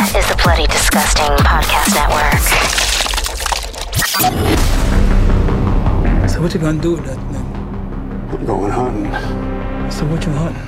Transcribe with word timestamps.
is 0.00 0.28
the 0.28 0.40
Bloody 0.44 0.64
Disgusting 0.68 1.26
Podcast 1.38 1.92
Network. 1.92 2.38
So 6.28 6.40
what 6.40 6.54
you 6.54 6.60
gonna 6.60 6.80
do 6.80 6.92
with 6.92 7.04
that 7.06 7.16
thing? 7.16 7.46
I'm 8.30 8.46
going 8.46 8.70
hunting. 8.70 9.10
So 9.90 10.04
what 10.06 10.24
you 10.24 10.30
hunting? 10.30 10.62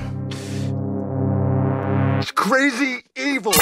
It's 2.18 2.32
crazy 2.32 3.04
evil. 3.20 3.52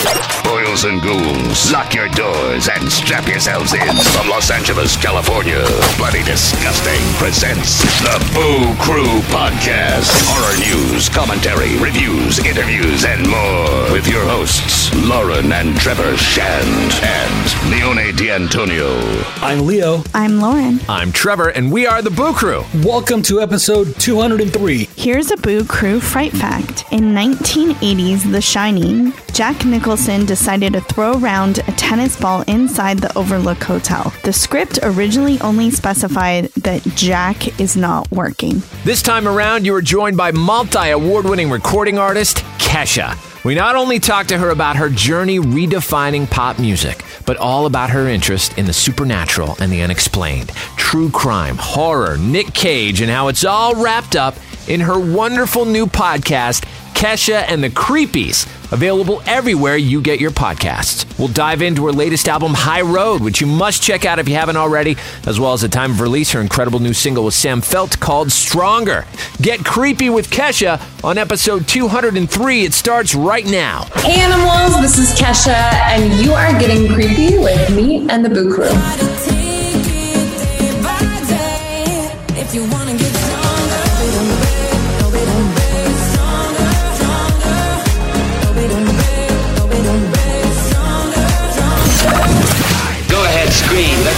Boils 0.45 0.85
and 0.85 1.03
ghouls, 1.03 1.73
lock 1.73 1.93
your 1.95 2.09
doors 2.11 2.69
and 2.69 2.91
strap 2.91 3.27
yourselves 3.27 3.75
in. 3.75 3.97
From 4.15 4.29
Los 4.29 4.51
Angeles, 4.51 4.97
California, 4.97 5.63
Bloody 5.97 6.23
Disgusting 6.23 7.03
presents 7.19 7.83
the 8.01 8.19
Boo 8.33 8.75
Crew 8.83 9.21
Podcast. 9.35 10.09
Horror 10.29 10.57
news, 10.63 11.09
commentary, 11.09 11.77
reviews, 11.79 12.39
interviews, 12.39 13.05
and 13.05 13.29
more. 13.29 13.93
With 13.93 14.07
your 14.07 14.25
hosts, 14.25 14.95
Lauren 15.05 15.53
and 15.53 15.77
Trevor 15.77 16.17
Shand 16.17 16.93
and 17.03 17.71
Leone 17.71 18.15
D'Antonio. 18.17 18.99
I'm 19.43 19.67
Leo. 19.67 20.03
I'm 20.15 20.41
Lauren. 20.41 20.81
I'm 20.89 21.11
Trevor, 21.13 21.49
and 21.49 21.73
we 21.73 21.87
are 21.87 22.01
the 22.03 22.11
Boo 22.11 22.33
Crew. 22.33 22.65
Welcome 22.85 23.23
to 23.23 23.41
episode 23.41 23.99
203. 23.99 24.89
Here's 24.97 25.31
a 25.31 25.37
Boo 25.37 25.65
Crew 25.65 26.01
fright 26.01 26.33
fact. 26.33 26.85
In 26.93 27.13
1980s 27.13 28.31
The 28.31 28.41
Shining, 28.41 29.13
Jack 29.33 29.48
Nicholson 29.49 30.27
decided 30.27 30.75
to 30.75 30.81
throw 30.83 31.19
around 31.19 31.61
a 31.61 31.73
tennis 31.73 32.21
ball 32.21 32.43
inside 32.43 32.99
the 32.99 33.17
Overlook 33.17 33.63
Hotel. 33.63 34.13
The 34.23 34.33
script 34.33 34.79
originally 34.83 35.41
only 35.41 35.71
specified 35.71 36.47
that 36.55 36.83
Jack 36.95 37.59
is 37.59 37.75
not 37.75 38.11
working. 38.11 38.63
This 38.85 39.01
time 39.01 39.27
around, 39.27 39.65
you 39.65 39.75
are 39.75 39.81
joined 39.81 40.19
by 40.19 40.33
multi 40.33 40.91
award 40.91 41.25
winning 41.25 41.51
recording 41.51 41.99
artist 41.99 42.39
Kesha. 42.59 43.17
We 43.43 43.55
not 43.55 43.75
only 43.75 43.99
talk 43.99 44.27
to 44.27 44.37
her 44.37 44.51
about 44.51 44.77
her 44.77 44.91
journey 44.91 45.39
redefining 45.39 46.31
pop 46.31 46.59
music, 46.59 47.03
but 47.25 47.39
all 47.39 47.65
about 47.65 47.89
her 47.89 48.07
interest 48.07 48.59
in 48.59 48.67
the 48.67 48.75
supernatural 48.75 49.57
and 49.61 49.73
the 49.73 49.81
unexplained, 49.81 50.51
true 50.77 51.09
crime, 51.09 51.57
horror, 51.59 52.19
Nic 52.19 52.53
Cage, 52.53 53.01
and 53.01 53.11
how 53.11 53.29
it's 53.29 53.47
all 53.47 53.83
wrapped 53.83 54.15
up 54.15 54.35
in 54.69 54.81
her 54.81 54.99
wonderful 54.99 55.65
new 55.65 55.87
podcast, 55.87 56.67
Kesha 56.99 57.45
and 57.47 57.63
the 57.63 57.71
Creepies, 57.71 58.45
available 58.73 59.23
everywhere 59.25 59.77
you 59.77 60.03
get 60.03 60.19
your 60.19 60.33
podcasts. 60.33 61.07
We'll 61.17 61.29
dive 61.29 61.63
into 61.63 61.87
her 61.87 61.93
latest 61.93 62.29
album, 62.29 62.55
High 62.55 62.81
Road, 62.81 63.23
which 63.23 63.41
you 63.41 63.47
must 63.47 63.85
check 63.85 64.05
out 64.05 64.19
if 64.19 64.29
you 64.29 64.35
haven't 64.35 64.57
already, 64.57 64.97
as 65.25 65.39
well 65.39 65.53
as 65.53 65.61
the 65.61 65.69
time 65.69 65.93
of 65.93 66.01
release, 66.01 66.33
her 66.33 66.41
incredible 66.41 66.81
new 66.81 66.93
single 66.93 67.25
with 67.25 67.35
Sam 67.35 67.61
Feldt 67.61 68.01
called 68.01 68.33
Stronger. 68.33 69.07
Get 69.41 69.65
creepy 69.65 70.11
with 70.11 70.29
Kesha 70.29 70.83
on 71.05 71.19
episode 71.19 71.69
203. 71.69 72.65
It 72.65 72.75
starts 72.75 73.15
right 73.15 73.47
now. 73.47 73.85
Hey 73.95 74.21
animals, 74.21 74.81
this 74.81 74.99
is 74.99 75.17
Kesha, 75.17 75.55
and 75.55 76.13
you 76.21 76.33
are 76.33 76.51
getting 76.59 76.93
creepy 76.93 77.39
with 77.39 77.77
me 77.77 78.11
and 78.11 78.25
the 78.25 78.29
Boo 78.29 78.53
Crew. 78.53 78.75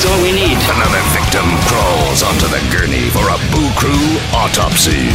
That's 0.00 0.12
all 0.12 0.22
we 0.22 0.32
need. 0.32 0.56
Another 0.56 1.02
victim 1.12 1.44
crawls 1.68 2.22
onto 2.22 2.46
the 2.46 2.66
gurney 2.72 3.10
for 3.10 3.28
a 3.28 3.36
Boo 3.52 3.68
Crew 3.76 4.18
autopsy. 4.32 5.10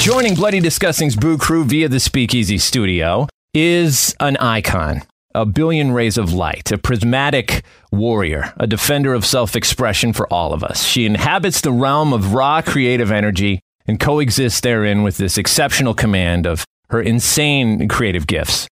Joining 0.00 0.34
Bloody 0.34 0.58
Disgusting's 0.58 1.16
Boo 1.16 1.36
Crew 1.36 1.64
via 1.64 1.86
the 1.90 2.00
Speakeasy 2.00 2.56
studio 2.56 3.28
is 3.52 4.16
an 4.20 4.38
icon, 4.38 5.02
a 5.34 5.44
billion 5.44 5.92
rays 5.92 6.16
of 6.16 6.32
light, 6.32 6.72
a 6.72 6.78
prismatic 6.78 7.62
warrior, 7.90 8.54
a 8.56 8.66
defender 8.66 9.12
of 9.12 9.26
self 9.26 9.54
expression 9.54 10.14
for 10.14 10.26
all 10.32 10.54
of 10.54 10.64
us. 10.64 10.84
She 10.84 11.04
inhabits 11.04 11.60
the 11.60 11.72
realm 11.72 12.14
of 12.14 12.32
raw 12.32 12.62
creative 12.62 13.12
energy 13.12 13.60
and 13.86 14.00
coexists 14.00 14.62
therein 14.62 15.02
with 15.02 15.18
this 15.18 15.36
exceptional 15.36 15.92
command 15.92 16.46
of 16.46 16.64
her 16.88 17.02
insane 17.02 17.86
creative 17.86 18.26
gifts. 18.26 18.66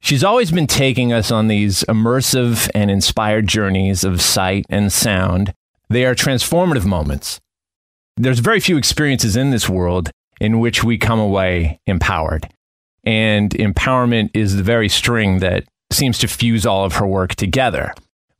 She's 0.00 0.24
always 0.24 0.50
been 0.50 0.66
taking 0.66 1.12
us 1.12 1.30
on 1.30 1.48
these 1.48 1.82
immersive 1.84 2.70
and 2.74 2.90
inspired 2.90 3.48
journeys 3.48 4.04
of 4.04 4.22
sight 4.22 4.64
and 4.68 4.92
sound. 4.92 5.52
They 5.88 6.04
are 6.04 6.14
transformative 6.14 6.84
moments. 6.84 7.40
There's 8.16 8.38
very 8.38 8.60
few 8.60 8.76
experiences 8.76 9.36
in 9.36 9.50
this 9.50 9.68
world 9.68 10.10
in 10.40 10.60
which 10.60 10.84
we 10.84 10.98
come 10.98 11.18
away 11.18 11.80
empowered. 11.86 12.48
And 13.04 13.50
empowerment 13.50 14.30
is 14.34 14.56
the 14.56 14.62
very 14.62 14.88
string 14.88 15.38
that 15.38 15.64
seems 15.92 16.18
to 16.18 16.28
fuse 16.28 16.66
all 16.66 16.84
of 16.84 16.94
her 16.94 17.06
work 17.06 17.34
together. 17.34 17.92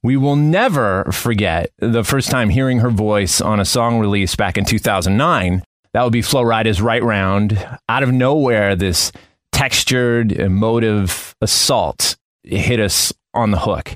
We 0.03 0.17
will 0.17 0.37
never 0.37 1.05
forget 1.12 1.71
the 1.78 2.05
first 2.05 2.31
time 2.31 2.49
hearing 2.49 2.81
her 2.81 2.91
voice 2.91 3.41
on 3.41 3.61
a 3.61 3.65
song 3.65 3.99
release 3.99 4.37
back 4.37 4.56
in 4.56 4.65
2009. 4.65 5.62
That 5.93 6.03
would 6.03 6.12
be 6.12 6.23
Flo 6.23 6.43
Rida's 6.43 6.81
Right 6.81 7.03
Round. 7.03 7.59
Out 7.88 8.03
of 8.03 8.12
nowhere, 8.12 8.77
this 8.77 9.11
textured, 9.56 10.33
emotive 10.33 11.34
assault 11.41 12.17
hit 12.44 12.78
us 12.78 13.11
on 13.33 13.53
the 13.53 13.59
hook. 13.59 13.94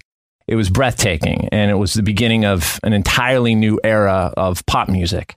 It 0.48 0.56
was 0.56 0.70
breathtaking, 0.70 1.50
and 1.52 1.70
it 1.70 1.74
was 1.74 1.92
the 1.92 2.02
beginning 2.02 2.46
of 2.46 2.80
an 2.82 2.94
entirely 2.94 3.54
new 3.54 3.78
era 3.84 4.32
of 4.38 4.64
pop 4.64 4.88
music. 4.88 5.36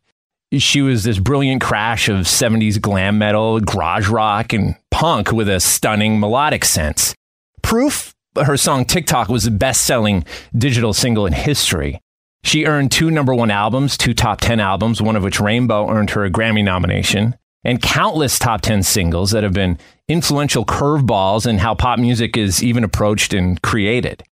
She 0.54 0.82
was 0.82 1.04
this 1.04 1.20
brilliant 1.20 1.62
crash 1.62 2.08
of 2.08 2.20
70s 2.20 2.80
glam 2.80 3.18
metal, 3.18 3.60
garage 3.60 4.08
rock, 4.08 4.54
and 4.54 4.76
punk 4.92 5.34
with 5.34 5.50
a 5.50 5.60
stunning 5.60 6.22
melodic 6.22 6.64
sense. 6.64 7.14
Proof, 7.62 8.16
her 8.42 8.56
song 8.56 8.86
TikTok 8.86 9.28
was 9.28 9.44
the 9.44 9.52
best 9.52 9.86
selling 9.86 10.24
digital 10.58 10.94
single 10.94 11.26
in 11.26 11.34
history. 11.34 12.00
She 12.46 12.66
earned 12.66 12.94
two 12.94 13.12
number 13.12 13.36
one 13.36 13.52
albums, 13.52 13.98
two 13.98 14.14
top 14.14 14.40
10 14.40 14.62
albums, 14.62 15.02
one 15.02 15.18
of 15.18 15.24
which 15.24 15.42
Rainbow 15.42 15.90
earned 15.90 16.12
her 16.12 16.24
a 16.24 16.32
Grammy 16.32 16.64
nomination, 16.64 17.36
and 17.64 17.82
countless 17.82 18.38
top 18.40 18.62
10 18.62 18.84
singles 18.84 19.32
that 19.32 19.44
have 19.44 19.54
been 19.54 19.78
influential 20.08 20.66
curveballs 20.66 21.48
in 21.48 21.60
how 21.60 21.74
pop 21.74 22.00
music 22.00 22.38
is 22.38 22.64
even 22.64 22.84
approached 22.84 23.34
and 23.34 23.62
created. 23.62 24.24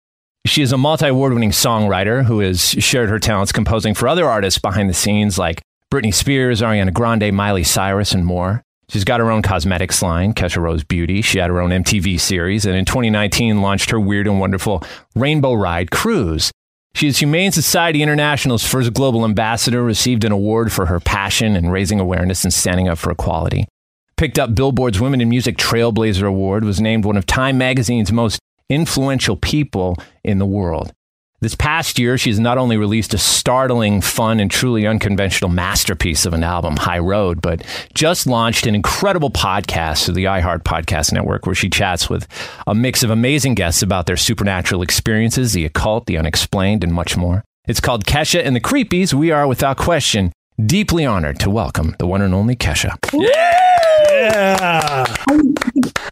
She 0.46 0.62
is 0.62 0.72
a 0.72 0.78
multi 0.78 1.08
award 1.08 1.34
winning 1.34 1.52
songwriter 1.52 2.26
who 2.26 2.40
has 2.40 2.62
shared 2.62 3.10
her 3.10 3.20
talents 3.20 3.52
composing 3.52 3.94
for 3.94 4.08
other 4.08 4.28
artists 4.28 4.60
behind 4.60 4.90
the 4.90 4.94
scenes 4.94 5.38
like 5.38 5.62
Britney 5.92 6.14
Spears, 6.14 6.62
Ariana 6.62 6.94
Grande, 6.94 7.34
Miley 7.34 7.64
Cyrus, 7.64 8.14
and 8.14 8.26
more. 8.26 8.64
She's 8.90 9.04
got 9.06 9.20
her 9.20 9.32
own 9.32 9.42
cosmetics 9.42 10.02
line, 10.02 10.34
Kesha 10.34 10.62
Rose 10.62 10.84
Beauty. 10.84 11.22
She 11.22 11.38
had 11.38 11.50
her 11.50 11.62
own 11.62 11.70
MTV 11.70 12.20
series, 12.20 12.66
and 12.66 12.76
in 12.76 12.84
2019 12.86 13.62
launched 13.62 13.92
her 13.92 14.00
weird 14.00 14.28
and 14.28 14.40
wonderful 14.40 14.84
Rainbow 15.16 15.54
Ride 15.54 15.92
cruise. 15.92 16.52
She 16.94 17.08
is 17.08 17.18
Humane 17.20 17.52
Society 17.52 18.04
International's 18.04 18.66
first 18.66 18.94
global 18.94 19.26
ambassador, 19.26 19.84
received 19.84 20.24
an 20.24 20.32
award 20.32 20.72
for 20.72 20.86
her 20.86 21.00
passion 21.00 21.56
in 21.56 21.70
raising 21.70 22.00
awareness 22.00 22.44
and 22.44 22.54
standing 22.54 22.88
up 22.88 22.98
for 22.98 23.12
equality. 23.12 23.66
Picked 24.18 24.38
up 24.38 24.54
Billboard's 24.54 25.00
Women 25.00 25.20
in 25.20 25.30
Music 25.30 25.58
Trailblazer 25.58 26.28
Award, 26.28 26.64
was 26.64 26.80
named 26.80 27.06
one 27.06 27.18
of 27.18 27.26
Time 27.26 27.58
Magazine's 27.58 28.12
most 28.12 28.40
influential 28.70 29.36
people 29.36 29.98
in 30.24 30.38
the 30.38 30.46
world. 30.46 30.92
This 31.42 31.56
past 31.56 31.98
year, 31.98 32.20
she's 32.20 32.40
not 32.40 32.60
only 32.60 32.78
released 32.78 33.16
a 33.16 33.18
startling, 33.18 34.02
fun, 34.02 34.40
and 34.40 34.52
truly 34.52 34.86
unconventional 34.86 35.50
masterpiece 35.50 36.28
of 36.28 36.34
an 36.34 36.44
album, 36.44 36.78
High 36.78 37.00
Road, 37.00 37.42
but 37.42 37.66
just 37.96 38.28
launched 38.28 38.68
an 38.68 38.76
incredible 38.76 39.32
podcast 39.32 40.06
through 40.06 40.14
the 40.14 40.26
iHeart 40.26 40.62
Podcast 40.62 41.12
Network 41.12 41.48
where 41.48 41.56
she 41.56 41.68
chats 41.68 42.08
with 42.12 42.28
a 42.68 42.76
mix 42.76 43.02
of 43.02 43.10
amazing 43.10 43.56
guests 43.56 43.82
about 43.82 44.06
their 44.06 44.18
supernatural 44.18 44.84
experiences, 44.84 45.54
the 45.54 45.66
occult, 45.66 46.06
the 46.06 46.20
unexplained, 46.20 46.84
and 46.84 46.94
much 46.94 47.18
more. 47.18 47.44
It's 47.68 47.80
called 47.80 48.06
Kesha 48.06 48.46
and 48.46 48.56
the 48.56 48.62
Creepies. 48.62 49.12
We 49.12 49.32
are, 49.32 49.48
without 49.48 49.78
question, 49.78 50.32
deeply 50.66 51.06
honored 51.06 51.40
to 51.40 51.50
welcome 51.50 51.96
the 52.00 52.08
one 52.08 52.22
and 52.22 52.34
only 52.34 52.56
Kesha. 52.56 52.98
Yeah. 53.14 55.06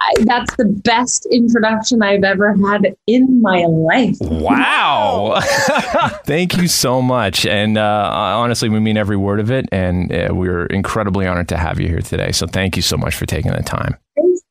I, 0.01 0.13
that's 0.25 0.55
the 0.55 0.65
best 0.65 1.27
introduction 1.31 2.01
I've 2.01 2.23
ever 2.23 2.55
had 2.55 2.95
in 3.07 3.41
my 3.41 3.65
life. 3.65 4.17
Wow. 4.21 5.39
Thank 6.25 6.57
you 6.57 6.67
so 6.67 7.01
much. 7.01 7.45
And 7.45 7.77
uh, 7.77 8.11
honestly, 8.13 8.69
we 8.69 8.79
mean 8.79 8.97
every 8.97 9.17
word 9.17 9.39
of 9.39 9.51
it. 9.51 9.67
And 9.71 10.11
uh, 10.11 10.29
we're 10.31 10.65
incredibly 10.67 11.27
honored 11.27 11.49
to 11.49 11.57
have 11.57 11.79
you 11.79 11.87
here 11.87 12.01
today. 12.01 12.31
So 12.31 12.47
thank 12.47 12.75
you 12.75 12.81
so 12.81 12.97
much 12.97 13.15
for 13.15 13.25
taking 13.25 13.51
the 13.51 13.63
time. 13.63 13.97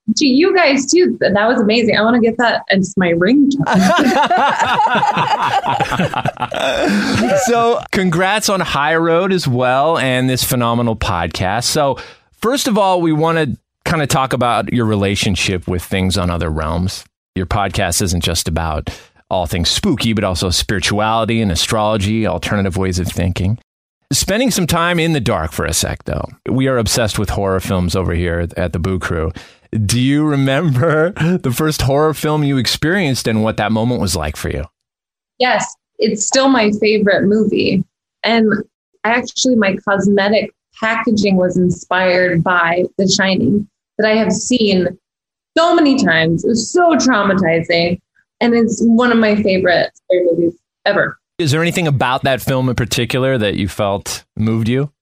Thanks 0.08 0.20
to 0.20 0.26
you 0.26 0.56
guys 0.56 0.86
too. 0.86 1.18
That 1.20 1.46
was 1.46 1.60
amazing. 1.60 1.96
I 1.96 2.02
want 2.02 2.14
to 2.14 2.22
get 2.22 2.38
that 2.38 2.64
as 2.70 2.94
my 2.96 3.12
ringtone. 3.12 3.66
so, 7.46 7.80
congrats 7.92 8.48
on 8.48 8.60
High 8.60 8.96
Road 8.96 9.32
as 9.32 9.46
well 9.46 9.98
and 9.98 10.28
this 10.28 10.44
phenomenal 10.44 10.96
podcast. 10.96 11.64
So, 11.64 11.98
first 12.32 12.68
of 12.68 12.78
all, 12.78 13.02
we 13.02 13.12
want 13.12 13.38
to 13.38 13.58
kind 13.84 14.02
of 14.02 14.08
talk 14.08 14.32
about 14.32 14.72
your 14.72 14.86
relationship 14.86 15.68
with 15.68 15.82
things 15.82 16.16
on 16.16 16.30
other 16.30 16.48
realms. 16.48 17.04
Your 17.34 17.46
podcast 17.46 18.00
isn't 18.02 18.24
just 18.24 18.48
about 18.48 18.88
all 19.30 19.46
things 19.46 19.68
spooky, 19.68 20.14
but 20.14 20.24
also 20.24 20.48
spirituality 20.48 21.42
and 21.42 21.52
astrology, 21.52 22.26
alternative 22.26 22.78
ways 22.78 22.98
of 22.98 23.08
thinking. 23.08 23.58
Spending 24.10 24.50
some 24.50 24.66
time 24.66 24.98
in 24.98 25.12
the 25.12 25.20
dark 25.20 25.52
for 25.52 25.66
a 25.66 25.74
sec, 25.74 26.04
though. 26.04 26.24
We 26.48 26.66
are 26.66 26.78
obsessed 26.78 27.18
with 27.18 27.28
horror 27.28 27.60
films 27.60 27.94
over 27.94 28.14
here 28.14 28.48
at 28.56 28.72
the 28.72 28.78
Boo 28.78 28.98
Crew. 28.98 29.32
Do 29.70 30.00
you 30.00 30.24
remember 30.24 31.10
the 31.42 31.52
first 31.52 31.82
horror 31.82 32.14
film 32.14 32.44
you 32.44 32.56
experienced 32.56 33.28
and 33.28 33.42
what 33.42 33.56
that 33.58 33.72
moment 33.72 34.00
was 34.00 34.16
like 34.16 34.36
for 34.36 34.50
you? 34.50 34.64
Yes, 35.38 35.74
it's 35.98 36.26
still 36.26 36.48
my 36.48 36.70
favorite 36.80 37.24
movie. 37.24 37.84
And 38.24 38.52
I 39.04 39.10
actually, 39.10 39.56
my 39.56 39.76
cosmetic 39.76 40.52
packaging 40.80 41.36
was 41.36 41.56
inspired 41.56 42.42
by 42.42 42.84
The 42.96 43.08
Shining 43.08 43.68
that 43.98 44.08
I 44.08 44.16
have 44.16 44.32
seen 44.32 44.98
so 45.56 45.74
many 45.74 46.02
times. 46.02 46.44
It 46.44 46.48
was 46.48 46.72
so 46.72 46.94
traumatizing. 46.96 48.00
And 48.40 48.54
it's 48.54 48.80
one 48.82 49.10
of 49.10 49.18
my 49.18 49.40
favorite 49.42 49.90
scary 49.94 50.24
movies 50.24 50.56
ever. 50.86 51.18
Is 51.38 51.50
there 51.50 51.62
anything 51.62 51.86
about 51.86 52.22
that 52.22 52.40
film 52.40 52.68
in 52.68 52.74
particular 52.74 53.38
that 53.38 53.56
you 53.56 53.68
felt 53.68 54.24
moved 54.36 54.68
you? 54.68 54.92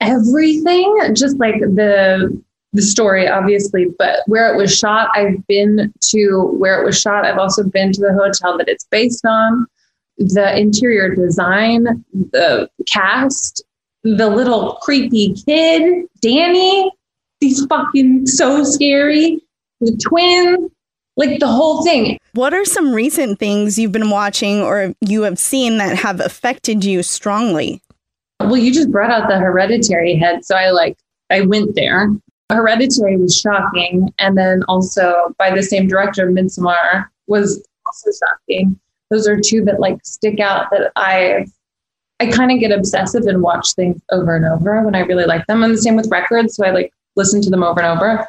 Everything, 0.00 1.14
just 1.14 1.38
like 1.38 1.60
the 1.60 2.42
the 2.74 2.82
story, 2.82 3.28
obviously, 3.28 3.86
but 3.98 4.20
where 4.26 4.52
it 4.52 4.56
was 4.56 4.76
shot, 4.76 5.08
I've 5.14 5.46
been 5.46 5.92
to 6.10 6.40
where 6.58 6.82
it 6.82 6.84
was 6.84 7.00
shot. 7.00 7.24
I've 7.24 7.38
also 7.38 7.62
been 7.62 7.92
to 7.92 8.00
the 8.00 8.12
hotel 8.12 8.58
that 8.58 8.68
it's 8.68 8.84
based 8.90 9.24
on, 9.24 9.66
the 10.18 10.58
interior 10.58 11.14
design, 11.14 12.04
the 12.12 12.68
cast, 12.86 13.64
the 14.02 14.28
little 14.28 14.78
creepy 14.82 15.34
kid, 15.34 16.04
Danny. 16.20 16.90
He's 17.40 17.64
fucking 17.66 18.26
so 18.26 18.64
scary. 18.64 19.40
The 19.80 19.96
twins, 20.04 20.70
like 21.16 21.40
the 21.40 21.48
whole 21.48 21.84
thing. 21.84 22.18
What 22.32 22.54
are 22.54 22.64
some 22.64 22.92
recent 22.92 23.38
things 23.38 23.78
you've 23.78 23.92
been 23.92 24.10
watching 24.10 24.62
or 24.62 24.94
you 25.00 25.22
have 25.22 25.38
seen 25.38 25.78
that 25.78 25.96
have 25.96 26.20
affected 26.20 26.84
you 26.84 27.02
strongly? 27.02 27.82
Well, 28.40 28.56
you 28.56 28.72
just 28.72 28.90
brought 28.90 29.10
out 29.10 29.28
the 29.28 29.38
hereditary 29.38 30.16
head. 30.16 30.44
So 30.44 30.56
I 30.56 30.70
like, 30.70 30.96
I 31.30 31.42
went 31.42 31.74
there. 31.74 32.08
Hereditary 32.50 33.16
was 33.16 33.36
shocking. 33.36 34.12
And 34.18 34.36
then 34.36 34.62
also 34.68 35.34
by 35.38 35.54
the 35.54 35.62
same 35.62 35.88
director, 35.88 36.30
Midsommar 36.30 37.06
was 37.26 37.66
also 37.86 38.10
shocking. 38.10 38.78
Those 39.10 39.26
are 39.26 39.40
two 39.40 39.64
that 39.64 39.80
like 39.80 39.98
stick 40.04 40.40
out 40.40 40.70
that 40.70 40.92
I 40.96 41.46
I 42.20 42.30
kind 42.30 42.52
of 42.52 42.60
get 42.60 42.70
obsessive 42.70 43.26
and 43.26 43.42
watch 43.42 43.74
things 43.74 44.00
over 44.12 44.36
and 44.36 44.44
over 44.44 44.82
when 44.82 44.94
I 44.94 45.00
really 45.00 45.24
like 45.24 45.46
them. 45.46 45.62
And 45.62 45.74
the 45.74 45.78
same 45.78 45.96
with 45.96 46.10
records. 46.10 46.56
So 46.56 46.64
I 46.64 46.70
like 46.70 46.92
listen 47.16 47.40
to 47.42 47.50
them 47.50 47.62
over 47.62 47.80
and 47.80 47.98
over. 47.98 48.26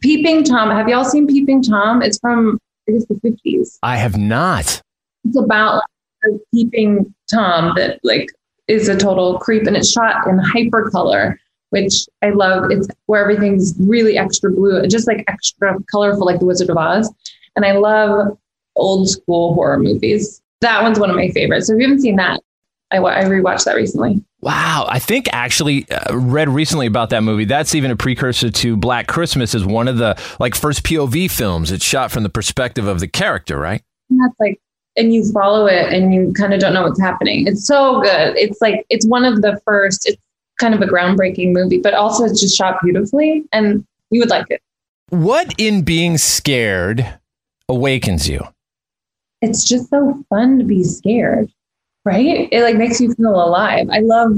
Peeping 0.00 0.44
Tom. 0.44 0.70
Have 0.70 0.88
y'all 0.88 1.04
seen 1.04 1.26
Peeping 1.26 1.62
Tom? 1.62 2.02
It's 2.02 2.18
from 2.18 2.58
I 2.88 2.92
guess 2.92 3.04
the 3.06 3.14
50s. 3.14 3.78
I 3.82 3.96
have 3.96 4.16
not. 4.16 4.82
It's 5.24 5.36
about 5.38 5.82
like, 6.24 6.34
a 6.34 6.38
peeping 6.54 7.14
Tom 7.30 7.74
that 7.76 8.00
like 8.02 8.30
is 8.68 8.88
a 8.88 8.96
total 8.96 9.38
creep 9.38 9.66
and 9.66 9.76
it's 9.76 9.90
shot 9.90 10.26
in 10.26 10.38
hypercolor, 10.38 11.36
which 11.70 12.06
I 12.22 12.30
love. 12.30 12.70
It's 12.70 12.88
where 13.06 13.22
everything's 13.22 13.74
really 13.80 14.18
extra 14.18 14.50
blue, 14.50 14.86
just 14.86 15.06
like 15.06 15.24
extra 15.28 15.76
colorful, 15.90 16.26
like 16.26 16.38
the 16.38 16.46
Wizard 16.46 16.70
of 16.70 16.76
Oz. 16.76 17.12
And 17.56 17.64
I 17.64 17.72
love 17.72 18.38
old 18.76 19.08
school 19.08 19.54
horror 19.54 19.78
movies. 19.78 20.42
That 20.60 20.82
one's 20.82 20.98
one 20.98 21.10
of 21.10 21.16
my 21.16 21.28
favorites. 21.28 21.66
So 21.66 21.74
if 21.74 21.80
you 21.80 21.88
haven't 21.88 22.02
seen 22.02 22.16
that, 22.16 22.40
I, 22.92 22.98
I 22.98 23.24
rewatched 23.24 23.64
that 23.64 23.76
recently. 23.76 24.22
Wow, 24.40 24.86
I 24.88 24.98
think 24.98 25.28
actually 25.32 25.88
uh, 25.90 26.16
read 26.16 26.48
recently 26.48 26.86
about 26.86 27.10
that 27.10 27.22
movie. 27.22 27.44
That's 27.44 27.74
even 27.74 27.90
a 27.90 27.96
precursor 27.96 28.50
to 28.50 28.76
Black 28.76 29.06
Christmas 29.06 29.54
is 29.54 29.64
one 29.64 29.86
of 29.86 29.98
the 29.98 30.20
like 30.40 30.54
first 30.54 30.82
POV 30.82 31.30
films. 31.30 31.70
It's 31.70 31.84
shot 31.84 32.10
from 32.10 32.22
the 32.22 32.28
perspective 32.30 32.86
of 32.86 33.00
the 33.00 33.08
character, 33.08 33.58
right? 33.58 33.82
That's 34.08 34.34
like 34.40 34.60
and 34.96 35.14
you 35.14 35.30
follow 35.32 35.66
it 35.66 35.92
and 35.92 36.12
you 36.12 36.32
kind 36.32 36.52
of 36.52 36.60
don't 36.60 36.74
know 36.74 36.82
what's 36.82 37.00
happening. 37.00 37.46
It's 37.46 37.66
so 37.66 38.00
good. 38.00 38.36
It's 38.36 38.60
like 38.60 38.84
it's 38.88 39.06
one 39.06 39.24
of 39.24 39.42
the 39.42 39.60
first. 39.64 40.08
It's 40.08 40.20
kind 40.60 40.74
of 40.74 40.82
a 40.82 40.86
groundbreaking 40.86 41.52
movie, 41.52 41.78
but 41.78 41.94
also 41.94 42.24
it's 42.24 42.40
just 42.40 42.56
shot 42.56 42.76
beautifully 42.82 43.44
and 43.52 43.84
you 44.10 44.20
would 44.20 44.30
like 44.30 44.46
it. 44.50 44.62
What 45.08 45.54
in 45.58 45.82
being 45.82 46.18
scared 46.18 47.18
awakens 47.68 48.28
you? 48.28 48.46
It's 49.42 49.64
just 49.64 49.90
so 49.90 50.22
fun 50.28 50.58
to 50.58 50.64
be 50.64 50.84
scared 50.84 51.50
right? 52.04 52.48
It 52.50 52.62
like 52.62 52.76
makes 52.76 53.00
you 53.00 53.12
feel 53.14 53.34
alive. 53.34 53.88
I 53.90 54.00
love 54.00 54.32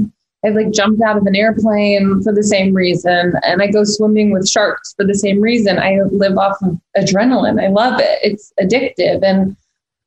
I've 0.45 0.55
like 0.55 0.71
jumped 0.71 1.01
out 1.01 1.15
of 1.15 1.25
an 1.25 1.35
airplane 1.35 2.21
for 2.21 2.33
the 2.33 2.43
same 2.43 2.73
reason 2.73 3.33
and 3.43 3.61
I 3.61 3.67
go 3.67 3.85
swimming 3.85 4.31
with 4.31 4.47
sharks 4.47 4.93
for 4.95 5.05
the 5.05 5.15
same 5.15 5.39
reason. 5.39 5.79
I 5.79 6.01
live 6.11 6.37
off 6.37 6.57
of 6.61 6.77
adrenaline. 6.97 7.63
I 7.63 7.69
love 7.69 7.99
it. 7.99 8.19
It's 8.21 8.51
addictive 8.59 9.23
and 9.23 9.55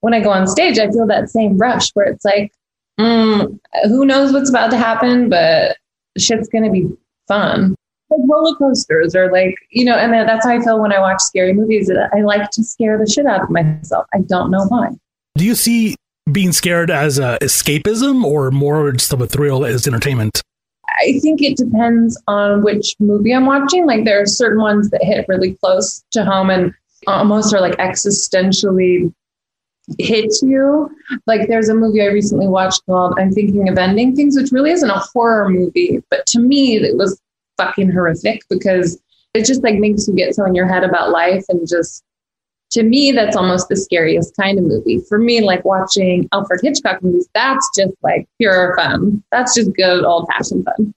when 0.01 0.13
I 0.13 0.21
go 0.21 0.31
on 0.31 0.47
stage 0.47 0.79
I 0.79 0.91
feel 0.91 1.07
that 1.07 1.31
same 1.31 1.57
rush 1.57 1.91
where 1.95 2.07
it's 2.07 2.25
like 2.25 2.53
mm, 3.01 3.59
who 3.85 4.05
knows 4.05 4.33
what's 4.33 4.51
about 4.51 4.71
to 4.71 4.77
happen 4.77 5.31
but 5.31 5.79
shit's 6.19 6.49
to 6.65 6.71
be 6.71 6.89
fun. 7.29 7.75
Like 8.11 8.21
roller 8.29 8.55
coasters 8.57 9.17
or 9.17 9.33
like, 9.33 9.57
you 9.71 9.85
know, 9.85 9.97
and 9.97 10.13
that's 10.13 10.47
how 10.47 10.53
I 10.53 10.61
feel 10.61 10.81
when 10.81 10.93
I 10.93 11.01
watch 11.01 11.21
scary 11.21 11.53
movies. 11.53 11.91
I 11.91 12.21
like 12.21 12.51
to 12.53 12.63
scare 12.63 12.99
the 12.99 13.07
shit 13.11 13.27
out 13.27 13.43
of 13.43 13.51
myself. 13.51 14.07
I 14.15 14.21
don't 14.21 14.51
know 14.51 14.65
why. 14.69 14.91
Do 15.37 15.45
you 15.45 15.55
see 15.55 15.97
being 16.31 16.53
scared 16.53 16.91
as 16.91 17.19
a 17.19 17.37
escapism 17.41 18.25
or 18.25 18.51
more 18.51 18.93
just 18.93 19.13
of 19.13 19.21
a 19.21 19.27
thrill 19.27 19.65
as 19.65 19.87
entertainment? 19.87 20.41
I 21.01 21.19
think 21.21 21.43
it 21.43 21.57
depends 21.57 22.21
on 22.29 22.63
which 22.63 22.95
movie 23.01 23.35
I'm 23.35 23.47
watching. 23.47 23.87
Like 23.87 24.05
there 24.05 24.23
are 24.23 24.27
certain 24.27 24.63
ones 24.63 24.89
that 24.91 25.03
hit 25.03 25.27
really 25.29 25.55
close 25.55 26.03
to 26.13 26.25
home 26.25 26.49
and 26.49 26.73
almost 27.09 27.53
are 27.53 27.61
like 27.61 27.77
existentially 27.79 29.13
hit 29.99 30.33
you. 30.43 30.91
Like 31.27 31.49
there's 31.49 31.69
a 31.69 31.75
movie 31.75 32.03
I 32.03 32.07
recently 32.07 32.49
watched 32.49 32.85
called 32.87 33.15
I'm 33.19 33.33
Thinking 33.33 33.69
of 33.69 33.79
Ending 33.79 34.15
Things, 34.17 34.37
which 34.37 34.53
really 34.53 34.71
isn't 34.71 34.91
a 34.91 35.03
horror 35.13 35.49
movie, 35.49 36.03
but 36.11 36.27
to 36.27 36.41
me 36.41 36.77
it 36.77 36.97
was 36.97 37.21
fucking 37.57 37.91
horrific 37.91 38.43
because 38.51 39.01
it 39.35 39.45
just 39.45 39.63
like 39.63 39.77
makes 39.77 40.09
you 40.09 40.15
get 40.15 40.35
so 40.35 40.45
in 40.45 40.55
your 40.55 40.67
head 40.67 40.85
about 40.85 41.11
life 41.11 41.45
and 41.49 41.67
just 41.69 42.03
to 42.71 42.83
me, 42.83 43.13
that's 43.13 43.37
almost 43.37 43.69
the 43.69 43.77
scariest 43.77 44.37
kind 44.37 44.59
of 44.59 44.65
movie. 44.65 45.01
For 45.09 45.19
me, 45.19 45.41
like 45.41 45.65
watching 45.65 46.29
Alfred 46.33 46.61
Hitchcock 46.63 47.03
movies, 47.03 47.29
that's 47.33 47.69
just 47.77 47.95
like 48.03 48.29
pure 48.39 48.75
fun. 48.77 49.23
That's 49.31 49.55
just 49.55 49.73
good 49.75 50.05
old 50.05 50.27
fashioned 50.29 50.65
fun. 50.65 50.93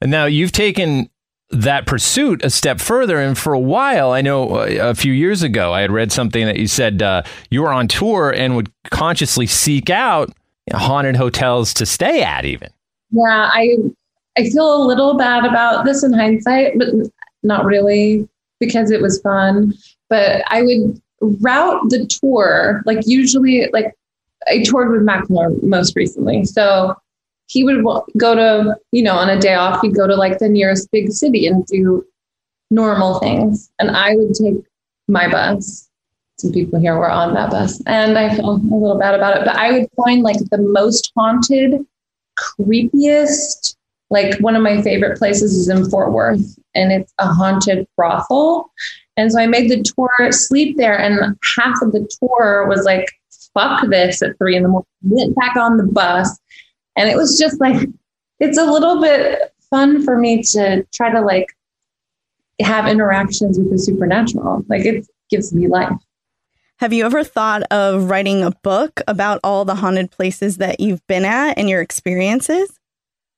And 0.00 0.10
now 0.10 0.26
you've 0.26 0.52
taken 0.52 1.10
that 1.50 1.86
pursuit 1.86 2.44
a 2.44 2.50
step 2.50 2.80
further. 2.80 3.18
And 3.18 3.36
for 3.36 3.52
a 3.52 3.58
while, 3.58 4.12
I 4.12 4.20
know 4.20 4.56
uh, 4.56 4.68
a 4.80 4.94
few 4.94 5.12
years 5.12 5.42
ago, 5.42 5.72
I 5.72 5.80
had 5.80 5.90
read 5.90 6.12
something 6.12 6.46
that 6.46 6.58
you 6.58 6.66
said 6.66 7.02
uh, 7.02 7.22
you 7.50 7.62
were 7.62 7.72
on 7.72 7.88
tour 7.88 8.30
and 8.30 8.56
would 8.56 8.70
consciously 8.90 9.46
seek 9.46 9.90
out 9.90 10.32
haunted 10.72 11.16
hotels 11.16 11.74
to 11.74 11.86
stay 11.86 12.22
at, 12.22 12.44
even. 12.44 12.68
Yeah, 13.10 13.50
I 13.52 13.76
I 14.38 14.48
feel 14.50 14.82
a 14.82 14.86
little 14.86 15.18
bad 15.18 15.44
about 15.44 15.84
this 15.84 16.04
in 16.04 16.12
hindsight, 16.12 16.78
but 16.78 16.88
not 17.42 17.64
really 17.64 18.28
because 18.60 18.90
it 18.90 19.00
was 19.00 19.20
fun 19.20 19.74
but 20.10 20.42
I 20.48 20.60
would 20.60 21.00
route 21.20 21.80
the 21.88 22.06
tour 22.06 22.82
like 22.84 22.98
usually 23.06 23.70
like 23.72 23.94
I 24.48 24.62
toured 24.62 24.90
with 24.90 25.02
Macklemore 25.02 25.62
most 25.62 25.94
recently, 25.96 26.44
so 26.44 26.96
he 27.50 27.64
would 27.64 27.84
go 28.16 28.34
to 28.34 28.76
you 28.92 29.02
know 29.02 29.14
on 29.14 29.28
a 29.28 29.38
day 29.38 29.54
off 29.54 29.80
he'd 29.82 29.94
go 29.94 30.06
to 30.06 30.14
like 30.14 30.38
the 30.38 30.48
nearest 30.48 30.90
big 30.90 31.10
city 31.12 31.46
and 31.46 31.66
do 31.66 32.04
normal 32.70 33.18
things, 33.18 33.70
and 33.78 33.90
I 33.90 34.14
would 34.14 34.34
take 34.34 34.62
my 35.08 35.28
bus. 35.30 35.88
Some 36.38 36.52
people 36.52 36.80
here 36.80 36.96
were 36.96 37.10
on 37.10 37.34
that 37.34 37.50
bus, 37.50 37.82
and 37.86 38.16
I 38.16 38.34
feel 38.34 38.50
a 38.50 38.52
little 38.52 38.98
bad 38.98 39.14
about 39.14 39.36
it. 39.36 39.44
But 39.44 39.56
I 39.56 39.72
would 39.72 39.88
find 39.96 40.22
like 40.22 40.38
the 40.50 40.58
most 40.58 41.12
haunted, 41.16 41.84
creepiest. 42.38 43.76
Like 44.12 44.40
one 44.40 44.56
of 44.56 44.62
my 44.62 44.82
favorite 44.82 45.18
places 45.18 45.54
is 45.54 45.68
in 45.68 45.88
Fort 45.88 46.12
Worth, 46.12 46.58
and 46.74 46.90
it's 46.90 47.12
a 47.18 47.26
haunted 47.26 47.86
brothel 47.96 48.72
and 49.20 49.30
so 49.30 49.38
I 49.38 49.46
made 49.46 49.70
the 49.70 49.82
tour 49.82 50.32
sleep 50.32 50.78
there, 50.78 50.98
and 50.98 51.36
half 51.54 51.82
of 51.82 51.92
the 51.92 52.08
tour 52.18 52.66
was 52.66 52.84
like, 52.86 53.06
fuck 53.52 53.86
this 53.90 54.22
at 54.22 54.38
three 54.38 54.56
in 54.56 54.62
the 54.62 54.68
morning. 54.70 54.86
Went 55.02 55.36
back 55.36 55.56
on 55.56 55.76
the 55.76 55.84
bus. 55.84 56.38
And 56.96 57.08
it 57.08 57.16
was 57.16 57.38
just 57.38 57.60
like, 57.60 57.88
it's 58.40 58.58
a 58.58 58.64
little 58.64 59.00
bit 59.00 59.54
fun 59.70 60.02
for 60.02 60.16
me 60.16 60.42
to 60.42 60.86
try 60.92 61.10
to 61.10 61.20
like 61.20 61.56
have 62.60 62.86
interactions 62.86 63.58
with 63.58 63.70
the 63.70 63.78
supernatural. 63.78 64.64
Like 64.68 64.84
it 64.84 65.06
gives 65.30 65.52
me 65.52 65.68
life. 65.68 65.96
Have 66.78 66.92
you 66.92 67.04
ever 67.04 67.22
thought 67.24 67.62
of 67.70 68.08
writing 68.08 68.42
a 68.42 68.50
book 68.50 69.02
about 69.06 69.40
all 69.44 69.64
the 69.64 69.74
haunted 69.74 70.10
places 70.10 70.56
that 70.56 70.80
you've 70.80 71.06
been 71.06 71.24
at 71.24 71.58
and 71.58 71.68
your 71.68 71.82
experiences? 71.82 72.78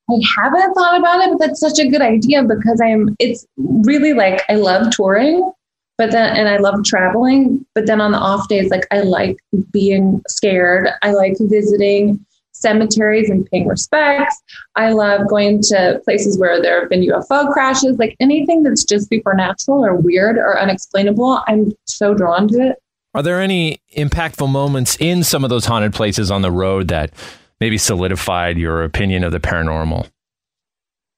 I 0.09 0.15
haven't 0.37 0.73
thought 0.73 0.97
about 0.97 1.21
it, 1.21 1.29
but 1.31 1.39
that's 1.45 1.59
such 1.59 1.79
a 1.79 1.87
good 1.87 2.01
idea 2.01 2.43
because 2.43 2.81
I'm, 2.81 3.15
it's 3.19 3.45
really 3.57 4.13
like 4.13 4.43
I 4.49 4.55
love 4.55 4.91
touring 4.91 5.53
but 5.97 6.11
then 6.11 6.35
and 6.35 6.49
I 6.49 6.57
love 6.57 6.83
traveling. 6.83 7.65
But 7.75 7.85
then 7.85 8.01
on 8.01 8.11
the 8.11 8.17
off 8.17 8.47
days, 8.47 8.69
like 8.69 8.87
I 8.91 9.01
like 9.01 9.37
being 9.71 10.21
scared. 10.27 10.89
I 11.01 11.11
like 11.11 11.35
visiting 11.39 12.25
cemeteries 12.63 13.29
and 13.29 13.45
paying 13.51 13.67
respects. 13.67 14.41
I 14.75 14.93
love 14.93 15.27
going 15.27 15.61
to 15.63 16.01
places 16.03 16.39
where 16.39 16.59
there 16.59 16.79
have 16.79 16.89
been 16.89 17.01
UFO 17.01 17.53
crashes, 17.53 17.99
like 17.99 18.15
anything 18.19 18.63
that's 18.63 18.83
just 18.83 19.09
supernatural 19.09 19.85
or 19.85 19.95
weird 19.95 20.37
or 20.37 20.57
unexplainable. 20.57 21.43
I'm 21.47 21.73
so 21.85 22.15
drawn 22.15 22.47
to 22.47 22.69
it. 22.69 22.77
Are 23.13 23.21
there 23.21 23.39
any 23.39 23.79
impactful 23.95 24.49
moments 24.49 24.97
in 24.99 25.23
some 25.23 25.43
of 25.43 25.51
those 25.51 25.65
haunted 25.65 25.93
places 25.93 26.31
on 26.31 26.41
the 26.41 26.51
road 26.51 26.87
that 26.87 27.11
maybe 27.59 27.77
solidified 27.77 28.57
your 28.57 28.83
opinion 28.83 29.23
of 29.23 29.31
the 29.31 29.39
paranormal? 29.39 30.09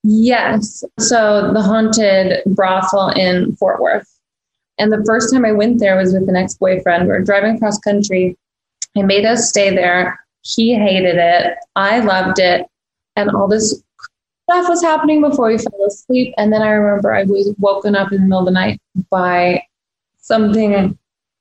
Yes. 0.02 0.84
So 0.98 1.52
the 1.54 1.62
haunted 1.62 2.42
brothel 2.54 3.08
in 3.08 3.56
Fort 3.56 3.80
Worth. 3.80 4.06
And 4.78 4.92
the 4.92 5.02
first 5.06 5.32
time 5.32 5.44
I 5.44 5.52
went 5.52 5.80
there 5.80 5.96
was 5.96 6.12
with 6.12 6.28
an 6.28 6.36
ex 6.36 6.54
boyfriend. 6.54 7.04
We 7.04 7.08
were 7.08 7.22
driving 7.22 7.56
across 7.56 7.78
country. 7.78 8.36
He 8.92 9.02
made 9.02 9.24
us 9.24 9.48
stay 9.48 9.74
there. 9.74 10.20
He 10.46 10.74
hated 10.74 11.16
it. 11.16 11.56
I 11.74 11.98
loved 12.00 12.38
it. 12.38 12.66
And 13.16 13.30
all 13.30 13.48
this 13.48 13.82
stuff 14.48 14.68
was 14.68 14.82
happening 14.82 15.20
before 15.20 15.48
we 15.48 15.58
fell 15.58 15.84
asleep. 15.86 16.34
And 16.38 16.52
then 16.52 16.62
I 16.62 16.68
remember 16.68 17.12
I 17.12 17.24
was 17.24 17.52
woken 17.58 17.96
up 17.96 18.12
in 18.12 18.20
the 18.20 18.26
middle 18.26 18.40
of 18.40 18.44
the 18.44 18.52
night 18.52 18.80
by 19.10 19.62
something 20.18 20.96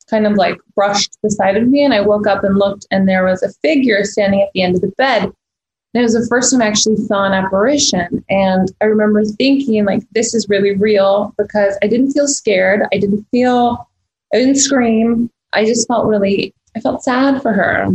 kind 0.10 0.26
of 0.28 0.34
like 0.34 0.58
brushed 0.76 1.18
the 1.22 1.30
side 1.30 1.58
of 1.58 1.68
me. 1.68 1.84
And 1.84 1.94
I 1.94 2.02
woke 2.02 2.28
up 2.28 2.44
and 2.44 2.58
looked, 2.58 2.88
and 2.92 3.08
there 3.08 3.26
was 3.26 3.44
a 3.44 3.54
figure 3.62 4.04
standing 4.04 4.42
at 4.42 4.50
the 4.54 4.64
end 4.64 4.76
of 4.76 4.82
the 4.82 4.94
bed. 4.98 5.24
And 5.24 6.02
it 6.02 6.02
was 6.02 6.14
the 6.14 6.28
first 6.28 6.52
time 6.52 6.62
I 6.62 6.68
actually 6.68 6.98
saw 6.98 7.26
an 7.26 7.34
apparition. 7.34 8.24
And 8.30 8.72
I 8.82 8.86
remember 8.86 9.24
thinking, 9.24 9.86
like, 9.86 10.02
this 10.12 10.34
is 10.34 10.50
really 10.50 10.76
real 10.76 11.34
because 11.38 11.78
I 11.82 11.88
didn't 11.88 12.12
feel 12.12 12.28
scared. 12.28 12.82
I 12.92 12.98
didn't 12.98 13.26
feel, 13.32 13.88
I 14.34 14.38
didn't 14.38 14.58
scream. 14.58 15.30
I 15.54 15.64
just 15.64 15.88
felt 15.88 16.08
really, 16.08 16.54
I 16.76 16.82
felt 16.82 17.04
sad 17.04 17.42
for 17.42 17.54
her. 17.54 17.88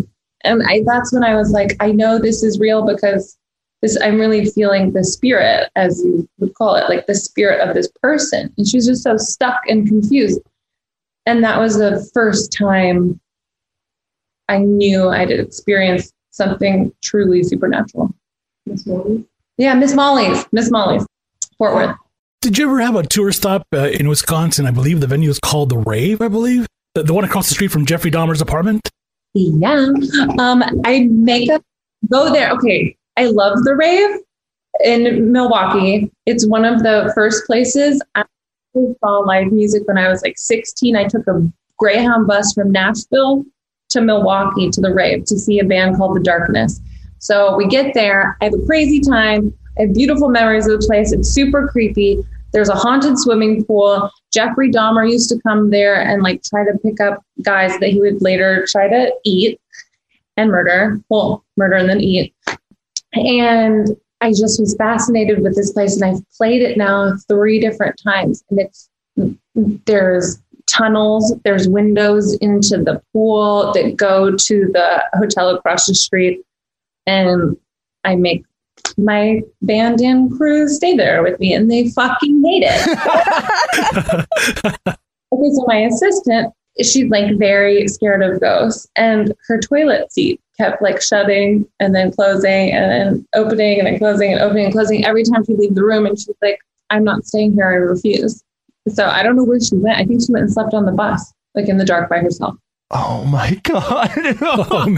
And 0.44 0.62
I, 0.66 0.82
that's 0.86 1.12
when 1.12 1.24
I 1.24 1.34
was 1.34 1.50
like, 1.50 1.76
I 1.80 1.92
know 1.92 2.18
this 2.18 2.42
is 2.42 2.58
real 2.58 2.86
because 2.86 3.36
this, 3.82 3.98
I'm 4.02 4.18
really 4.18 4.46
feeling 4.46 4.92
the 4.92 5.04
spirit, 5.04 5.70
as 5.76 6.02
you 6.04 6.28
would 6.38 6.54
call 6.54 6.76
it, 6.76 6.88
like 6.88 7.06
the 7.06 7.14
spirit 7.14 7.66
of 7.66 7.74
this 7.74 7.90
person. 8.02 8.52
And 8.56 8.66
she 8.66 8.76
was 8.76 8.86
just 8.86 9.02
so 9.02 9.16
stuck 9.16 9.62
and 9.68 9.86
confused. 9.86 10.40
And 11.26 11.44
that 11.44 11.58
was 11.58 11.78
the 11.78 12.08
first 12.14 12.52
time 12.52 13.20
I 14.48 14.58
knew 14.58 15.08
I'd 15.08 15.30
experienced 15.30 16.12
something 16.30 16.92
truly 17.02 17.42
supernatural. 17.42 18.14
Miss 18.66 18.86
Molly's? 18.86 19.24
Yeah, 19.58 19.74
Miss 19.74 19.94
Molly's. 19.94 20.44
Miss 20.52 20.70
Molly's. 20.70 21.06
Fort 21.58 21.74
Worth. 21.74 21.96
Did 22.40 22.56
you 22.56 22.64
ever 22.64 22.80
have 22.80 22.96
a 22.96 23.02
tour 23.02 23.32
stop 23.32 23.66
uh, 23.74 23.88
in 23.88 24.08
Wisconsin? 24.08 24.66
I 24.66 24.70
believe 24.70 25.00
the 25.00 25.06
venue 25.06 25.28
is 25.28 25.38
called 25.38 25.68
The 25.68 25.76
Rave, 25.76 26.22
I 26.22 26.28
believe. 26.28 26.66
The, 26.94 27.02
the 27.02 27.12
one 27.12 27.24
across 27.24 27.48
the 27.48 27.54
street 27.54 27.70
from 27.70 27.84
Jeffrey 27.84 28.10
Dahmer's 28.10 28.40
apartment? 28.40 28.88
Yeah. 29.34 29.92
Um, 30.38 30.62
I 30.84 31.08
make 31.10 31.50
up, 31.50 31.62
go 32.10 32.32
there. 32.32 32.50
Okay. 32.52 32.96
I 33.16 33.26
love 33.26 33.58
The 33.64 33.76
Rave 33.76 34.16
in 34.84 35.32
Milwaukee. 35.32 36.10
It's 36.26 36.46
one 36.46 36.64
of 36.64 36.82
the 36.82 37.12
first 37.14 37.46
places 37.46 38.02
I 38.14 38.24
saw 38.74 39.18
live 39.18 39.52
music 39.52 39.86
when 39.86 39.98
I 39.98 40.08
was 40.08 40.22
like 40.22 40.38
16. 40.38 40.96
I 40.96 41.04
took 41.04 41.26
a 41.26 41.50
Greyhound 41.78 42.26
bus 42.26 42.52
from 42.52 42.70
Nashville 42.70 43.44
to 43.90 44.00
Milwaukee 44.00 44.70
to 44.70 44.80
the 44.80 44.92
rave 44.92 45.24
to 45.24 45.38
see 45.38 45.58
a 45.58 45.64
band 45.64 45.96
called 45.96 46.16
The 46.16 46.20
Darkness. 46.20 46.80
So 47.18 47.56
we 47.56 47.66
get 47.66 47.94
there. 47.94 48.36
I 48.40 48.44
have 48.46 48.54
a 48.54 48.66
crazy 48.66 49.00
time. 49.00 49.52
I 49.78 49.82
have 49.82 49.94
beautiful 49.94 50.28
memories 50.28 50.66
of 50.66 50.80
the 50.80 50.86
place. 50.86 51.12
It's 51.12 51.28
super 51.28 51.68
creepy. 51.68 52.24
There's 52.52 52.68
a 52.68 52.74
haunted 52.74 53.18
swimming 53.18 53.64
pool. 53.64 54.10
Jeffrey 54.32 54.70
Dahmer 54.70 55.10
used 55.10 55.28
to 55.30 55.40
come 55.40 55.70
there 55.70 56.00
and 56.00 56.22
like 56.22 56.42
try 56.42 56.64
to 56.64 56.78
pick 56.78 57.00
up 57.00 57.22
guys 57.42 57.78
that 57.78 57.90
he 57.90 58.00
would 58.00 58.22
later 58.22 58.66
try 58.68 58.88
to 58.88 59.12
eat 59.24 59.60
and 60.36 60.50
murder. 60.50 61.00
Well, 61.08 61.44
murder 61.56 61.76
and 61.76 61.88
then 61.88 62.00
eat. 62.00 62.34
And 63.12 63.88
I 64.20 64.30
just 64.30 64.60
was 64.60 64.74
fascinated 64.76 65.42
with 65.42 65.56
this 65.56 65.72
place 65.72 66.00
and 66.00 66.04
I've 66.04 66.22
played 66.36 66.62
it 66.62 66.76
now 66.76 67.14
three 67.28 67.60
different 67.60 68.00
times 68.02 68.44
and 68.50 68.60
it's 68.60 68.88
there's 69.54 70.40
tunnels, 70.66 71.34
there's 71.44 71.68
windows 71.68 72.34
into 72.36 72.78
the 72.78 73.02
pool 73.12 73.72
that 73.72 73.96
go 73.96 74.30
to 74.36 74.70
the 74.72 75.04
hotel 75.14 75.50
across 75.50 75.86
the 75.86 75.94
street. 75.94 76.40
And 77.06 77.56
I 78.04 78.16
make 78.16 78.44
my 79.04 79.42
band 79.62 80.00
and 80.00 80.30
crew 80.36 80.68
stay 80.68 80.96
there 80.96 81.22
with 81.22 81.38
me 81.40 81.54
and 81.54 81.70
they 81.70 81.90
fucking 81.90 82.42
hate 82.44 82.64
it. 82.66 82.98
okay, 85.32 85.50
so 85.54 85.64
my 85.66 85.76
assistant, 85.76 86.52
she's 86.78 87.10
like 87.10 87.36
very 87.38 87.86
scared 87.88 88.22
of 88.22 88.40
ghosts 88.40 88.86
and 88.96 89.34
her 89.46 89.58
toilet 89.58 90.12
seat 90.12 90.40
kept 90.56 90.82
like 90.82 91.00
shutting 91.00 91.66
and 91.80 91.94
then 91.94 92.10
closing 92.12 92.70
and 92.70 92.90
then 92.90 93.26
opening 93.34 93.78
and 93.78 93.86
then 93.86 93.98
closing 93.98 94.32
and 94.32 94.40
opening 94.40 94.66
and 94.66 94.74
closing 94.74 95.04
every 95.04 95.24
time 95.24 95.44
she'd 95.44 95.58
leave 95.58 95.74
the 95.74 95.84
room 95.84 96.06
and 96.06 96.18
she's 96.18 96.34
like, 96.42 96.58
I'm 96.90 97.04
not 97.04 97.24
staying 97.24 97.54
here, 97.54 97.66
I 97.66 97.74
refuse. 97.74 98.42
So 98.88 99.06
I 99.06 99.22
don't 99.22 99.36
know 99.36 99.44
where 99.44 99.60
she 99.60 99.76
went. 99.76 99.98
I 99.98 100.04
think 100.04 100.22
she 100.22 100.32
went 100.32 100.44
and 100.44 100.52
slept 100.52 100.74
on 100.74 100.84
the 100.84 100.92
bus, 100.92 101.32
like 101.54 101.68
in 101.68 101.76
the 101.78 101.84
dark 101.84 102.08
by 102.10 102.18
herself. 102.18 102.56
Oh 102.90 103.24
my 103.24 103.54
God. 103.62 104.10
oh, 104.42 104.96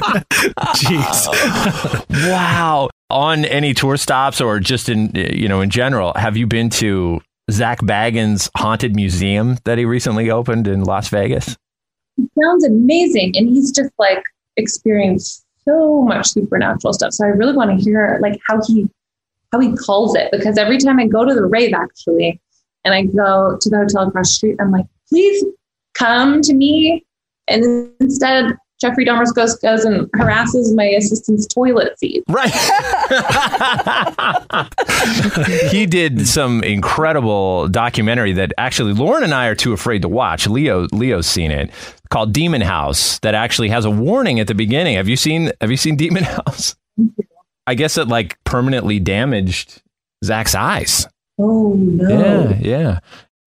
Jeez. 0.77 2.31
wow. 2.31 2.89
On 3.13 3.45
any 3.45 3.75
tour 3.75 3.99
stops 3.99 4.41
or 4.41 4.59
just 4.59 4.89
in, 4.89 5.11
you 5.15 5.47
know, 5.47 5.61
in 5.61 5.69
general, 5.69 6.15
have 6.17 6.35
you 6.35 6.47
been 6.47 6.71
to 6.71 7.21
Zak 7.51 7.81
Bagans' 7.81 8.49
Haunted 8.57 8.97
Museum 8.97 9.59
that 9.65 9.77
he 9.77 9.85
recently 9.85 10.31
opened 10.31 10.67
in 10.67 10.83
Las 10.85 11.09
Vegas? 11.09 11.57
It 12.17 12.31
sounds 12.43 12.65
amazing. 12.65 13.37
And 13.37 13.49
he's 13.49 13.71
just 13.71 13.91
like 13.99 14.23
experienced 14.57 15.45
so 15.67 16.03
much 16.03 16.29
supernatural 16.29 16.95
stuff. 16.95 17.13
So 17.13 17.27
I 17.27 17.29
really 17.29 17.55
want 17.55 17.79
to 17.79 17.85
hear 17.85 18.19
like 18.23 18.41
how 18.49 18.61
he 18.67 18.89
how 19.53 19.61
he 19.61 19.77
calls 19.77 20.17
it 20.17 20.31
because 20.33 20.57
every 20.57 20.79
time 20.79 20.99
I 20.99 21.07
go 21.07 21.27
to 21.27 21.35
the 21.35 21.45
rave 21.45 21.75
actually 21.75 22.41
and 22.85 22.95
I 22.95 23.03
go 23.03 23.59
to 23.61 23.69
the 23.69 23.77
hotel 23.77 24.09
across 24.09 24.29
the 24.29 24.35
street, 24.35 24.57
I'm 24.59 24.71
like, 24.71 24.87
please 25.11 25.45
come 25.95 26.41
to 26.41 26.55
me. 26.55 27.05
And 27.49 27.93
instead, 28.01 28.57
Jeffrey 28.83 29.07
Dahmer's 29.07 29.31
ghost 29.31 29.63
goes 29.63 29.85
and 29.85 30.11
harasses 30.17 30.75
my 30.75 30.85
assistant's 30.85 31.47
toilet 31.47 31.97
seat. 32.01 32.25
Right. 32.29 32.51
he 35.71 35.87
did 35.87 36.27
some 36.27 36.65
incredible 36.65 37.69
documentary 37.69 38.33
that 38.33 38.53
actually 38.59 38.93
Lauren 38.93 39.23
and 39.23 39.33
I 39.33 39.47
are 39.47 39.55
too 39.55 39.73
afraid 39.73 40.03
to 40.03 40.09
watch. 40.09 40.49
Leo 40.49 40.89
Leo's 40.93 41.29
seen 41.29 41.53
it 41.53 41.71
called 42.11 42.33
Demon 42.33 42.61
House 42.61 43.21
that 43.21 43.37
actually 43.37 43.69
has 43.69 43.85
a 43.85 43.91
warning 43.91 44.41
at 44.41 44.49
the 44.49 44.55
beginning. 44.55 44.97
Have 44.97 45.09
you 45.09 45.17
seen 45.17 45.53
have 45.61 45.71
you 45.71 45.77
seen 45.77 45.97
Demon 45.97 46.25
House? 46.25 46.75
I 47.69 47.75
guess 47.75 47.97
it 47.97 48.09
like 48.09 48.37
permanently 48.43 48.99
damaged 48.99 49.81
Zak's 50.25 50.57
eyes. 50.57 51.07
Oh 51.39 51.75
no. 51.75 52.09
Yeah, 52.09 52.59
yeah. 52.61 52.99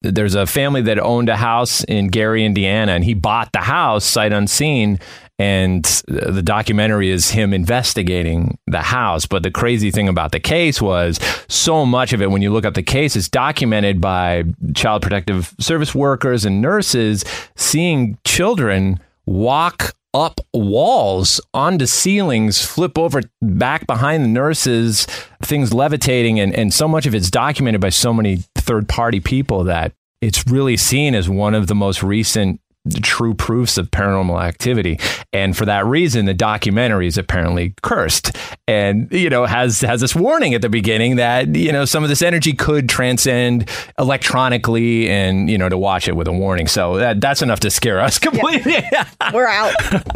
There's 0.01 0.35
a 0.35 0.45
family 0.45 0.81
that 0.83 0.99
owned 0.99 1.29
a 1.29 1.35
house 1.35 1.83
in 1.83 2.09
Gary, 2.09 2.45
Indiana, 2.45 2.91
and 2.91 3.03
he 3.03 3.13
bought 3.13 3.51
the 3.53 3.61
house 3.61 4.05
sight 4.05 4.33
unseen. 4.33 4.99
And 5.37 5.83
the 6.07 6.41
documentary 6.41 7.09
is 7.09 7.31
him 7.31 7.53
investigating 7.53 8.57
the 8.67 8.81
house. 8.81 9.25
But 9.25 9.43
the 9.43 9.51
crazy 9.51 9.91
thing 9.91 10.07
about 10.07 10.31
the 10.31 10.39
case 10.39 10.81
was 10.81 11.19
so 11.49 11.85
much 11.85 12.13
of 12.13 12.21
it, 12.21 12.31
when 12.31 12.41
you 12.41 12.53
look 12.53 12.65
up 12.65 12.73
the 12.73 12.83
case, 12.83 13.17
is 13.17 13.27
documented 13.27 13.99
by 13.99 14.45
child 14.75 15.01
protective 15.01 15.53
service 15.59 15.93
workers 15.93 16.45
and 16.45 16.61
nurses 16.61 17.25
seeing 17.55 18.17
children 18.23 18.99
walk 19.25 19.93
up 20.13 20.39
walls 20.53 21.41
onto 21.53 21.85
ceilings, 21.85 22.65
flip 22.65 22.97
over 22.97 23.21
back 23.41 23.85
behind 23.85 24.23
the 24.23 24.29
nurses, 24.29 25.05
things 25.43 25.73
levitating, 25.73 26.39
and, 26.39 26.55
and 26.55 26.73
so 26.73 26.87
much 26.87 27.05
of 27.05 27.13
it's 27.13 27.29
documented 27.29 27.81
by 27.81 27.89
so 27.89 28.13
many 28.13 28.37
third 28.55 28.87
party 28.87 29.19
people 29.19 29.65
that 29.65 29.91
it's 30.21 30.47
really 30.47 30.77
seen 30.77 31.13
as 31.13 31.27
one 31.27 31.53
of 31.53 31.67
the 31.67 31.75
most 31.75 32.01
recent 32.01 32.61
true 33.01 33.33
proofs 33.33 33.77
of 33.77 33.89
paranormal 33.91 34.41
activity 34.41 34.99
and 35.33 35.57
for 35.57 35.65
that 35.65 35.85
reason 35.85 36.25
the 36.25 36.33
documentary 36.33 37.07
is 37.07 37.17
apparently 37.17 37.73
cursed 37.81 38.35
and 38.67 39.11
you 39.11 39.29
know 39.29 39.45
has 39.45 39.81
has 39.81 40.01
this 40.01 40.15
warning 40.15 40.53
at 40.53 40.61
the 40.61 40.69
beginning 40.69 41.15
that 41.15 41.55
you 41.55 41.71
know 41.71 41.85
some 41.85 42.03
of 42.03 42.09
this 42.09 42.21
energy 42.21 42.53
could 42.53 42.87
transcend 42.87 43.69
electronically 43.97 45.09
and 45.09 45.49
you 45.49 45.57
know 45.57 45.69
to 45.69 45.77
watch 45.77 46.07
it 46.07 46.15
with 46.15 46.27
a 46.27 46.33
warning 46.33 46.67
so 46.67 46.97
that, 46.97 47.19
that's 47.19 47.41
enough 47.41 47.59
to 47.59 47.71
scare 47.71 47.99
us 47.99 48.19
completely 48.25 48.75
yeah. 48.91 49.07
We're 49.33 49.47
out. 49.47 49.73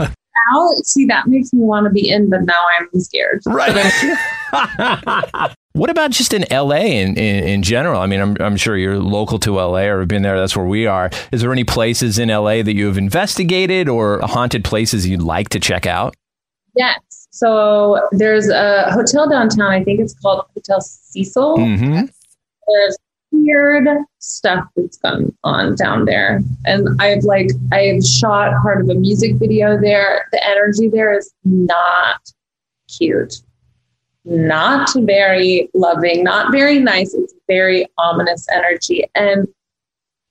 Now, 0.54 0.70
see, 0.84 1.06
that 1.06 1.28
makes 1.28 1.54
me 1.54 1.62
want 1.62 1.84
to 1.84 1.92
be 1.92 2.10
in, 2.10 2.30
but 2.30 2.42
now 2.44 2.60
I'm 2.80 3.00
scared. 3.00 3.42
Right. 3.46 3.76
what 5.80 5.90
about 5.90 6.12
just 6.12 6.34
in 6.34 6.44
LA 6.52 6.76
in, 6.76 7.18
in, 7.18 7.44
in 7.48 7.64
general? 7.64 8.02
I 8.02 8.06
mean, 8.06 8.20
I'm, 8.20 8.36
I'm 8.42 8.58
sure 8.58 8.76
you're 8.76 9.00
local 9.00 9.40
to 9.40 9.56
LA 9.56 9.84
or 9.84 10.00
have 10.00 10.10
been 10.10 10.24
there. 10.24 10.38
That's 10.38 10.56
where 10.56 10.66
we 10.66 10.86
are. 10.86 11.10
Is 11.32 11.42
there 11.42 11.54
any 11.54 11.64
places 11.64 12.20
in 12.20 12.28
LA 12.28 12.62
that 12.64 12.74
you 12.74 12.88
have 12.88 12.98
investigated 12.98 13.88
or 13.88 14.20
haunted 14.24 14.66
places 14.66 15.08
you'd 15.08 15.22
like 15.22 15.48
to 15.50 15.60
check 15.60 15.86
out? 15.86 16.16
Yes. 16.76 17.28
So 17.32 18.06
there's 18.12 18.50
a 18.50 18.92
hotel 18.92 19.30
downtown. 19.30 19.72
I 19.72 19.84
think 19.84 20.02
it's 20.02 20.14
called 20.20 20.46
Hotel 20.54 20.82
Cecil. 20.82 21.58
Mm-hmm. 21.58 22.06
There's 22.68 22.98
weird 23.32 23.88
stuff 24.20 24.66
that's 24.76 24.98
gone 24.98 25.34
on 25.46 25.76
down 25.76 26.06
there. 26.06 26.42
And 26.66 26.90
I've 27.00 27.24
like 27.24 27.52
I've 27.72 28.04
shot 28.04 28.52
part 28.62 28.82
of 28.82 28.90
a 28.90 28.96
music 28.96 29.36
video 29.36 29.80
there. 29.80 30.28
The 30.34 30.46
energy 30.46 30.90
there 30.90 31.18
is 31.18 31.32
not 31.46 32.20
cute. 32.90 33.42
Not 34.30 34.90
very 34.96 35.70
loving, 35.74 36.24
not 36.24 36.52
very 36.52 36.78
nice. 36.78 37.14
It's 37.16 37.34
very 37.48 37.88
ominous 37.98 38.48
energy. 38.52 39.06
And 39.16 39.48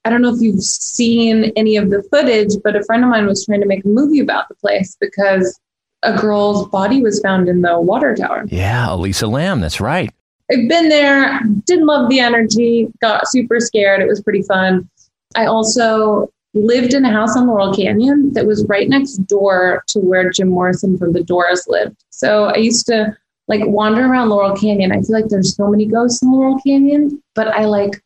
I 0.05 0.11
don't 0.11 0.23
know 0.23 0.33
if 0.33 0.41
you've 0.41 0.63
seen 0.63 1.53
any 1.57 1.77
of 1.77 1.91
the 1.91 2.03
footage, 2.05 2.53
but 2.63 2.77
a 2.77 2.85
friend 2.85 3.03
of 3.03 3.11
mine 3.11 3.27
was 3.27 3.45
trying 3.45 3.61
to 3.61 3.67
make 3.67 3.85
a 3.85 3.89
movie 3.89 4.21
about 4.21 4.49
the 4.49 4.55
place 4.55 4.97
because 5.01 5.59
a 6.05 6.17
girl's 6.17 6.69
body 6.69 7.03
was 7.03 7.21
found 7.21 7.49
in 7.49 7.63
the 7.63 7.81
water 7.81 8.15
tower. 8.15 8.45
Yeah, 8.47 8.95
Elisa 8.95 9.27
Lam. 9.27 9.61
That's 9.61 9.81
right. 9.81 10.11
I've 10.51 10.69
been 10.69 10.89
there, 10.89 11.41
didn't 11.67 11.87
love 11.87 12.09
the 12.09 12.21
energy, 12.21 12.89
got 13.03 13.29
super 13.29 13.59
scared. 13.59 14.01
It 14.01 14.07
was 14.07 14.23
pretty 14.23 14.43
fun. 14.43 14.89
I 15.35 15.47
also 15.47 16.33
lived 16.55 16.95
in 16.95 17.05
a 17.05 17.11
house 17.11 17.37
on 17.37 17.49
Laurel 17.49 17.75
Canyon 17.75 18.33
that 18.33 18.47
was 18.47 18.65
right 18.67 18.89
next 18.89 19.17
door 19.27 19.83
to 19.89 19.99
where 19.99 20.31
Jim 20.31 20.49
Morrison 20.49 20.97
from 20.97 21.13
the 21.13 21.23
Doors 21.23 21.67
lived. 21.69 22.03
So 22.11 22.45
I 22.45 22.57
used 22.57 22.87
to 22.87 23.17
like 23.49 23.63
wander 23.65 24.07
around 24.07 24.29
Laurel 24.29 24.57
Canyon. 24.57 24.93
I 24.93 25.01
feel 25.01 25.13
like 25.13 25.29
there's 25.29 25.57
so 25.57 25.69
many 25.69 25.87
ghosts 25.87 26.23
in 26.23 26.31
Laurel 26.31 26.61
Canyon, 26.65 27.23
but 27.35 27.49
I 27.49 27.65
like 27.65 28.03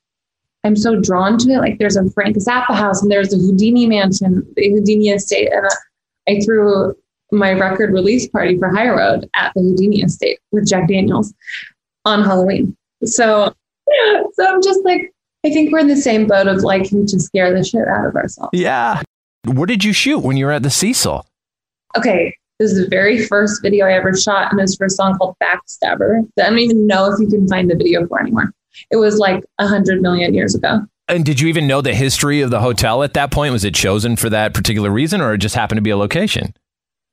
I'm 0.65 0.77
so 0.77 1.01
drawn 1.01 1.39
to 1.39 1.51
it. 1.51 1.59
Like 1.59 1.79
there's 1.79 1.97
a 1.97 2.09
Frank 2.11 2.37
Zappa 2.37 2.75
house 2.75 3.03
and 3.03 3.11
there's 3.11 3.31
the 3.31 3.37
Houdini 3.37 3.87
mansion, 3.87 4.47
the 4.57 4.71
Houdini 4.71 5.11
estate. 5.11 5.51
And 5.53 5.67
I 6.29 6.41
threw 6.45 6.95
my 7.33 7.53
record 7.53 7.93
release 7.93 8.29
party 8.29 8.59
for 8.59 8.69
High 8.69 8.89
Road 8.89 9.29
at 9.35 9.53
the 9.55 9.61
Houdini 9.61 10.03
estate 10.03 10.39
with 10.53 10.69
Jack 10.69 10.89
Daniels 10.89 11.35
on 12.05 12.23
Halloween. 12.23 12.77
So, 13.05 13.53
so 14.35 14.47
I'm 14.47 14.63
just 14.63 14.85
like, 14.85 15.13
I 15.45 15.51
think 15.51 15.73
we're 15.73 15.81
in 15.81 15.89
the 15.89 15.97
same 15.97 16.29
boat 16.29 16.47
of 16.47 16.59
liking 16.59 17.07
to 17.07 17.19
scare 17.19 17.53
the 17.53 17.65
shit 17.65 17.89
out 17.89 18.07
of 18.07 18.15
ourselves. 18.15 18.51
Yeah. 18.53 19.03
Where 19.45 19.67
did 19.67 19.83
you 19.83 19.93
shoot 19.93 20.21
when 20.21 20.37
you 20.37 20.47
were 20.47 20.53
at 20.53 20.63
the 20.63 20.71
Cecil? 20.71 21.27
Okay. 21.97 22.37
This 22.63 22.75
is 22.75 22.85
the 22.85 22.89
very 22.89 23.27
first 23.27 23.61
video 23.61 23.87
I 23.87 23.95
ever 23.95 24.17
shot, 24.17 24.53
and 24.53 24.61
it 24.61 24.63
was 24.63 24.77
for 24.77 24.87
a 24.87 24.91
song 24.91 25.19
called 25.19 25.35
Backstabber. 25.43 26.21
I 26.39 26.43
don't 26.49 26.61
even 26.61 26.87
know 26.87 27.13
if 27.13 27.19
you 27.19 27.27
can 27.27 27.49
find 27.49 27.69
the 27.69 27.75
video 27.75 28.07
for 28.07 28.21
anymore. 28.21 28.55
It 28.89 28.99
was 28.99 29.19
like 29.19 29.45
a 29.59 29.67
hundred 29.67 30.01
million 30.01 30.33
years 30.33 30.55
ago. 30.55 30.83
And 31.09 31.25
did 31.25 31.41
you 31.41 31.49
even 31.49 31.67
know 31.67 31.81
the 31.81 31.93
history 31.93 32.41
of 32.41 32.51
the 32.51 32.61
hotel 32.61 33.03
at 33.03 33.15
that 33.15 33.33
point? 33.33 33.53
Was 33.53 33.65
it 33.65 33.75
chosen 33.75 34.15
for 34.15 34.31
that 34.31 34.55
particular 34.55 34.91
reason 34.91 35.21
or 35.21 35.35
it 35.35 35.39
just 35.39 35.57
happened 35.57 35.79
to 35.79 35.83
be 35.83 35.91
a 35.91 35.97
location? 35.97 36.55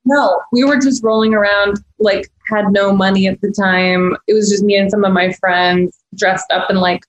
No, 0.04 0.40
we 0.52 0.62
were 0.62 0.78
just 0.78 1.02
rolling 1.02 1.34
around, 1.34 1.78
like, 1.98 2.30
had 2.48 2.66
no 2.70 2.94
money 2.94 3.26
at 3.26 3.40
the 3.40 3.50
time. 3.50 4.16
It 4.28 4.34
was 4.34 4.48
just 4.48 4.62
me 4.62 4.76
and 4.76 4.88
some 4.88 5.04
of 5.04 5.12
my 5.12 5.32
friends 5.32 5.98
dressed 6.14 6.52
up 6.52 6.70
in 6.70 6.76
like 6.76 7.02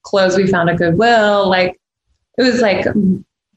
clothes 0.00 0.38
we 0.38 0.46
found 0.46 0.70
at 0.70 0.78
Goodwill. 0.78 1.46
Like, 1.46 1.78
it 2.38 2.42
was 2.42 2.62
like 2.62 2.86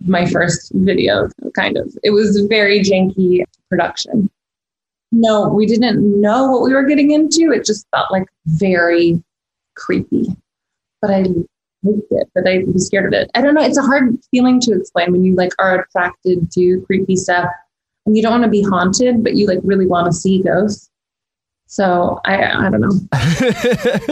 my 0.02 0.26
first 0.26 0.72
video, 0.74 1.30
kind 1.56 1.78
of. 1.78 1.98
It 2.04 2.12
was 2.12 2.46
very 2.50 2.82
janky 2.82 3.44
production. 3.70 4.30
No, 5.12 5.48
we 5.48 5.66
didn't 5.66 6.22
know 6.22 6.52
what 6.52 6.64
we 6.64 6.74
were 6.74 6.84
getting 6.84 7.12
into. 7.12 7.52
It 7.52 7.66
just 7.66 7.88
felt 7.92 8.12
like 8.12 8.28
very 8.46 9.24
creepy. 9.76 10.28
But 11.02 11.12
I 11.12 11.20
liked 11.84 12.12
it, 12.12 12.30
but 12.34 12.48
I 12.48 12.64
was 12.66 12.88
scared 12.88 13.14
of 13.14 13.14
it. 13.14 13.32
I 13.36 13.42
don't 13.42 13.54
know. 13.54 13.62
It's 13.62 13.78
a 13.78 13.84
hard 13.84 14.18
feeling 14.32 14.60
to 14.62 14.74
explain 14.74 15.12
when 15.12 15.24
you 15.24 15.36
like 15.36 15.54
are 15.60 15.82
attracted 15.82 16.52
to 16.52 16.82
creepy 16.86 17.16
stuff 17.16 17.50
and 18.06 18.16
you 18.16 18.24
don't 18.24 18.32
want 18.32 18.44
to 18.44 18.50
be 18.50 18.64
haunted, 18.64 19.24
but 19.24 19.36
you 19.36 19.48
like 19.48 19.60
really 19.64 19.86
want 19.86 20.08
to 20.08 20.14
see 20.14 20.42
ghosts. 20.42 20.90
So 21.68 22.20
I 22.26 22.44
I 22.44 22.70
don't 22.70 22.82
know. 22.82 22.92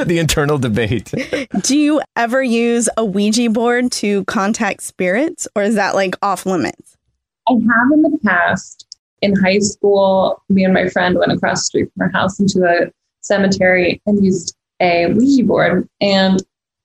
the 0.03 0.17
internal 0.19 0.57
debate. 0.57 1.13
Do 1.61 1.77
you 1.77 2.01
ever 2.15 2.41
use 2.41 2.89
a 2.97 3.05
Ouija 3.05 3.49
board 3.49 3.91
to 3.93 4.23
contact 4.25 4.81
spirits 4.81 5.47
or 5.55 5.63
is 5.63 5.75
that 5.75 5.95
like 5.95 6.15
off 6.21 6.45
limits? 6.45 6.97
I 7.47 7.53
have 7.53 7.91
in 7.93 8.01
the 8.01 8.19
past. 8.23 8.87
In 9.21 9.35
high 9.35 9.59
school, 9.59 10.43
me 10.49 10.65
and 10.65 10.73
my 10.73 10.89
friend 10.89 11.17
went 11.17 11.31
across 11.31 11.61
the 11.61 11.65
street 11.65 11.91
from 11.93 12.07
our 12.07 12.11
house 12.11 12.39
into 12.39 12.65
a 12.65 12.91
cemetery 13.21 14.01
and 14.05 14.23
used 14.23 14.53
a 14.81 15.13
Ouija 15.13 15.45
board. 15.45 15.87
And 16.01 16.43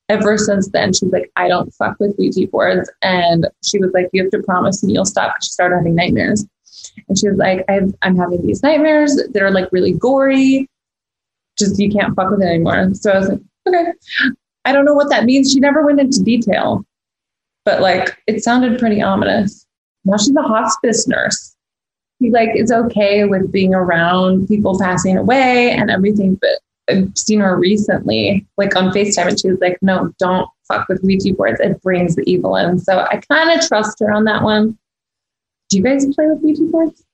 ever 0.08 0.38
since 0.38 0.68
then, 0.68 0.92
she's 0.92 1.10
like, 1.10 1.30
I 1.37 1.48
don't 1.48 1.72
fuck 1.75 1.96
with 1.98 2.14
Ouija 2.16 2.46
boards. 2.46 2.90
And 3.02 3.48
she 3.64 3.78
was 3.78 3.90
like, 3.92 4.08
You 4.12 4.22
have 4.22 4.30
to 4.32 4.42
promise 4.42 4.82
me 4.82 4.92
you'll 4.92 5.04
stop. 5.04 5.34
She 5.42 5.50
started 5.50 5.76
having 5.76 5.94
nightmares. 5.94 6.46
And 7.08 7.18
she 7.18 7.28
was 7.28 7.38
like, 7.38 7.64
i 7.68 7.80
am 8.02 8.16
having 8.16 8.47
these 8.47 8.62
nightmares 8.62 9.16
that 9.16 9.42
are 9.42 9.50
like 9.50 9.68
really 9.73 9.92
gory. 9.92 10.68
Just 11.58 11.78
you 11.78 11.90
can't 11.90 12.14
fuck 12.14 12.30
with 12.30 12.42
it 12.42 12.47
anymore. 12.47 12.94
So 12.94 13.11
I 13.11 13.18
was 13.18 13.28
like, 13.28 13.40
okay. 13.66 13.92
I 14.64 14.73
don't 14.73 14.85
know 14.85 14.94
what 14.94 15.11
that 15.11 15.25
means. 15.25 15.52
She 15.52 15.61
never 15.61 15.85
went 15.85 16.00
into 16.00 16.23
detail, 16.23 16.85
but 17.64 17.80
like 17.80 18.18
it 18.26 18.42
sounded 18.42 18.78
pretty 18.78 19.00
ominous. 19.00 19.66
Now 20.04 20.16
she's 20.16 20.37
a 20.37 20.42
hospice 20.42 21.08
nurse. 21.08 21.56
She 22.20 22.30
like 22.30 22.50
is 22.54 22.70
okay 22.70 23.25
with 23.25 23.50
being 23.50 23.75
around 23.75 24.49
people 24.49 24.78
passing 24.78 25.16
away 25.16 25.71
and 25.71 25.91
everything, 25.91 26.34
but 26.41 26.60
I've 26.88 27.17
seen 27.17 27.41
her 27.41 27.56
recently, 27.56 28.47
like 28.56 28.75
on 28.76 28.91
FaceTime, 28.91 29.28
and 29.28 29.41
she 29.41 29.50
was 29.50 29.60
like, 29.60 29.78
no, 29.82 30.12
don't 30.19 30.49
fuck 30.67 30.88
with 30.88 31.02
Ouija 31.02 31.34
boards. 31.34 31.60
It 31.60 31.80
brings 31.82 32.17
the 32.17 32.23
evil 32.30 32.56
in. 32.56 32.78
So 32.78 32.99
I 32.99 33.21
kind 33.28 33.58
of 33.58 33.67
trust 33.67 34.00
her 34.00 34.12
on 34.12 34.25
that 34.25 34.43
one. 34.43 34.78
Do 35.69 35.76
you 35.76 35.83
guys 35.83 36.07
play 36.15 36.26
with 36.26 36.41
Ouija 36.43 36.63
boards? 36.65 37.04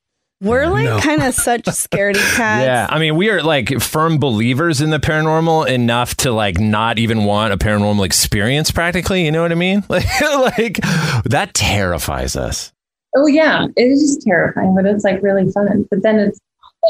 We're 0.40 0.66
like 0.66 0.84
no. 0.84 1.00
kind 1.00 1.22
of 1.22 1.32
such 1.34 1.62
scaredy 1.64 2.14
cats. 2.36 2.64
Yeah, 2.64 2.86
I 2.90 2.98
mean, 2.98 3.16
we 3.16 3.30
are 3.30 3.42
like 3.42 3.80
firm 3.80 4.18
believers 4.18 4.80
in 4.80 4.90
the 4.90 4.98
paranormal 4.98 5.68
enough 5.68 6.14
to 6.18 6.32
like 6.32 6.58
not 6.58 6.98
even 6.98 7.24
want 7.24 7.52
a 7.52 7.56
paranormal 7.56 8.04
experience. 8.04 8.70
Practically, 8.70 9.24
you 9.24 9.32
know 9.32 9.42
what 9.42 9.52
I 9.52 9.56
mean? 9.56 9.84
Like, 9.94 10.04
like 10.20 10.80
that 11.24 11.50
terrifies 11.54 12.36
us. 12.36 12.72
Oh 13.16 13.26
yeah, 13.26 13.66
it 13.76 13.82
is 13.82 14.00
just 14.00 14.22
terrifying, 14.22 14.74
but 14.74 14.84
it's 14.86 15.04
like 15.04 15.22
really 15.22 15.50
fun. 15.50 15.86
But 15.90 16.02
then 16.02 16.18
it's 16.18 16.38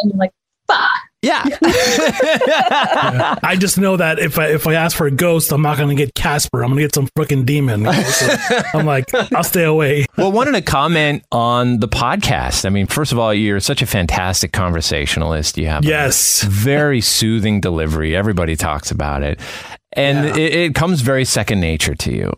then 0.03 0.19
like 0.19 0.33
fuck. 0.67 0.89
Yeah. 1.25 1.43
yeah. 1.47 3.35
I 3.43 3.57
just 3.59 3.79
know 3.79 3.97
that 3.97 4.19
if 4.19 4.39
I 4.39 4.49
if 4.49 4.67
I 4.67 4.75
ask 4.75 4.97
for 4.97 5.07
a 5.07 5.11
ghost, 5.11 5.53
I'm 5.53 5.63
not 5.63 5.79
gonna 5.79 5.95
get 5.95 6.15
Casper. 6.15 6.63
I'm 6.63 6.71
gonna 6.71 6.83
get 6.83 6.95
some 6.95 7.09
freaking 7.19 7.47
demon. 7.47 7.85
So 7.93 8.37
I'm 8.75 8.87
like, 8.87 9.13
I'll 9.33 9.45
stay 9.45 9.65
away. 9.65 10.07
well, 10.17 10.31
wanted 10.31 10.53
to 10.53 10.63
comment 10.63 11.25
on 11.33 11.81
the 11.81 11.89
podcast. 11.89 12.67
I 12.67 12.69
mean, 12.69 12.87
first 12.87 13.13
of 13.13 13.19
all, 13.19 13.33
you're 13.33 13.61
such 13.61 13.81
a 13.81 13.87
fantastic 13.87 14.53
conversationalist. 14.53 15.57
You 15.57 15.67
have 15.67 15.85
yes, 15.85 16.43
very 16.43 17.01
soothing 17.01 17.61
delivery. 17.61 18.15
Everybody 18.15 18.55
talks 18.57 18.91
about 18.91 19.23
it, 19.23 19.41
and 19.93 20.27
yeah. 20.27 20.43
it, 20.43 20.55
it 20.55 20.75
comes 20.75 21.01
very 21.01 21.25
second 21.25 21.61
nature 21.61 21.95
to 21.95 22.13
you. 22.15 22.33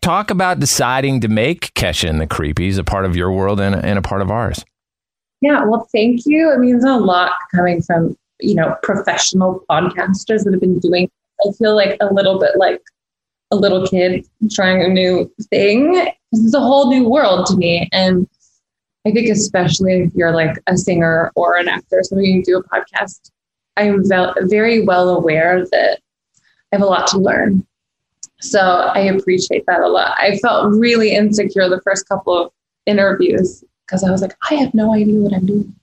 Talk 0.00 0.32
about 0.32 0.58
deciding 0.58 1.20
to 1.20 1.28
make 1.28 1.72
Kesha 1.74 2.08
and 2.08 2.20
the 2.20 2.26
Creepies 2.26 2.76
a 2.76 2.82
part 2.82 3.04
of 3.04 3.14
your 3.14 3.30
world 3.30 3.60
and, 3.60 3.76
and 3.76 4.00
a 4.00 4.02
part 4.02 4.20
of 4.20 4.32
ours. 4.32 4.64
Yeah, 5.42 5.64
well, 5.64 5.88
thank 5.92 6.24
you. 6.24 6.52
It 6.52 6.58
means 6.58 6.84
a 6.84 6.96
lot 6.96 7.32
coming 7.54 7.82
from 7.82 8.16
you 8.42 8.54
know, 8.54 8.76
professional 8.82 9.64
podcasters 9.70 10.44
that 10.44 10.52
have 10.52 10.60
been 10.60 10.78
doing. 10.78 11.10
I 11.46 11.52
feel 11.52 11.74
like 11.74 11.96
a 12.00 12.12
little 12.12 12.38
bit 12.38 12.56
like 12.56 12.80
a 13.50 13.56
little 13.56 13.86
kid 13.86 14.26
trying 14.50 14.82
a 14.82 14.88
new 14.88 15.30
thing. 15.50 15.92
This 16.32 16.40
is 16.40 16.54
a 16.54 16.60
whole 16.60 16.90
new 16.90 17.08
world 17.08 17.46
to 17.46 17.56
me. 17.56 17.88
And 17.92 18.26
I 19.06 19.10
think 19.10 19.28
especially 19.28 20.02
if 20.02 20.14
you're 20.14 20.32
like 20.32 20.56
a 20.66 20.76
singer 20.76 21.32
or 21.34 21.56
an 21.56 21.68
actor, 21.68 22.00
so 22.02 22.18
you 22.18 22.42
do 22.42 22.58
a 22.58 22.64
podcast, 22.64 23.30
I'm 23.76 24.02
very 24.48 24.84
well 24.84 25.10
aware 25.10 25.64
that 25.72 25.98
I 26.72 26.76
have 26.76 26.82
a 26.82 26.86
lot 26.86 27.06
to 27.08 27.18
learn. 27.18 27.66
So 28.40 28.60
I 28.60 29.00
appreciate 29.00 29.64
that 29.66 29.80
a 29.80 29.88
lot. 29.88 30.16
I 30.18 30.38
felt 30.38 30.72
really 30.72 31.14
insecure 31.14 31.68
the 31.68 31.80
first 31.82 32.08
couple 32.08 32.36
of 32.46 32.52
interviews 32.86 33.62
because 33.86 34.02
I 34.02 34.10
was 34.10 34.22
like, 34.22 34.36
I 34.50 34.54
have 34.54 34.74
no 34.74 34.94
idea 34.94 35.20
what 35.20 35.34
I'm 35.34 35.46
doing. 35.46 35.74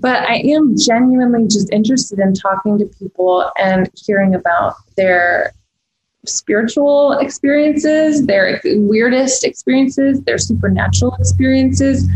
But 0.00 0.28
I 0.28 0.36
am 0.36 0.76
genuinely 0.78 1.46
just 1.46 1.70
interested 1.72 2.18
in 2.18 2.32
talking 2.34 2.78
to 2.78 2.86
people 2.86 3.50
and 3.60 3.90
hearing 3.94 4.34
about 4.34 4.74
their 4.96 5.52
spiritual 6.26 7.12
experiences, 7.12 8.26
their 8.26 8.60
weirdest 8.64 9.44
experiences, 9.44 10.22
their 10.22 10.38
supernatural 10.38 11.14
experiences, 11.18 12.08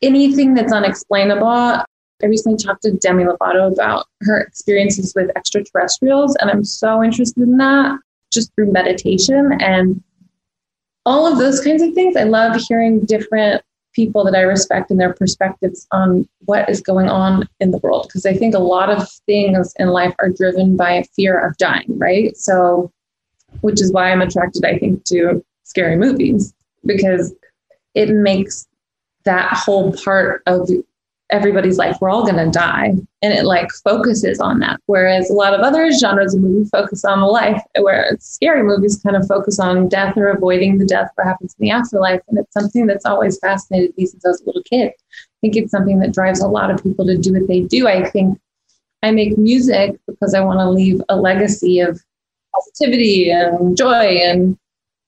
anything 0.00 0.54
that's 0.54 0.72
unexplainable. 0.72 1.48
I 1.48 2.26
recently 2.26 2.56
talked 2.56 2.82
to 2.82 2.92
Demi 2.92 3.24
Lovato 3.24 3.72
about 3.72 4.06
her 4.22 4.38
experiences 4.38 5.12
with 5.14 5.30
extraterrestrials, 5.36 6.36
and 6.36 6.50
I'm 6.50 6.64
so 6.64 7.02
interested 7.02 7.42
in 7.42 7.56
that 7.58 7.98
just 8.32 8.54
through 8.54 8.72
meditation 8.72 9.56
and 9.60 10.02
all 11.06 11.26
of 11.30 11.38
those 11.38 11.60
kinds 11.60 11.82
of 11.82 11.92
things. 11.94 12.16
I 12.16 12.24
love 12.24 12.56
hearing 12.68 13.00
different 13.00 13.62
people 13.94 14.24
that 14.24 14.34
I 14.34 14.42
respect 14.42 14.90
and 14.90 15.00
their 15.00 15.14
perspectives 15.14 15.86
on 15.92 16.28
what 16.44 16.68
is 16.68 16.80
going 16.80 17.08
on 17.08 17.48
in 17.60 17.70
the 17.70 17.78
world. 17.78 18.06
Because 18.08 18.26
I 18.26 18.34
think 18.34 18.54
a 18.54 18.58
lot 18.58 18.90
of 18.90 19.08
things 19.26 19.72
in 19.78 19.88
life 19.88 20.14
are 20.18 20.28
driven 20.28 20.76
by 20.76 20.92
a 20.92 21.04
fear 21.04 21.38
of 21.38 21.56
dying, 21.56 21.98
right? 21.98 22.36
So, 22.36 22.92
which 23.60 23.80
is 23.80 23.92
why 23.92 24.10
I'm 24.10 24.20
attracted, 24.20 24.64
I 24.64 24.78
think, 24.78 25.04
to 25.04 25.44
scary 25.62 25.96
movies 25.96 26.52
because 26.84 27.34
it 27.94 28.10
makes 28.10 28.66
that 29.24 29.52
whole 29.52 29.92
part 29.92 30.42
of 30.46 30.68
everybody's 31.34 31.78
like, 31.78 32.00
We're 32.00 32.10
all 32.10 32.26
to 32.26 32.50
die. 32.50 32.94
And 33.22 33.32
it 33.32 33.44
like 33.44 33.70
focuses 33.82 34.38
on 34.38 34.60
that. 34.60 34.80
Whereas 34.86 35.28
a 35.28 35.34
lot 35.34 35.54
of 35.54 35.60
other 35.60 35.90
genres 35.92 36.34
of 36.34 36.42
movies 36.42 36.70
focus 36.70 37.04
on 37.04 37.20
the 37.20 37.26
life, 37.26 37.60
where 37.78 38.16
scary 38.20 38.62
movies 38.62 39.00
kind 39.02 39.16
of 39.16 39.26
focus 39.26 39.58
on 39.58 39.88
death 39.88 40.16
or 40.16 40.28
avoiding 40.28 40.78
the 40.78 40.86
death, 40.86 41.10
that 41.16 41.26
happens 41.26 41.54
in 41.58 41.64
the 41.64 41.70
afterlife. 41.70 42.20
And 42.28 42.38
it's 42.38 42.52
something 42.52 42.86
that's 42.86 43.04
always 43.04 43.38
fascinated 43.38 43.96
me 43.96 44.06
since 44.06 44.24
I 44.24 44.28
was 44.28 44.40
a 44.42 44.46
little 44.46 44.62
kid. 44.62 44.88
I 44.88 45.36
think 45.40 45.56
it's 45.56 45.72
something 45.72 45.98
that 46.00 46.14
drives 46.14 46.40
a 46.40 46.48
lot 46.48 46.70
of 46.70 46.82
people 46.82 47.04
to 47.06 47.18
do 47.18 47.32
what 47.32 47.48
they 47.48 47.60
do. 47.60 47.88
I 47.88 48.08
think 48.08 48.38
I 49.02 49.10
make 49.10 49.36
music 49.36 49.98
because 50.06 50.34
I 50.34 50.40
want 50.40 50.60
to 50.60 50.70
leave 50.70 51.02
a 51.08 51.16
legacy 51.16 51.80
of 51.80 52.00
positivity 52.54 53.30
and 53.30 53.76
joy 53.76 54.18
and 54.22 54.56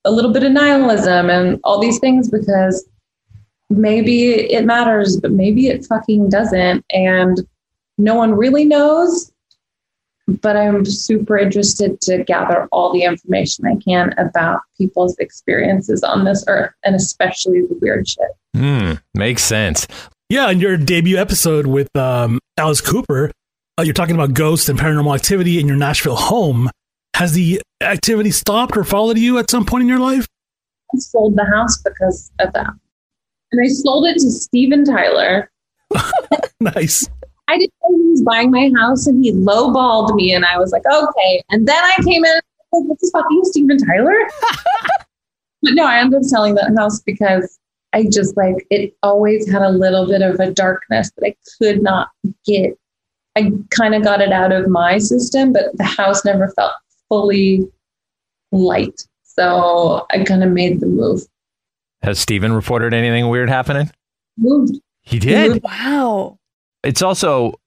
a 0.05 0.11
little 0.11 0.31
bit 0.31 0.43
of 0.43 0.51
nihilism 0.51 1.29
and 1.29 1.59
all 1.63 1.79
these 1.79 1.99
things 1.99 2.29
because 2.29 2.87
maybe 3.69 4.31
it 4.51 4.65
matters, 4.65 5.17
but 5.17 5.31
maybe 5.31 5.67
it 5.67 5.85
fucking 5.85 6.29
doesn't. 6.29 6.85
And 6.91 7.45
no 7.97 8.15
one 8.15 8.33
really 8.33 8.65
knows. 8.65 9.31
but 10.41 10.57
I'm 10.57 10.83
super 10.85 11.37
interested 11.37 12.01
to 12.01 12.23
gather 12.23 12.67
all 12.73 12.91
the 12.91 13.03
information 13.03 13.65
I 13.65 13.77
can 13.77 14.13
about 14.17 14.59
people's 14.77 15.15
experiences 15.19 16.03
on 16.03 16.25
this 16.25 16.43
earth 16.49 16.73
and 16.83 16.95
especially 16.95 17.61
the 17.61 17.77
weird 17.81 18.07
shit. 18.07 18.27
Hmm, 18.55 18.93
makes 19.13 19.43
sense. 19.43 19.87
Yeah, 20.29 20.49
in 20.49 20.59
your 20.59 20.75
debut 20.75 21.17
episode 21.17 21.65
with 21.67 21.95
um, 21.95 22.39
Alice 22.57 22.81
Cooper, 22.81 23.31
uh, 23.79 23.83
you're 23.83 23.93
talking 23.93 24.15
about 24.15 24.33
ghosts 24.33 24.67
and 24.67 24.77
paranormal 24.77 25.15
activity 25.15 25.59
in 25.59 25.67
your 25.67 25.77
Nashville 25.77 26.17
home. 26.17 26.69
Has 27.15 27.31
the 27.33 27.61
activity 27.81 28.31
stopped 28.31 28.75
or 28.75 28.83
followed 28.83 29.17
you 29.17 29.37
at 29.37 29.49
some 29.49 29.65
point 29.65 29.83
in 29.83 29.87
your 29.87 29.99
life? 29.99 30.27
I 30.93 30.97
sold 30.97 31.37
the 31.37 31.45
house 31.45 31.81
because 31.81 32.31
of 32.39 32.51
that. 32.53 32.73
And 33.51 33.61
I 33.63 33.67
sold 33.67 34.05
it 34.05 34.15
to 34.15 34.31
Steven 34.31 34.83
Tyler. 34.83 35.51
nice. 36.59 37.09
I 37.47 37.57
didn't 37.57 37.73
know 37.83 37.97
he 37.97 38.09
was 38.09 38.23
buying 38.23 38.51
my 38.51 38.71
house 38.77 39.07
and 39.07 39.23
he 39.23 39.31
lowballed 39.31 40.13
me 40.15 40.33
and 40.33 40.45
I 40.45 40.57
was 40.57 40.71
like, 40.71 40.83
okay. 40.85 41.41
And 41.49 41.67
then 41.67 41.81
I 41.81 41.95
came 42.03 42.25
in 42.25 42.39
like, 42.73 42.83
this 42.89 43.03
is 43.03 43.11
fucking 43.11 43.41
Steven 43.45 43.77
Tyler. 43.77 44.15
but 45.61 45.73
no, 45.73 45.85
I 45.85 45.99
ended 45.99 46.17
up 46.17 46.23
selling 46.23 46.55
that 46.55 46.75
house 46.77 47.01
because 47.01 47.57
I 47.93 48.03
just 48.11 48.35
like 48.35 48.67
it 48.69 48.95
always 49.01 49.49
had 49.49 49.61
a 49.61 49.69
little 49.69 50.07
bit 50.07 50.21
of 50.21 50.39
a 50.39 50.51
darkness 50.51 51.09
that 51.15 51.25
I 51.25 51.35
could 51.57 51.81
not 51.81 52.09
get. 52.45 52.77
I 53.35 53.51
kind 53.69 53.95
of 53.95 54.03
got 54.03 54.21
it 54.21 54.31
out 54.31 54.51
of 54.51 54.67
my 54.67 54.97
system, 54.97 55.53
but 55.53 55.75
the 55.77 55.83
house 55.83 56.25
never 56.25 56.49
felt 56.49 56.73
fully 57.07 57.65
light. 58.51 59.07
So 59.23 60.05
I 60.11 60.23
kind 60.23 60.43
of 60.43 60.51
made 60.51 60.79
the 60.79 60.87
move. 60.87 61.21
Has 62.01 62.19
Steven 62.19 62.53
reported 62.53 62.93
anything 62.93 63.29
weird 63.29 63.49
happening? 63.49 63.91
Moved. 64.37 64.79
He 65.01 65.19
did. 65.19 65.63
Wow. 65.63 66.39
It's 66.83 67.01
also 67.01 67.59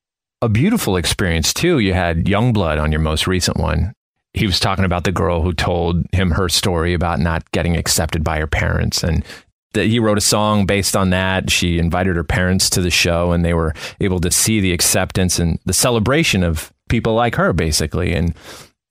a 0.42 0.48
beautiful 0.48 0.96
experience 0.96 1.52
too. 1.52 1.78
You 1.78 1.94
had 1.94 2.24
YUNGBLUD 2.24 2.80
on 2.80 2.92
your 2.92 3.00
most 3.00 3.26
recent 3.26 3.56
one. 3.56 3.92
He 4.32 4.46
was 4.46 4.60
talking 4.60 4.84
about 4.84 5.04
the 5.04 5.12
girl 5.12 5.42
who 5.42 5.52
told 5.52 6.04
him 6.12 6.30
her 6.32 6.48
story 6.48 6.94
about 6.94 7.18
not 7.18 7.50
getting 7.50 7.76
accepted 7.76 8.22
by 8.22 8.38
her 8.38 8.46
parents 8.46 9.02
and 9.02 9.24
that 9.72 9.86
he 9.86 9.98
wrote 9.98 10.18
a 10.18 10.22
song 10.22 10.66
based 10.66 10.96
on 10.96 11.10
that. 11.10 11.50
She 11.50 11.78
invited 11.78 12.16
her 12.16 12.24
parents 12.24 12.70
to 12.70 12.80
the 12.80 12.90
show 12.90 13.32
and 13.32 13.44
they 13.44 13.54
were 13.54 13.74
able 14.00 14.20
to 14.20 14.30
see 14.30 14.60
the 14.60 14.72
acceptance 14.72 15.38
and 15.38 15.58
the 15.64 15.72
celebration 15.72 16.42
of 16.42 16.72
people 16.88 17.14
like 17.14 17.36
her 17.36 17.52
basically 17.52 18.12
and 18.12 18.34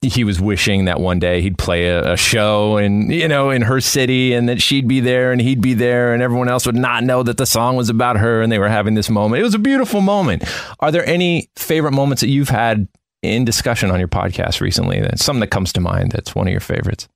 he 0.02 0.24
was 0.24 0.40
wishing 0.40 0.86
that 0.86 1.00
one 1.00 1.20
day 1.20 1.42
he'd 1.42 1.58
play 1.58 1.88
a, 1.88 2.14
a, 2.14 2.18
show 2.18 2.78
and 2.78 3.12
you 3.12 3.28
know 3.28 3.50
in 3.50 3.62
her 3.62 3.82
city 3.82 4.34
and 4.34 4.48
that 4.48 4.62
she'd 4.62 4.88
be 4.88 5.02
there 5.02 5.34
and 5.34 5.42
he'd 5.42 5.62
be 5.62 5.74
there 5.74 6.14
and 6.14 6.24
everyone 6.24 6.48
else 6.48 6.66
would 6.66 6.76
not 6.76 7.04
know 7.04 7.22
that 7.22 7.38
the 7.38 7.46
song 7.46 7.76
was 7.76 7.90
about 7.90 8.18
her 8.18 8.42
and 8.42 8.52
they 8.52 8.60
were 8.60 8.70
having 8.70 8.94
this 8.94 9.10
moment. 9.10 9.42
It 9.42 9.44
was 9.44 9.54
a 9.54 9.60
beautiful 9.60 10.00
moment. 10.00 10.44
Are 10.80 10.92
there 10.92 11.06
any 11.06 11.50
favorite 11.58 11.92
moments 11.92 12.22
that 12.22 12.30
you've 12.30 12.50
had 12.50 12.88
in 13.22 13.44
discussion 13.44 13.92
on 13.92 14.00
your 14.00 14.08
podcast 14.08 14.62
recently? 14.62 15.02
That's 15.02 15.24
something 15.24 15.42
that 15.42 15.52
comes 15.52 15.74
to 15.74 15.82
mind 15.82 16.14
that's 16.14 16.34
one 16.34 16.48
of 16.48 16.52
your 16.52 16.62
favorites. 16.62 17.10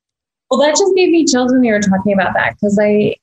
Well 0.49 0.59
that 0.59 0.75
just 0.75 0.93
gave 0.95 1.09
me 1.09 1.25
chills 1.25 1.53
when 1.53 1.63
you 1.63 1.71
were 1.71 1.79
talking 1.79 2.11
about 2.11 2.33
that 2.33 2.55
because 2.55 2.77
i 2.81 3.15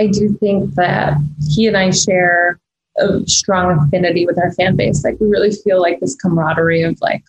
i 0.00 0.08
do 0.08 0.36
think 0.40 0.74
that 0.74 1.16
he 1.48 1.68
and 1.68 1.76
i 1.76 1.90
share 1.90 2.58
a 2.98 3.20
strong 3.26 3.78
affinity 3.78 4.26
with 4.26 4.38
our 4.38 4.52
fan 4.54 4.76
base. 4.76 5.04
Like 5.04 5.20
we 5.20 5.28
really 5.28 5.52
feel 5.52 5.80
like 5.80 6.00
this 6.00 6.16
camaraderie 6.16 6.82
of 6.82 6.98
like 7.00 7.22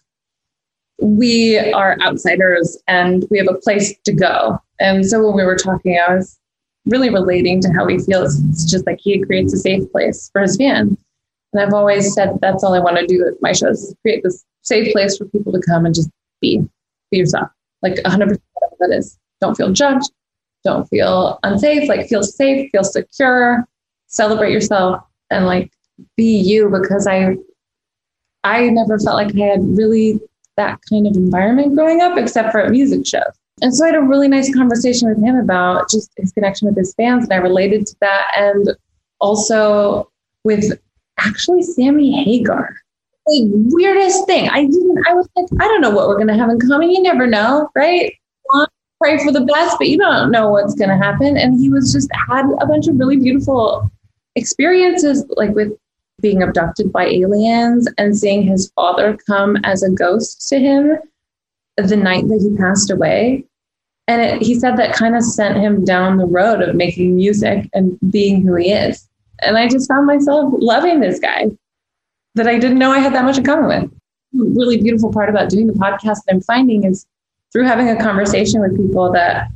we 0.99 1.57
are 1.57 1.97
outsiders 2.01 2.77
and 2.87 3.25
we 3.29 3.37
have 3.37 3.47
a 3.49 3.57
place 3.59 3.95
to 4.03 4.13
go. 4.13 4.59
And 4.79 5.05
so 5.05 5.25
when 5.25 5.35
we 5.35 5.43
were 5.43 5.55
talking, 5.55 5.99
I 5.99 6.15
was 6.15 6.39
really 6.85 7.09
relating 7.09 7.61
to 7.61 7.71
how 7.71 7.87
he 7.87 7.99
feels. 7.99 8.39
It's 8.49 8.65
just 8.65 8.85
like 8.85 8.99
he 9.01 9.21
creates 9.23 9.53
a 9.53 9.57
safe 9.57 9.91
place 9.91 10.29
for 10.31 10.41
his 10.41 10.57
fans. 10.57 10.97
And 11.53 11.61
I've 11.61 11.73
always 11.73 12.13
said 12.13 12.37
that's 12.41 12.63
all 12.63 12.73
I 12.73 12.79
want 12.79 12.97
to 12.97 13.05
do 13.05 13.23
with 13.23 13.35
my 13.41 13.51
shows 13.51 13.93
create 14.01 14.23
this 14.23 14.43
safe 14.61 14.91
place 14.91 15.17
for 15.17 15.25
people 15.25 15.53
to 15.53 15.61
come 15.61 15.85
and 15.85 15.95
just 15.95 16.09
be, 16.41 16.61
be 17.11 17.17
yourself. 17.17 17.49
Like 17.81 17.95
100% 17.95 18.31
of 18.31 18.39
that 18.79 18.91
is 18.91 19.17
don't 19.39 19.55
feel 19.55 19.71
judged, 19.71 20.11
don't 20.63 20.85
feel 20.87 21.39
unsafe, 21.43 21.87
like 21.87 22.07
feel 22.07 22.23
safe, 22.23 22.69
feel 22.71 22.83
secure, 22.83 23.67
celebrate 24.07 24.51
yourself 24.51 25.01
and 25.29 25.45
like 25.45 25.71
be 26.15 26.39
you 26.39 26.69
because 26.69 27.07
I 27.07 27.35
I 28.43 28.69
never 28.69 28.97
felt 28.99 29.15
like 29.15 29.35
I 29.35 29.45
had 29.45 29.77
really 29.77 30.19
that 30.57 30.79
kind 30.89 31.07
of 31.07 31.15
environment 31.15 31.75
growing 31.75 32.01
up, 32.01 32.17
except 32.17 32.51
for 32.51 32.59
at 32.59 32.71
music 32.71 33.05
shows. 33.05 33.23
And 33.61 33.75
so 33.75 33.85
I 33.85 33.87
had 33.87 33.95
a 33.95 34.01
really 34.01 34.27
nice 34.27 34.53
conversation 34.53 35.09
with 35.09 35.23
him 35.23 35.35
about 35.35 35.89
just 35.89 36.11
his 36.17 36.31
connection 36.31 36.67
with 36.67 36.77
his 36.77 36.93
fans, 36.95 37.23
and 37.23 37.33
I 37.33 37.37
related 37.37 37.87
to 37.87 37.95
that. 38.01 38.31
And 38.35 38.75
also 39.19 40.11
with 40.43 40.79
actually 41.17 41.63
Sammy 41.63 42.23
Hagar. 42.23 42.75
The 43.25 43.49
weirdest 43.71 44.25
thing. 44.25 44.47
I 44.49 44.65
didn't, 44.65 45.07
I 45.07 45.13
was 45.13 45.27
like, 45.35 45.47
I 45.59 45.67
don't 45.67 45.81
know 45.81 45.89
what 45.89 46.07
we're 46.07 46.23
to 46.27 46.35
have 46.35 46.49
in 46.49 46.59
common. 46.59 46.91
You 46.91 47.01
never 47.01 47.27
know, 47.27 47.69
right? 47.75 48.13
Pray 48.99 49.17
for 49.23 49.31
the 49.31 49.41
best, 49.41 49.77
but 49.77 49.89
you 49.89 49.97
don't 49.97 50.31
know 50.31 50.49
what's 50.49 50.75
to 50.89 50.97
happen. 50.97 51.37
And 51.37 51.59
he 51.59 51.69
was 51.69 51.91
just 51.91 52.09
had 52.29 52.45
a 52.61 52.65
bunch 52.65 52.87
of 52.87 52.97
really 52.97 53.17
beautiful 53.17 53.91
experiences, 54.35 55.25
like 55.29 55.53
with 55.53 55.73
being 56.21 56.41
abducted 56.41 56.91
by 56.91 57.05
aliens 57.05 57.87
and 57.97 58.17
seeing 58.17 58.43
his 58.43 58.71
father 58.71 59.17
come 59.27 59.57
as 59.63 59.83
a 59.83 59.91
ghost 59.91 60.47
to 60.49 60.59
him 60.59 60.97
the 61.77 61.95
night 61.95 62.27
that 62.27 62.41
he 62.41 62.57
passed 62.57 62.89
away. 62.89 63.45
And 64.07 64.21
it, 64.21 64.41
he 64.41 64.55
said 64.55 64.77
that 64.77 64.95
kind 64.95 65.15
of 65.15 65.23
sent 65.23 65.57
him 65.57 65.85
down 65.85 66.17
the 66.17 66.25
road 66.25 66.61
of 66.61 66.75
making 66.75 67.15
music 67.15 67.69
and 67.73 67.97
being 68.09 68.41
who 68.41 68.55
he 68.55 68.71
is. 68.71 69.07
And 69.41 69.57
I 69.57 69.67
just 69.67 69.87
found 69.87 70.07
myself 70.07 70.53
loving 70.57 71.01
this 71.01 71.19
guy 71.19 71.47
that 72.35 72.47
I 72.47 72.57
didn't 72.57 72.79
know 72.79 72.91
I 72.91 72.99
had 72.99 73.13
that 73.13 73.25
much 73.25 73.37
in 73.37 73.43
common 73.43 73.67
with. 73.67 73.91
The 74.33 74.45
really 74.57 74.81
beautiful 74.81 75.11
part 75.11 75.29
about 75.29 75.49
doing 75.49 75.67
the 75.67 75.73
podcast 75.73 76.23
that 76.25 76.31
I'm 76.31 76.41
finding 76.41 76.83
is 76.83 77.05
through 77.51 77.65
having 77.65 77.89
a 77.89 78.01
conversation 78.01 78.61
with 78.61 78.75
people 78.75 79.11
that 79.11 79.49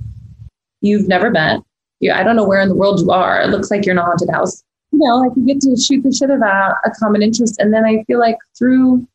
you've 0.81 1.07
never 1.07 1.31
met. 1.31 1.61
You, 1.99 2.11
I 2.11 2.23
don't 2.23 2.35
know 2.35 2.47
where 2.47 2.61
in 2.61 2.69
the 2.69 2.75
world 2.75 2.99
you 2.99 3.11
are. 3.11 3.41
It 3.41 3.49
looks 3.49 3.71
like 3.71 3.85
you're 3.85 3.93
in 3.93 3.99
a 3.99 4.03
haunted 4.03 4.29
house 4.29 4.63
know, 5.01 5.17
like 5.17 5.31
you 5.35 5.45
get 5.45 5.61
to 5.61 5.75
shoot 5.75 6.03
the 6.03 6.11
shit 6.11 6.29
about 6.29 6.75
a 6.85 6.91
common 6.91 7.21
interest. 7.21 7.59
And 7.59 7.73
then 7.73 7.85
I 7.85 8.03
feel 8.03 8.19
like 8.19 8.37
through 8.57 9.07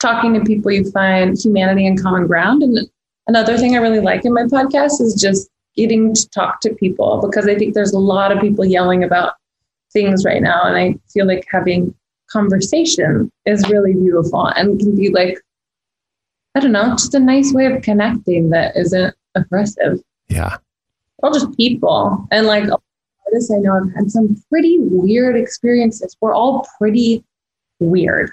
talking 0.00 0.34
to 0.34 0.40
people, 0.40 0.70
you 0.70 0.90
find 0.90 1.36
humanity 1.38 1.86
and 1.86 2.00
common 2.00 2.26
ground. 2.26 2.62
And 2.62 2.88
another 3.26 3.56
thing 3.56 3.74
I 3.74 3.80
really 3.80 4.00
like 4.00 4.24
in 4.24 4.34
my 4.34 4.42
podcast 4.42 5.00
is 5.00 5.18
just 5.20 5.48
getting 5.76 6.14
to 6.14 6.28
talk 6.30 6.60
to 6.60 6.74
people 6.74 7.20
because 7.22 7.48
I 7.48 7.54
think 7.54 7.74
there's 7.74 7.92
a 7.92 7.98
lot 7.98 8.32
of 8.32 8.40
people 8.40 8.64
yelling 8.64 9.04
about 9.04 9.34
things 9.92 10.24
right 10.24 10.42
now. 10.42 10.62
And 10.64 10.76
I 10.76 10.98
feel 11.12 11.26
like 11.26 11.46
having 11.50 11.94
conversation 12.30 13.30
is 13.46 13.68
really 13.68 13.94
beautiful 13.94 14.46
and 14.46 14.78
can 14.78 14.96
be 14.96 15.10
like, 15.10 15.40
I 16.54 16.60
don't 16.60 16.72
know, 16.72 16.90
just 16.90 17.14
a 17.14 17.20
nice 17.20 17.52
way 17.52 17.66
of 17.66 17.82
connecting 17.82 18.50
that 18.50 18.76
isn't 18.76 19.14
aggressive. 19.34 20.00
Yeah. 20.28 20.58
Or 21.18 21.32
just 21.32 21.56
people. 21.56 22.26
And 22.30 22.46
like 22.46 22.68
artists 23.32 23.50
I 23.50 23.58
know 23.58 23.74
I've 23.74 23.94
had 23.94 24.10
some 24.10 24.36
pretty 24.48 24.78
weird 24.80 25.36
experiences. 25.36 26.16
We're 26.20 26.34
all 26.34 26.66
pretty 26.78 27.24
weird. 27.80 28.30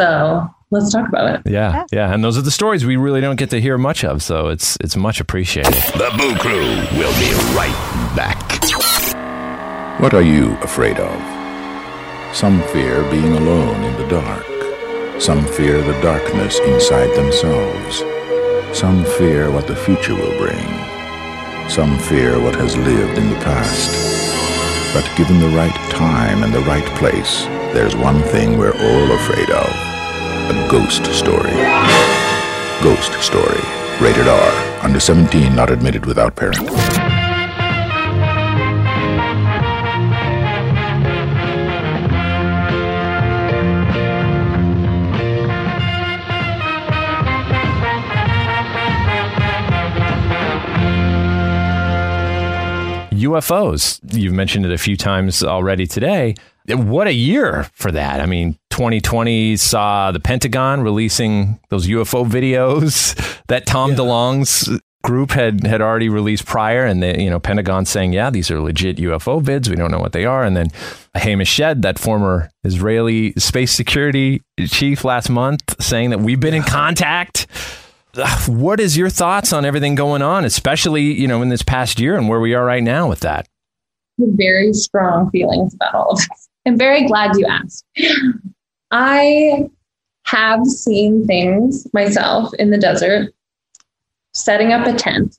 So 0.00 0.48
let's 0.70 0.92
talk 0.92 1.08
about 1.08 1.34
it. 1.34 1.50
Yeah, 1.50 1.84
yeah, 1.92 2.12
and 2.12 2.24
those 2.24 2.36
are 2.36 2.42
the 2.42 2.50
stories 2.50 2.84
we 2.84 2.96
really 2.96 3.20
don't 3.20 3.36
get 3.36 3.50
to 3.50 3.60
hear 3.60 3.78
much 3.78 4.04
of, 4.04 4.22
so 4.22 4.48
it's 4.48 4.76
it's 4.80 4.96
much 4.96 5.20
appreciated. 5.20 5.72
The 5.72 6.12
Boo 6.16 6.34
Crew 6.36 6.64
will 6.98 7.12
be 7.20 7.32
right 7.54 8.12
back. 8.16 8.42
What 10.00 10.14
are 10.14 10.22
you 10.22 10.56
afraid 10.56 10.98
of? 10.98 12.34
Some 12.34 12.60
fear 12.72 13.08
being 13.10 13.32
alone 13.36 13.84
in 13.84 13.96
the 13.96 14.08
dark. 14.08 14.44
Some 15.20 15.46
fear 15.46 15.80
the 15.80 16.00
darkness 16.02 16.58
inside 16.58 17.14
themselves. 17.14 17.98
Some 18.76 19.04
fear 19.04 19.52
what 19.52 19.68
the 19.68 19.76
future 19.76 20.16
will 20.16 20.36
bring. 20.36 20.93
Some 21.68 21.98
fear 21.98 22.40
what 22.40 22.54
has 22.56 22.76
lived 22.76 23.18
in 23.18 23.30
the 23.30 23.36
past. 23.36 23.90
But 24.94 25.10
given 25.16 25.40
the 25.40 25.56
right 25.56 25.74
time 25.90 26.44
and 26.44 26.54
the 26.54 26.60
right 26.60 26.84
place, 26.98 27.44
there's 27.72 27.96
one 27.96 28.22
thing 28.22 28.56
we're 28.56 28.72
all 28.72 29.12
afraid 29.12 29.50
of. 29.50 29.66
A 30.50 30.68
ghost 30.70 31.06
story. 31.06 31.50
Ghost 32.82 33.12
Story. 33.22 33.60
Rated 34.00 34.28
R. 34.28 34.84
Under 34.84 35.00
17, 35.00 35.54
not 35.54 35.70
admitted 35.70 36.04
without 36.06 36.36
parent. 36.36 37.03
UFOs. 53.24 54.00
You've 54.12 54.32
mentioned 54.32 54.64
it 54.66 54.72
a 54.72 54.78
few 54.78 54.96
times 54.96 55.42
already 55.42 55.86
today. 55.86 56.34
What 56.68 57.06
a 57.06 57.12
year 57.12 57.68
for 57.74 57.92
that. 57.92 58.20
I 58.20 58.26
mean, 58.26 58.58
2020 58.70 59.56
saw 59.56 60.10
the 60.12 60.20
Pentagon 60.20 60.80
releasing 60.82 61.60
those 61.68 61.86
UFO 61.86 62.26
videos 62.26 63.14
that 63.48 63.66
Tom 63.66 63.90
Yeah. 63.90 63.96
DeLonge's 63.96 64.80
group 65.02 65.32
had 65.32 65.66
had 65.66 65.82
already 65.82 66.08
released 66.08 66.46
prior, 66.46 66.86
and 66.86 67.02
the 67.02 67.20
you 67.22 67.28
know 67.28 67.38
Pentagon 67.38 67.84
saying, 67.84 68.14
yeah, 68.14 68.30
these 68.30 68.50
are 68.50 68.58
legit 68.60 68.96
UFO 68.96 69.42
vids. 69.42 69.68
We 69.68 69.76
don't 69.76 69.90
know 69.90 69.98
what 69.98 70.12
they 70.12 70.24
are, 70.24 70.42
and 70.42 70.56
then 70.56 70.68
Haim 71.14 71.40
Eshed, 71.40 71.82
that 71.82 71.98
former 71.98 72.48
Israeli 72.64 73.34
space 73.34 73.72
security 73.72 74.42
chief, 74.66 75.04
last 75.04 75.28
month 75.28 75.60
saying 75.82 76.08
that 76.10 76.20
we've 76.20 76.40
been 76.40 76.54
in 76.54 76.62
contact. 76.80 77.46
What 78.48 78.80
is 78.80 78.96
your 78.96 79.10
thoughts 79.10 79.52
on 79.52 79.64
everything 79.64 79.94
going 79.94 80.22
on, 80.22 80.44
especially 80.44 81.02
you 81.02 81.26
know 81.26 81.42
in 81.42 81.48
this 81.48 81.62
past 81.62 81.98
year 81.98 82.16
and 82.16 82.28
where 82.28 82.40
we 82.40 82.54
are 82.54 82.64
right 82.64 82.82
now 82.82 83.08
with 83.08 83.20
that? 83.20 83.48
Very 84.18 84.72
strong 84.72 85.30
feelings 85.30 85.74
about 85.74 85.94
all 85.94 86.10
of 86.10 86.18
this. 86.18 86.48
I'm 86.66 86.78
very 86.78 87.06
glad 87.06 87.36
you 87.36 87.46
asked. 87.46 87.84
I 88.90 89.68
have 90.24 90.64
seen 90.66 91.26
things 91.26 91.86
myself 91.92 92.54
in 92.58 92.70
the 92.70 92.78
desert, 92.78 93.32
setting 94.32 94.72
up 94.72 94.86
a 94.86 94.94
tent. 94.94 95.36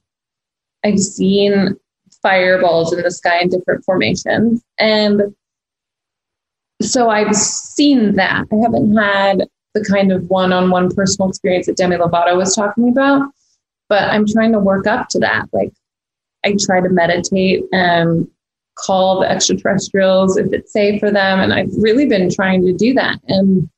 I've 0.84 1.00
seen 1.00 1.76
fireballs 2.22 2.94
in 2.94 3.02
the 3.02 3.12
sky 3.12 3.40
in 3.42 3.50
different 3.50 3.84
formations. 3.86 4.62
And 4.78 5.34
so 6.82 7.10
I've 7.10 7.36
seen 7.36 8.16
that. 8.16 8.46
I 8.52 8.56
haven't 8.62 8.96
had 8.96 9.48
the 9.76 9.86
kind 9.86 10.12
of 10.12 10.28
one 10.30 10.52
on 10.52 10.72
one 10.72 10.90
personal 10.90 11.30
experience 11.30 11.68
that 11.68 11.78
Demi 11.78 11.98
Lovato 11.98 12.36
was 12.36 12.56
talking 12.56 12.90
about, 12.90 13.30
but 13.90 14.04
I'm 14.10 14.26
trying 14.26 14.54
to 14.54 14.60
work 14.60 14.88
up 14.88 15.10
to 15.10 15.20
that. 15.20 15.48
Like, 15.54 15.72
I 16.44 16.56
try 16.60 16.82
to 16.82 16.90
meditate 16.90 17.64
and 17.72 18.28
call 18.76 19.20
the 19.20 19.30
extraterrestrials 19.30 20.38
if 20.38 20.52
it's 20.54 20.74
safe 20.74 21.00
for 21.00 21.12
them. 21.12 21.40
And 21.40 21.54
I've 21.54 21.72
really 21.78 22.08
been 22.08 22.30
trying 22.30 22.66
to 22.66 22.74
do 22.74 22.94
that. 22.94 23.20
And 23.28 23.70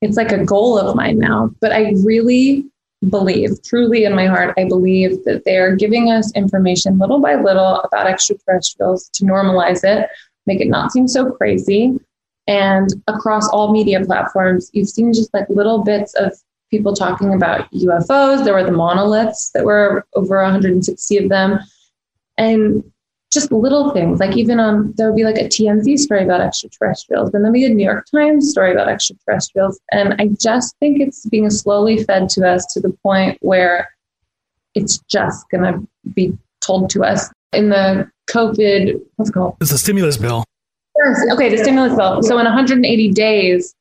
it's 0.00 0.16
like 0.16 0.32
a 0.32 0.44
goal 0.44 0.78
of 0.78 0.96
mine 0.96 1.18
now. 1.18 1.50
But 1.60 1.72
I 1.72 1.94
really 2.04 2.66
believe, 3.08 3.62
truly 3.62 4.04
in 4.04 4.14
my 4.14 4.26
heart, 4.26 4.54
I 4.56 4.64
believe 4.64 5.24
that 5.24 5.44
they 5.44 5.56
are 5.58 5.76
giving 5.76 6.10
us 6.10 6.32
information 6.34 6.98
little 6.98 7.20
by 7.20 7.34
little 7.34 7.80
about 7.80 8.06
extraterrestrials 8.06 9.08
to 9.14 9.24
normalize 9.24 9.84
it, 9.84 10.08
make 10.46 10.60
it 10.60 10.68
not 10.68 10.92
seem 10.92 11.08
so 11.08 11.30
crazy. 11.30 11.98
And 12.46 12.88
across 13.06 13.48
all 13.48 13.72
media 13.72 14.04
platforms, 14.04 14.70
you've 14.72 14.88
seen 14.88 15.12
just 15.12 15.32
like 15.32 15.48
little 15.48 15.84
bits 15.84 16.14
of 16.14 16.32
people 16.70 16.94
talking 16.94 17.34
about 17.34 17.70
UFOs. 17.72 18.44
There 18.44 18.54
were 18.54 18.64
the 18.64 18.72
monoliths 18.72 19.50
that 19.50 19.64
were 19.64 20.06
over 20.14 20.42
160 20.42 21.18
of 21.18 21.28
them. 21.28 21.60
And 22.38 22.82
just 23.32 23.50
little 23.50 23.90
things 23.92 24.20
like 24.20 24.36
even 24.36 24.60
on 24.60 24.92
there 24.96 25.08
would 25.08 25.16
be 25.16 25.24
like 25.24 25.36
a 25.36 25.48
TMZ 25.48 25.98
story 25.98 26.22
about 26.22 26.40
extraterrestrials, 26.40 27.32
and 27.32 27.44
then 27.44 27.52
we 27.52 27.62
had 27.62 27.72
New 27.72 27.84
York 27.84 28.06
Times 28.10 28.50
story 28.50 28.72
about 28.72 28.88
extraterrestrials, 28.88 29.80
and 29.90 30.14
I 30.18 30.28
just 30.38 30.76
think 30.78 31.00
it's 31.00 31.24
being 31.26 31.48
slowly 31.48 32.04
fed 32.04 32.28
to 32.30 32.46
us 32.46 32.66
to 32.74 32.80
the 32.80 32.90
point 33.02 33.38
where 33.40 33.88
it's 34.74 34.98
just 35.08 35.46
to 35.50 35.86
be 36.14 36.36
told 36.60 36.90
to 36.90 37.04
us 37.04 37.30
in 37.52 37.70
the 37.70 38.10
COVID. 38.28 39.00
What's 39.16 39.30
it 39.30 39.32
called? 39.32 39.56
It's 39.60 39.72
a 39.72 39.78
stimulus 39.78 40.18
bill. 40.18 40.44
Okay, 41.32 41.48
the 41.48 41.58
stimulus 41.58 41.96
bill. 41.96 42.22
So 42.22 42.38
in 42.38 42.44
180 42.44 43.12
days, 43.12 43.74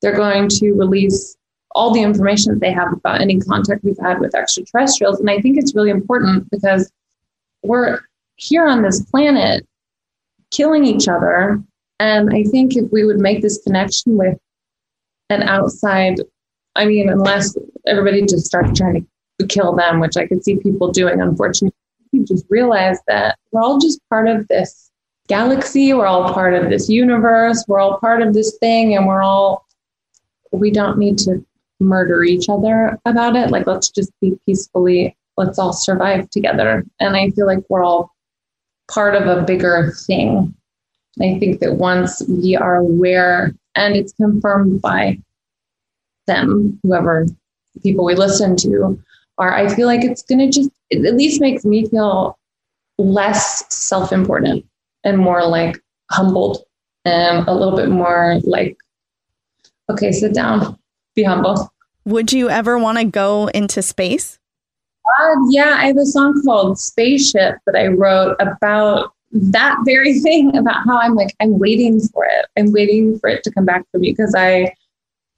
they're 0.00 0.16
going 0.16 0.48
to 0.48 0.72
release 0.72 1.36
all 1.72 1.92
the 1.92 2.02
information 2.02 2.52
that 2.52 2.60
they 2.60 2.72
have 2.72 2.92
about 2.92 3.20
any 3.20 3.40
contact 3.40 3.84
we've 3.84 3.98
had 3.98 4.20
with 4.20 4.34
extraterrestrials, 4.34 5.20
and 5.20 5.30
I 5.30 5.40
think 5.40 5.58
it's 5.58 5.74
really 5.74 5.90
important 5.90 6.50
because 6.50 6.90
we're 7.62 8.00
here 8.36 8.66
on 8.66 8.82
this 8.82 9.04
planet 9.04 9.66
killing 10.50 10.84
each 10.84 11.08
other. 11.08 11.62
And 12.00 12.30
I 12.32 12.44
think 12.44 12.76
if 12.76 12.90
we 12.92 13.04
would 13.04 13.18
make 13.18 13.42
this 13.42 13.60
connection 13.62 14.16
with 14.16 14.38
an 15.30 15.42
outside, 15.42 16.20
I 16.76 16.86
mean, 16.86 17.08
unless 17.08 17.56
everybody 17.86 18.22
just 18.22 18.46
starts 18.46 18.78
trying 18.78 19.06
to 19.40 19.46
kill 19.46 19.74
them, 19.74 20.00
which 20.00 20.16
I 20.16 20.26
could 20.26 20.44
see 20.44 20.56
people 20.56 20.92
doing, 20.92 21.20
unfortunately, 21.20 21.74
we 22.12 22.24
just 22.24 22.46
realize 22.48 22.98
that 23.08 23.36
we're 23.50 23.62
all 23.62 23.78
just 23.78 24.00
part 24.08 24.28
of 24.28 24.46
this 24.48 24.87
galaxy, 25.28 25.92
we're 25.92 26.06
all 26.06 26.32
part 26.32 26.54
of 26.54 26.70
this 26.70 26.88
universe, 26.88 27.64
we're 27.68 27.78
all 27.78 27.98
part 27.98 28.22
of 28.22 28.34
this 28.34 28.56
thing, 28.58 28.96
and 28.96 29.06
we're 29.06 29.22
all, 29.22 29.66
we 30.50 30.70
don't 30.70 30.98
need 30.98 31.18
to 31.18 31.44
murder 31.80 32.24
each 32.24 32.48
other 32.48 32.98
about 33.04 33.36
it. 33.36 33.50
Like, 33.50 33.66
let's 33.66 33.90
just 33.90 34.10
be 34.20 34.36
peacefully, 34.46 35.16
let's 35.36 35.58
all 35.58 35.72
survive 35.72 36.28
together. 36.30 36.84
And 36.98 37.16
I 37.16 37.30
feel 37.30 37.46
like 37.46 37.60
we're 37.68 37.84
all 37.84 38.12
part 38.90 39.14
of 39.14 39.26
a 39.26 39.42
bigger 39.42 39.92
thing. 40.06 40.54
I 41.20 41.38
think 41.38 41.60
that 41.60 41.74
once 41.74 42.22
we 42.28 42.56
are 42.56 42.76
aware 42.76 43.52
and 43.74 43.96
it's 43.96 44.12
confirmed 44.14 44.80
by 44.80 45.18
them, 46.26 46.78
whoever 46.82 47.26
people 47.82 48.04
we 48.04 48.14
listen 48.14 48.56
to 48.56 48.98
are, 49.36 49.54
I 49.54 49.68
feel 49.68 49.86
like 49.86 50.04
it's 50.04 50.22
going 50.22 50.38
to 50.38 50.50
just, 50.50 50.70
it 50.90 51.04
at 51.04 51.14
least 51.14 51.40
makes 51.40 51.64
me 51.64 51.86
feel 51.86 52.38
less 52.98 53.64
self 53.72 54.10
important 54.10 54.64
and 55.08 55.18
more 55.18 55.46
like 55.46 55.78
humbled 56.10 56.64
and 57.04 57.46
a 57.48 57.52
little 57.52 57.76
bit 57.76 57.88
more 57.88 58.40
like, 58.44 58.76
okay, 59.90 60.12
sit 60.12 60.34
down, 60.34 60.78
be 61.14 61.22
humble. 61.22 61.72
Would 62.04 62.32
you 62.32 62.48
ever 62.48 62.78
want 62.78 62.98
to 62.98 63.04
go 63.04 63.48
into 63.48 63.82
space? 63.82 64.38
Uh, 65.18 65.34
yeah, 65.50 65.76
I 65.78 65.86
have 65.86 65.96
a 65.96 66.06
song 66.06 66.40
called 66.44 66.78
Spaceship 66.78 67.56
that 67.66 67.74
I 67.74 67.86
wrote 67.86 68.36
about 68.40 69.12
that 69.32 69.78
very 69.84 70.18
thing 70.20 70.56
about 70.56 70.84
how 70.86 70.98
I'm 70.98 71.14
like, 71.14 71.34
I'm 71.40 71.58
waiting 71.58 72.00
for 72.00 72.24
it. 72.24 72.46
I'm 72.56 72.72
waiting 72.72 73.18
for 73.18 73.28
it 73.28 73.42
to 73.44 73.50
come 73.50 73.64
back 73.64 73.84
for 73.90 73.98
me 73.98 74.10
because 74.10 74.34
I 74.36 74.72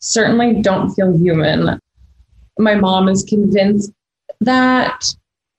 certainly 0.00 0.60
don't 0.60 0.90
feel 0.94 1.16
human. 1.16 1.80
My 2.58 2.74
mom 2.74 3.08
is 3.08 3.22
convinced 3.22 3.92
that 4.40 5.04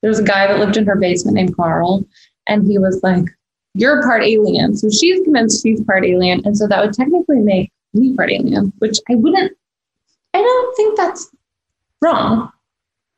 there's 0.02 0.19
a 0.19 0.24
guy 0.24 0.47
that 0.47 0.60
lived 0.60 0.78
in 0.78 0.86
her 0.86 0.95
basement 0.95 1.36
named 1.36 1.56
Carl, 1.56 2.06
and 2.47 2.65
he 2.65 2.78
was 2.80 3.02
like, 3.04 3.26
You're 3.73 4.01
part 4.01 4.23
alien. 4.23 4.75
So 4.75 4.89
she's 4.89 5.21
convinced 5.21 5.63
she's 5.63 5.84
part 5.84 6.05
alien. 6.05 6.41
And 6.45 6.57
so 6.57 6.67
that 6.67 6.84
would 6.84 6.93
technically 6.93 7.39
make 7.39 7.71
me 7.93 8.15
part 8.15 8.31
alien, 8.31 8.73
which 8.79 8.99
I 9.10 9.15
wouldn't, 9.15 9.53
I 10.34 10.39
don't 10.39 10.75
think 10.75 10.97
that's 10.97 11.29
wrong. 12.01 12.51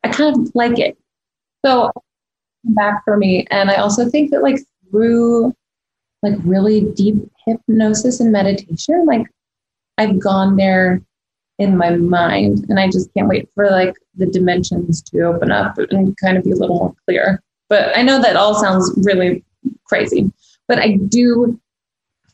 I 0.03 0.09
kind 0.09 0.35
of 0.35 0.51
like 0.53 0.79
it. 0.79 0.97
So 1.65 1.91
back 2.63 3.03
for 3.03 3.17
me. 3.17 3.47
And 3.51 3.71
I 3.71 3.75
also 3.75 4.09
think 4.09 4.31
that 4.31 4.43
like 4.43 4.59
through 4.89 5.53
like 6.21 6.35
really 6.43 6.81
deep 6.91 7.15
hypnosis 7.45 8.19
and 8.19 8.31
meditation, 8.31 9.05
like 9.05 9.27
I've 9.97 10.19
gone 10.19 10.55
there 10.55 11.01
in 11.59 11.77
my 11.77 11.91
mind 11.91 12.65
and 12.69 12.79
I 12.79 12.87
just 12.89 13.13
can't 13.13 13.27
wait 13.27 13.47
for 13.55 13.69
like 13.69 13.93
the 14.15 14.25
dimensions 14.25 15.01
to 15.03 15.21
open 15.21 15.51
up 15.51 15.77
and 15.77 16.17
kind 16.17 16.37
of 16.37 16.43
be 16.43 16.51
a 16.51 16.55
little 16.55 16.77
more 16.77 16.95
clear. 17.05 17.41
But 17.69 17.95
I 17.97 18.01
know 18.01 18.21
that 18.21 18.35
all 18.35 18.55
sounds 18.55 18.91
really 19.03 19.43
crazy, 19.85 20.31
but 20.67 20.79
I 20.79 20.97
do 20.97 21.59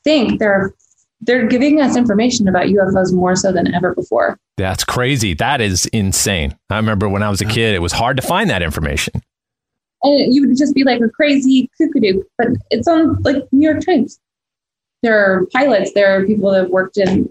think 0.03 0.39
they're 0.39 0.73
they're 1.21 1.47
giving 1.47 1.81
us 1.81 1.97
information 1.97 2.47
about 2.47 2.67
UFOs 2.67 3.13
more 3.13 3.35
so 3.35 3.51
than 3.51 3.73
ever 3.73 3.93
before. 3.93 4.39
That's 4.57 4.85
crazy. 4.85 5.33
That 5.33 5.59
is 5.59 5.85
insane. 5.87 6.57
I 6.69 6.77
remember 6.77 7.09
when 7.09 7.23
I 7.23 7.29
was 7.29 7.41
a 7.41 7.45
kid, 7.45 7.75
it 7.75 7.81
was 7.81 7.91
hard 7.91 8.15
to 8.17 8.23
find 8.23 8.49
that 8.49 8.61
information. 8.61 9.21
And 10.01 10.33
you 10.33 10.47
would 10.47 10.57
just 10.57 10.73
be 10.73 10.85
like 10.85 11.01
a 11.01 11.09
crazy 11.09 11.69
kookadoo, 11.79 12.23
but 12.37 12.47
it's 12.69 12.87
on 12.87 13.21
like 13.23 13.43
New 13.51 13.69
York 13.69 13.85
Times. 13.85 14.17
There 15.03 15.17
are 15.17 15.45
pilots, 15.47 15.91
there 15.93 16.17
are 16.17 16.25
people 16.25 16.51
that 16.51 16.63
have 16.63 16.69
worked 16.69 16.97
in 16.97 17.29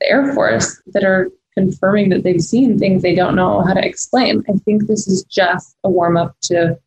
the 0.00 0.10
Air 0.10 0.34
Force 0.34 0.82
that 0.88 1.04
are 1.04 1.30
confirming 1.54 2.10
that 2.10 2.24
they've 2.24 2.40
seen 2.40 2.78
things 2.78 3.02
they 3.02 3.14
don't 3.14 3.36
know 3.36 3.62
how 3.62 3.74
to 3.74 3.86
explain. 3.86 4.44
I 4.48 4.52
think 4.64 4.86
this 4.86 5.06
is 5.06 5.24
just 5.24 5.76
a 5.84 5.88
warm 5.88 6.16
up 6.16 6.36
to 6.42 6.78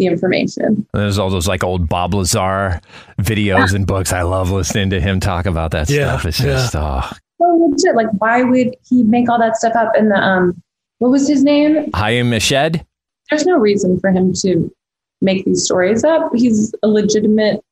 the 0.00 0.06
information. 0.06 0.86
There's 0.92 1.18
all 1.18 1.30
those 1.30 1.46
like 1.46 1.62
old 1.62 1.88
Bob 1.88 2.14
Lazar 2.14 2.80
videos 3.20 3.70
yeah. 3.70 3.76
and 3.76 3.86
books. 3.86 4.12
I 4.12 4.22
love 4.22 4.50
listening 4.50 4.90
to 4.90 5.00
him 5.00 5.20
talk 5.20 5.46
about 5.46 5.70
that 5.72 5.88
yeah, 5.88 6.16
stuff. 6.16 6.24
It's 6.24 6.38
just 6.38 6.74
yeah. 6.74 7.02
oh. 7.04 7.12
So 7.38 7.68
legit. 7.70 7.94
Like, 7.94 8.08
why 8.18 8.42
would 8.42 8.74
he 8.88 9.02
make 9.04 9.28
all 9.28 9.38
that 9.38 9.56
stuff 9.56 9.74
up? 9.76 9.92
And 9.94 10.10
the 10.10 10.16
um, 10.16 10.60
what 10.98 11.10
was 11.10 11.28
his 11.28 11.44
name? 11.44 11.90
Haim 11.94 12.30
Eshed. 12.30 12.84
There's 13.30 13.46
no 13.46 13.56
reason 13.56 14.00
for 14.00 14.10
him 14.10 14.32
to 14.40 14.74
make 15.20 15.44
these 15.44 15.64
stories 15.64 16.02
up. 16.02 16.30
He's 16.34 16.74
a 16.82 16.88
legitimate 16.88 17.62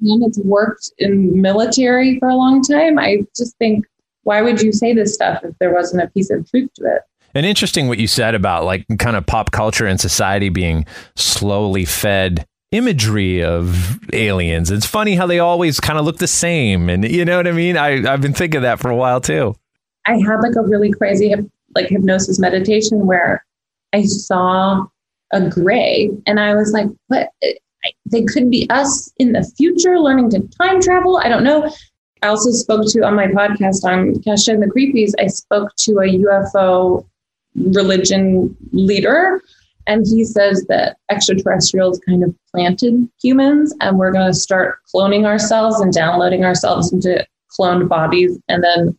man 0.00 0.20
that's 0.20 0.38
worked 0.38 0.92
in 0.98 1.40
military 1.40 2.18
for 2.18 2.28
a 2.28 2.36
long 2.36 2.62
time. 2.62 2.98
I 2.98 3.18
just 3.36 3.56
think, 3.58 3.86
why 4.22 4.42
would 4.42 4.62
you 4.62 4.72
say 4.72 4.94
this 4.94 5.14
stuff 5.14 5.42
if 5.44 5.54
there 5.58 5.74
wasn't 5.74 6.02
a 6.02 6.08
piece 6.08 6.30
of 6.30 6.48
truth 6.50 6.70
to 6.76 6.84
it? 6.84 7.02
And 7.34 7.46
interesting 7.46 7.88
what 7.88 7.98
you 7.98 8.06
said 8.06 8.34
about 8.34 8.64
like 8.64 8.86
kind 8.98 9.16
of 9.16 9.26
pop 9.26 9.50
culture 9.50 9.86
and 9.86 10.00
society 10.00 10.48
being 10.48 10.84
slowly 11.16 11.84
fed 11.84 12.46
imagery 12.72 13.42
of 13.42 13.98
aliens. 14.12 14.70
It's 14.70 14.86
funny 14.86 15.16
how 15.16 15.26
they 15.26 15.38
always 15.38 15.80
kind 15.80 15.98
of 15.98 16.04
look 16.04 16.18
the 16.18 16.26
same. 16.26 16.88
And 16.88 17.08
you 17.08 17.24
know 17.24 17.36
what 17.36 17.46
I 17.46 17.52
mean? 17.52 17.76
I, 17.76 18.10
I've 18.10 18.20
been 18.20 18.34
thinking 18.34 18.58
of 18.58 18.62
that 18.62 18.78
for 18.78 18.90
a 18.90 18.96
while 18.96 19.20
too. 19.20 19.54
I 20.06 20.12
had 20.12 20.40
like 20.40 20.56
a 20.56 20.62
really 20.62 20.90
crazy 20.90 21.34
like 21.74 21.88
hypnosis 21.88 22.38
meditation 22.38 23.06
where 23.06 23.44
I 23.92 24.02
saw 24.02 24.86
a 25.32 25.48
gray 25.48 26.10
and 26.26 26.40
I 26.40 26.54
was 26.54 26.72
like, 26.72 26.86
what? 27.08 27.30
They 28.04 28.24
could 28.24 28.50
be 28.50 28.68
us 28.70 29.10
in 29.18 29.32
the 29.32 29.42
future 29.56 29.98
learning 29.98 30.30
to 30.30 30.40
time 30.60 30.80
travel. 30.80 31.16
I 31.18 31.28
don't 31.28 31.44
know. 31.44 31.72
I 32.22 32.28
also 32.28 32.50
spoke 32.50 32.86
to 32.88 33.00
on 33.02 33.14
my 33.14 33.28
podcast 33.28 33.84
on 33.84 34.14
Kesha 34.16 34.52
and 34.52 34.62
the 34.62 34.66
Creepies, 34.66 35.12
I 35.18 35.28
spoke 35.28 35.74
to 35.76 35.92
a 35.92 36.18
UFO 36.18 37.06
religion 37.72 38.56
leader 38.72 39.42
And 39.86 40.06
he 40.06 40.24
says 40.24 40.64
that 40.68 40.98
extraterrestrials 41.10 41.98
kind 42.06 42.22
of 42.22 42.34
planted 42.52 43.08
humans, 43.20 43.74
and 43.80 43.98
we're 43.98 44.12
going 44.12 44.26
to 44.26 44.34
start 44.34 44.78
cloning 44.94 45.24
ourselves 45.24 45.80
and 45.80 45.92
downloading 45.92 46.44
ourselves 46.44 46.92
into 46.92 47.26
cloned 47.58 47.88
bodies. 47.88 48.38
And 48.48 48.62
then 48.62 48.96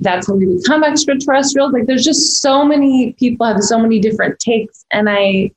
that's 0.00 0.26
how 0.26 0.34
we 0.34 0.46
become 0.46 0.82
extraterrestrials. 0.82 1.72
Like, 1.72 1.86
there's 1.86 2.04
just 2.04 2.40
so 2.40 2.64
many 2.64 3.12
people 3.14 3.46
have 3.46 3.62
so 3.62 3.78
many 3.78 4.00
different 4.00 4.38
takes, 4.40 4.84
and 4.90 5.08
I 5.08 5.52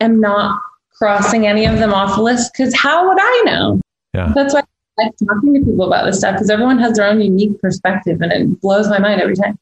am 0.00 0.20
not 0.20 0.60
crossing 0.92 1.46
any 1.46 1.64
of 1.64 1.78
them 1.78 1.94
off 1.94 2.16
the 2.16 2.22
list 2.22 2.52
because 2.52 2.74
how 2.74 3.08
would 3.08 3.18
I 3.18 3.42
know? 3.46 3.80
Yeah. 4.12 4.32
That's 4.34 4.52
why 4.52 4.60
I 4.60 5.04
like 5.04 5.12
talking 5.26 5.54
to 5.54 5.60
people 5.64 5.86
about 5.86 6.04
this 6.04 6.18
stuff 6.18 6.34
because 6.34 6.50
everyone 6.50 6.78
has 6.80 6.96
their 6.96 7.06
own 7.06 7.20
unique 7.20 7.60
perspective, 7.60 8.20
and 8.20 8.32
it 8.32 8.60
blows 8.60 8.88
my 8.88 8.98
mind 8.98 9.20
every 9.20 9.36
time. 9.36 9.58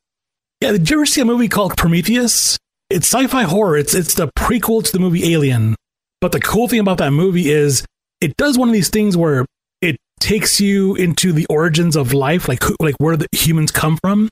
Yeah, 0.61 0.73
did 0.73 0.89
you 0.89 0.97
ever 0.97 1.07
see 1.07 1.21
a 1.21 1.25
movie 1.25 1.49
called 1.49 1.77
Prometheus? 1.77 2.59
It's 2.89 3.13
sci-fi 3.13 3.43
horror. 3.43 3.77
It's 3.77 3.95
it's 3.95 4.15
the 4.15 4.29
prequel 4.39 4.83
to 4.85 4.93
the 4.93 4.99
movie 4.99 5.33
Alien. 5.33 5.75
But 6.21 6.33
the 6.33 6.41
cool 6.41 6.67
thing 6.67 6.81
about 6.81 6.99
that 6.99 7.11
movie 7.11 7.51
is 7.51 7.85
it 8.21 8.37
does 8.37 8.57
one 8.57 8.69
of 8.69 8.73
these 8.73 8.89
things 8.89 9.17
where 9.17 9.45
it 9.83 9.97
takes 10.19 10.61
you 10.61 10.95
into 10.95 11.33
the 11.33 11.47
origins 11.47 11.95
of 11.95 12.15
life, 12.15 12.49
like 12.49 12.63
like 12.81 12.95
where 12.99 13.17
the 13.17 13.27
humans 13.33 13.71
come 13.71 13.99
from, 13.99 14.31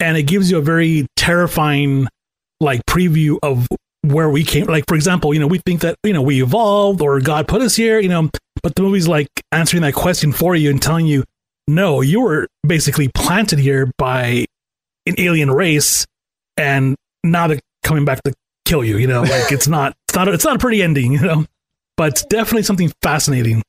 and 0.00 0.18
it 0.18 0.24
gives 0.24 0.50
you 0.50 0.58
a 0.58 0.62
very 0.62 1.06
terrifying 1.16 2.08
like 2.60 2.82
preview 2.86 3.38
of 3.42 3.66
where 4.02 4.28
we 4.28 4.44
came. 4.44 4.66
Like 4.66 4.84
for 4.86 4.96
example, 4.96 5.32
you 5.32 5.40
know, 5.40 5.46
we 5.46 5.60
think 5.64 5.80
that 5.80 5.96
you 6.04 6.12
know 6.12 6.22
we 6.22 6.42
evolved 6.42 7.00
or 7.00 7.20
God 7.20 7.48
put 7.48 7.62
us 7.62 7.74
here, 7.74 7.98
you 8.00 8.10
know, 8.10 8.28
but 8.62 8.74
the 8.74 8.82
movie's 8.82 9.08
like 9.08 9.28
answering 9.50 9.82
that 9.82 9.94
question 9.94 10.32
for 10.32 10.54
you 10.54 10.68
and 10.68 10.82
telling 10.82 11.06
you, 11.06 11.24
no, 11.66 12.02
you 12.02 12.20
were 12.20 12.48
basically 12.66 13.08
planted 13.14 13.58
here 13.58 13.90
by 13.96 14.44
an 15.08 15.14
alien 15.18 15.50
race, 15.50 16.06
and 16.56 16.96
now 17.24 17.46
they're 17.46 17.60
coming 17.82 18.04
back 18.04 18.22
to 18.24 18.34
kill 18.64 18.84
you. 18.84 18.98
You 18.98 19.06
know, 19.06 19.22
like 19.22 19.52
it's 19.52 19.68
not 19.68 19.94
it's 20.08 20.16
not 20.16 20.28
it's 20.28 20.44
not 20.44 20.56
a 20.56 20.58
pretty 20.58 20.82
ending. 20.82 21.12
You 21.12 21.20
know, 21.20 21.44
but 21.96 22.12
it's 22.12 22.24
definitely 22.24 22.62
something 22.62 22.92
fascinating. 23.02 23.62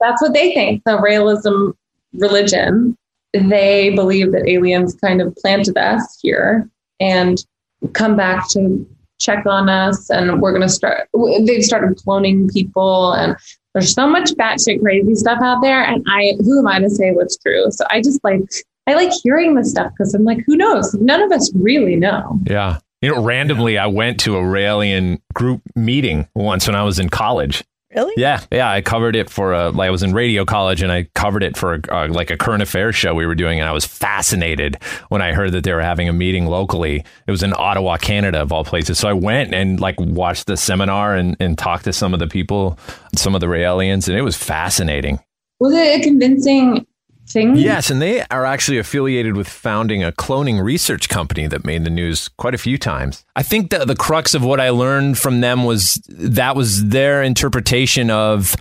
That's 0.00 0.20
what 0.20 0.34
they 0.34 0.52
think. 0.52 0.82
The 0.84 0.98
Raelism 0.98 1.74
religion, 2.12 2.96
they 3.32 3.90
believe 3.90 4.32
that 4.32 4.46
aliens 4.48 4.94
kind 4.94 5.20
of 5.20 5.34
planted 5.36 5.76
us 5.76 6.18
here 6.20 6.68
and 7.00 7.44
come 7.92 8.16
back 8.16 8.48
to 8.50 8.86
check 9.20 9.46
on 9.46 9.68
us, 9.68 10.10
and 10.10 10.40
we're 10.40 10.52
going 10.52 10.62
to 10.62 10.68
start. 10.68 11.08
They've 11.44 11.64
started 11.64 11.98
cloning 11.98 12.52
people, 12.52 13.12
and 13.12 13.36
there's 13.72 13.92
so 13.92 14.08
much 14.08 14.30
batshit 14.32 14.80
crazy 14.80 15.14
stuff 15.14 15.40
out 15.42 15.62
there. 15.62 15.82
And 15.82 16.04
I, 16.08 16.34
who 16.40 16.58
am 16.60 16.66
I 16.66 16.80
to 16.80 16.90
say 16.90 17.12
what's 17.12 17.36
true? 17.36 17.70
So 17.70 17.84
I 17.90 18.00
just 18.00 18.22
like 18.24 18.42
I 18.86 18.94
like 18.94 19.10
hearing 19.22 19.54
this 19.54 19.70
stuff 19.70 19.92
because 19.92 20.14
I'm 20.14 20.24
like, 20.24 20.44
who 20.46 20.56
knows? 20.56 20.94
None 20.94 21.22
of 21.22 21.32
us 21.32 21.50
really 21.54 21.96
know. 21.96 22.38
Yeah. 22.46 22.78
You 23.00 23.14
know, 23.14 23.22
randomly, 23.22 23.78
I 23.78 23.86
went 23.86 24.20
to 24.20 24.36
a 24.36 24.40
Raelian 24.40 25.20
group 25.34 25.62
meeting 25.74 26.28
once 26.34 26.66
when 26.66 26.74
I 26.74 26.82
was 26.84 26.98
in 26.98 27.08
college. 27.08 27.62
Really? 27.94 28.14
Yeah, 28.16 28.40
yeah. 28.50 28.68
I 28.70 28.80
covered 28.80 29.14
it 29.14 29.30
for 29.30 29.52
a. 29.52 29.70
Like 29.70 29.86
I 29.86 29.90
was 29.90 30.02
in 30.02 30.12
radio 30.14 30.44
college, 30.44 30.82
and 30.82 30.90
I 30.90 31.04
covered 31.14 31.44
it 31.44 31.56
for 31.56 31.74
a, 31.74 31.94
uh, 31.94 32.08
like 32.08 32.30
a 32.30 32.36
current 32.36 32.62
affairs 32.62 32.96
show 32.96 33.14
we 33.14 33.24
were 33.24 33.36
doing, 33.36 33.60
and 33.60 33.68
I 33.68 33.72
was 33.72 33.84
fascinated 33.84 34.78
when 35.10 35.22
I 35.22 35.32
heard 35.32 35.52
that 35.52 35.62
they 35.62 35.72
were 35.72 35.80
having 35.80 36.08
a 36.08 36.12
meeting 36.12 36.46
locally. 36.46 37.04
It 37.26 37.30
was 37.30 37.44
in 37.44 37.54
Ottawa, 37.56 37.96
Canada, 37.98 38.42
of 38.42 38.52
all 38.52 38.64
places. 38.64 38.98
So 38.98 39.08
I 39.08 39.12
went 39.12 39.54
and 39.54 39.78
like 39.78 40.00
watched 40.00 40.46
the 40.46 40.56
seminar 40.56 41.14
and 41.14 41.36
and 41.38 41.56
talked 41.56 41.84
to 41.84 41.92
some 41.92 42.14
of 42.14 42.18
the 42.20 42.26
people, 42.26 42.78
some 43.14 43.34
of 43.34 43.40
the 43.40 43.46
Raelians, 43.46 44.08
and 44.08 44.18
it 44.18 44.22
was 44.22 44.36
fascinating. 44.36 45.20
Was 45.60 45.74
it 45.74 46.00
a 46.00 46.02
convincing 46.02 46.84
thing? 47.28 47.56
Yes, 47.56 47.90
and 47.90 48.00
they 48.00 48.22
are 48.30 48.44
actually 48.44 48.78
affiliated 48.78 49.36
with 49.36 49.48
founding 49.48 50.02
a 50.02 50.12
cloning 50.12 50.62
research 50.62 51.08
company 51.08 51.46
that 51.46 51.64
made 51.64 51.84
the 51.84 51.90
news 51.90 52.28
quite 52.38 52.54
a 52.54 52.58
few 52.58 52.78
times. 52.78 53.24
I 53.36 53.42
think 53.42 53.70
that 53.70 53.86
the 53.86 53.96
crux 53.96 54.34
of 54.34 54.44
what 54.44 54.60
I 54.60 54.70
learned 54.70 55.18
from 55.18 55.40
them 55.40 55.64
was 55.64 55.94
that 56.08 56.56
was 56.56 56.88
their 56.88 57.22
interpretation 57.22 58.10
of 58.10 58.56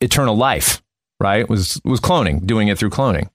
eternal 0.00 0.36
life, 0.36 0.82
right? 1.20 1.48
Was 1.48 1.80
was 1.84 2.00
cloning, 2.00 2.46
doing 2.46 2.68
it 2.68 2.78
through 2.78 2.90
cloning. 2.90 3.28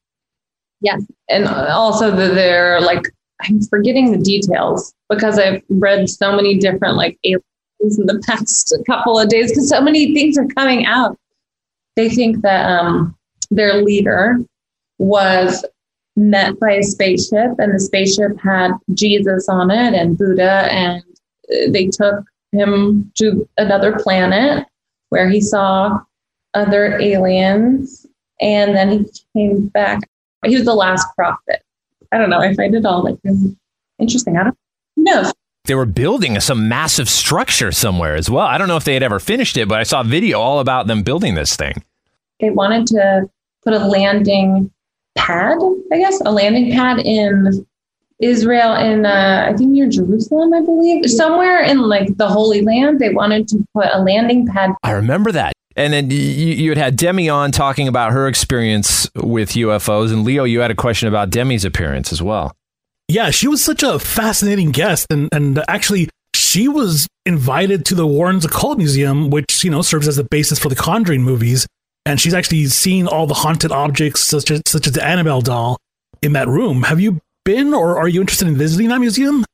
Yes. 0.82 1.02
And 1.30 1.48
also 1.48 2.12
that 2.12 2.36
they're 2.36 2.82
like, 2.82 3.04
I'm 3.42 3.62
forgetting 3.62 4.12
the 4.12 4.18
details 4.18 4.94
because 5.10 5.40
I've 5.40 5.64
read 5.70 6.10
so 6.10 6.36
many 6.36 6.58
different 6.58 6.98
like 6.98 7.18
aliens 7.24 7.98
in 7.98 8.06
the 8.06 8.22
past 8.28 8.76
couple 8.86 9.18
of 9.18 9.30
days 9.30 9.52
because 9.52 9.70
so 9.70 9.82
many 9.82 10.14
things 10.14 10.38
are 10.38 10.48
coming 10.48 10.86
out. 10.86 11.18
They 11.96 12.10
think 12.10 12.42
that 12.42 12.70
um, 12.70 13.16
their 13.50 13.82
leader 13.82 14.40
was 15.00 15.66
met 16.16 16.60
by 16.60 16.74
a 16.74 16.84
spaceship, 16.84 17.52
and 17.58 17.74
the 17.74 17.80
spaceship 17.80 18.40
had 18.42 18.72
Jesus 18.94 19.50
on 19.50 19.72
it 19.72 19.94
and 19.94 20.18
Buddha, 20.18 20.68
and 20.72 21.04
uh, 21.52 21.72
they 21.72 21.88
took 21.88 22.24
him 22.52 23.12
to 23.16 23.48
another 23.58 23.98
planet 24.00 24.66
where 25.10 25.30
he 25.30 25.42
saw 25.42 26.00
other 26.54 27.00
aliens, 27.00 28.06
and 28.40 28.76
then 28.76 28.92
he 28.92 29.12
came 29.34 29.68
back. 29.68 30.02
He 30.46 30.56
was 30.56 30.66
the 30.66 30.76
last 30.76 31.08
prophet. 31.16 31.64
I 32.12 32.18
don't 32.18 32.30
know. 32.30 32.40
I 32.40 32.54
find 32.54 32.76
it 32.76 32.86
all 32.86 33.04
like 33.04 33.18
really 33.24 33.56
interesting. 34.00 34.38
I 34.38 34.44
don't 34.44 34.58
who 34.96 35.04
knows. 35.04 35.34
They 35.66 35.76
were 35.76 35.86
building 35.86 36.40
some 36.42 36.68
massive 36.68 37.08
structure 37.08 37.72
somewhere 37.72 38.16
as 38.16 38.30
well. 38.30 38.46
I 38.46 38.58
don't 38.58 38.68
know 38.68 38.76
if 38.76 38.84
they 38.84 38.94
had 38.94 39.04
ever 39.04 39.20
finished 39.20 39.56
it, 39.56 39.68
but 39.70 39.80
I 39.80 39.84
saw 39.84 40.02
a 40.02 40.04
video 40.04 40.40
all 40.40 40.60
about 40.60 40.88
them 40.88 41.04
building 41.04 41.36
this 41.36 41.56
thing. 41.56 41.76
They 42.40 42.50
wanted 42.50 42.86
to 42.88 43.30
put 43.64 43.74
a 43.74 43.80
landing 43.80 44.72
pad, 45.16 45.58
I 45.92 45.98
guess, 45.98 46.20
a 46.22 46.32
landing 46.32 46.72
pad 46.72 47.00
in 47.00 47.66
Israel 48.20 48.76
in 48.76 49.06
uh, 49.06 49.48
I 49.50 49.54
think 49.56 49.72
near 49.72 49.90
Jerusalem, 49.90 50.54
I 50.54 50.62
believe, 50.62 51.10
somewhere 51.10 51.64
in 51.64 51.80
like 51.80 52.16
the 52.18 52.28
Holy 52.28 52.62
Land. 52.62 53.00
They 53.00 53.10
wanted 53.10 53.48
to 53.50 53.66
put 53.74 53.88
a 53.92 54.02
landing 54.02 54.48
pad. 54.48 54.72
I 54.84 54.92
remember 54.92 55.32
that. 55.32 55.54
And 55.76 55.92
then 55.92 56.12
you, 56.12 56.18
you 56.18 56.70
had 56.70 56.78
had 56.78 56.96
Demi 56.96 57.30
on 57.30 57.52
talking 57.52 57.88
about 57.88 58.12
her 58.12 58.28
experience 58.28 59.10
with 59.16 59.52
UFOs, 59.52 60.14
and 60.14 60.24
Leo, 60.24 60.44
you 60.44 60.60
had 60.60 60.70
a 60.72 60.76
question 60.76 61.08
about 61.08 61.32
Demi's 61.32 61.66
appearance 61.66 62.12
as 62.12 62.22
well. 62.22 62.56
Yeah, 63.08 63.32
she 63.32 63.48
was 63.48 63.64
such 63.64 63.84
a 63.84 64.00
fascinating 64.00 64.72
guest, 64.72 65.08
and 65.10 65.30
and 65.34 65.64
actually, 65.68 66.10
she 66.36 66.68
was 66.68 67.08
invited 67.26 67.86
to 67.86 67.96
the 67.96 68.06
Warren's 68.06 68.46
Occult 68.46 68.78
Museum, 68.78 69.30
which 69.30 69.64
you 69.64 69.72
know 69.72 69.82
serves 69.82 70.08
as 70.08 70.16
the 70.16 70.24
basis 70.24 70.60
for 70.60 70.70
the 70.70 70.76
Conjuring 70.76 71.24
movies. 71.24 71.66
And 72.06 72.20
she's 72.20 72.34
actually 72.34 72.66
seen 72.66 73.08
all 73.08 73.28
the 73.28 73.34
haunted 73.34 73.72
objects, 73.72 74.22
such 74.22 74.52
as 74.52 74.62
such 74.68 74.88
as 74.88 74.94
the 74.94 75.04
Annabelle 75.04 75.42
doll, 75.42 75.78
in 76.22 76.34
that 76.34 76.48
room. 76.48 76.84
Have 76.84 77.00
you 77.00 77.22
been, 77.46 77.74
or 77.74 77.98
are 77.98 78.08
you 78.08 78.22
interested 78.22 78.48
in 78.48 78.58
visiting 78.58 78.90
that 78.90 79.00
museum? 79.00 79.46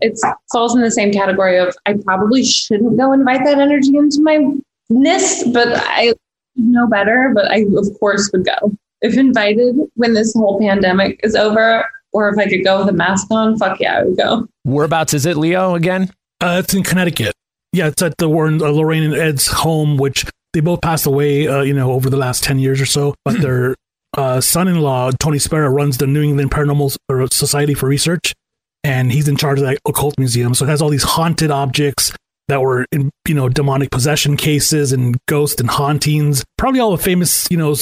It 0.00 0.18
falls 0.50 0.74
in 0.74 0.82
the 0.82 0.90
same 0.90 1.12
category 1.12 1.58
of 1.58 1.76
I 1.86 1.94
probably 2.04 2.44
shouldn't 2.44 2.96
go 2.96 3.12
invite 3.12 3.44
that 3.44 3.58
energy 3.58 3.96
into 3.96 4.20
my 4.22 4.54
ness, 4.88 5.46
but 5.48 5.68
I 5.70 6.14
know 6.56 6.86
better. 6.86 7.32
But 7.34 7.50
I, 7.50 7.66
of 7.76 7.86
course, 8.00 8.30
would 8.32 8.44
go 8.44 8.76
if 9.02 9.16
invited 9.16 9.76
when 9.94 10.14
this 10.14 10.34
whole 10.34 10.58
pandemic 10.58 11.20
is 11.22 11.34
over, 11.36 11.84
or 12.12 12.30
if 12.30 12.38
I 12.38 12.48
could 12.48 12.64
go 12.64 12.80
with 12.80 12.88
a 12.88 12.92
mask 12.92 13.28
on. 13.30 13.58
Fuck 13.58 13.80
yeah, 13.80 13.98
I 13.98 14.02
would 14.04 14.16
go. 14.16 14.48
Whereabouts 14.64 15.14
is 15.14 15.26
it, 15.26 15.36
Leo? 15.36 15.74
Again? 15.74 16.10
Uh, 16.40 16.62
it's 16.64 16.74
in 16.74 16.82
Connecticut. 16.82 17.34
Yeah, 17.72 17.86
it's 17.88 18.02
at 18.02 18.16
the 18.18 18.28
Warren, 18.28 18.60
uh, 18.60 18.70
Lorraine 18.70 19.04
and 19.04 19.14
Ed's 19.14 19.46
home, 19.46 19.96
which 19.96 20.24
they 20.52 20.60
both 20.60 20.80
passed 20.80 21.06
away, 21.06 21.46
uh, 21.46 21.62
you 21.62 21.74
know, 21.74 21.92
over 21.92 22.10
the 22.10 22.16
last 22.16 22.42
10 22.44 22.58
years 22.58 22.80
or 22.80 22.86
so. 22.86 23.14
But 23.24 23.40
their 23.40 23.76
uh, 24.16 24.40
son-in-law, 24.40 25.12
Tony 25.20 25.38
Spera, 25.38 25.70
runs 25.70 25.98
the 25.98 26.06
New 26.06 26.22
England 26.22 26.50
Paranormal 26.50 27.32
Society 27.32 27.74
for 27.74 27.88
Research, 27.88 28.34
and 28.82 29.12
he's 29.12 29.28
in 29.28 29.36
charge 29.36 29.58
of 29.58 29.66
that 29.66 29.78
occult 29.86 30.18
museum. 30.18 30.54
So 30.54 30.64
it 30.64 30.68
has 30.68 30.82
all 30.82 30.88
these 30.88 31.04
haunted 31.04 31.50
objects 31.50 32.12
that 32.48 32.60
were 32.60 32.84
in, 32.90 33.10
you 33.28 33.34
know, 33.34 33.48
demonic 33.48 33.90
possession 33.90 34.36
cases 34.36 34.92
and 34.92 35.16
ghosts 35.26 35.60
and 35.60 35.70
hauntings. 35.70 36.44
Probably 36.58 36.80
all 36.80 36.90
the 36.90 37.02
famous, 37.02 37.46
you 37.50 37.56
know, 37.56 37.76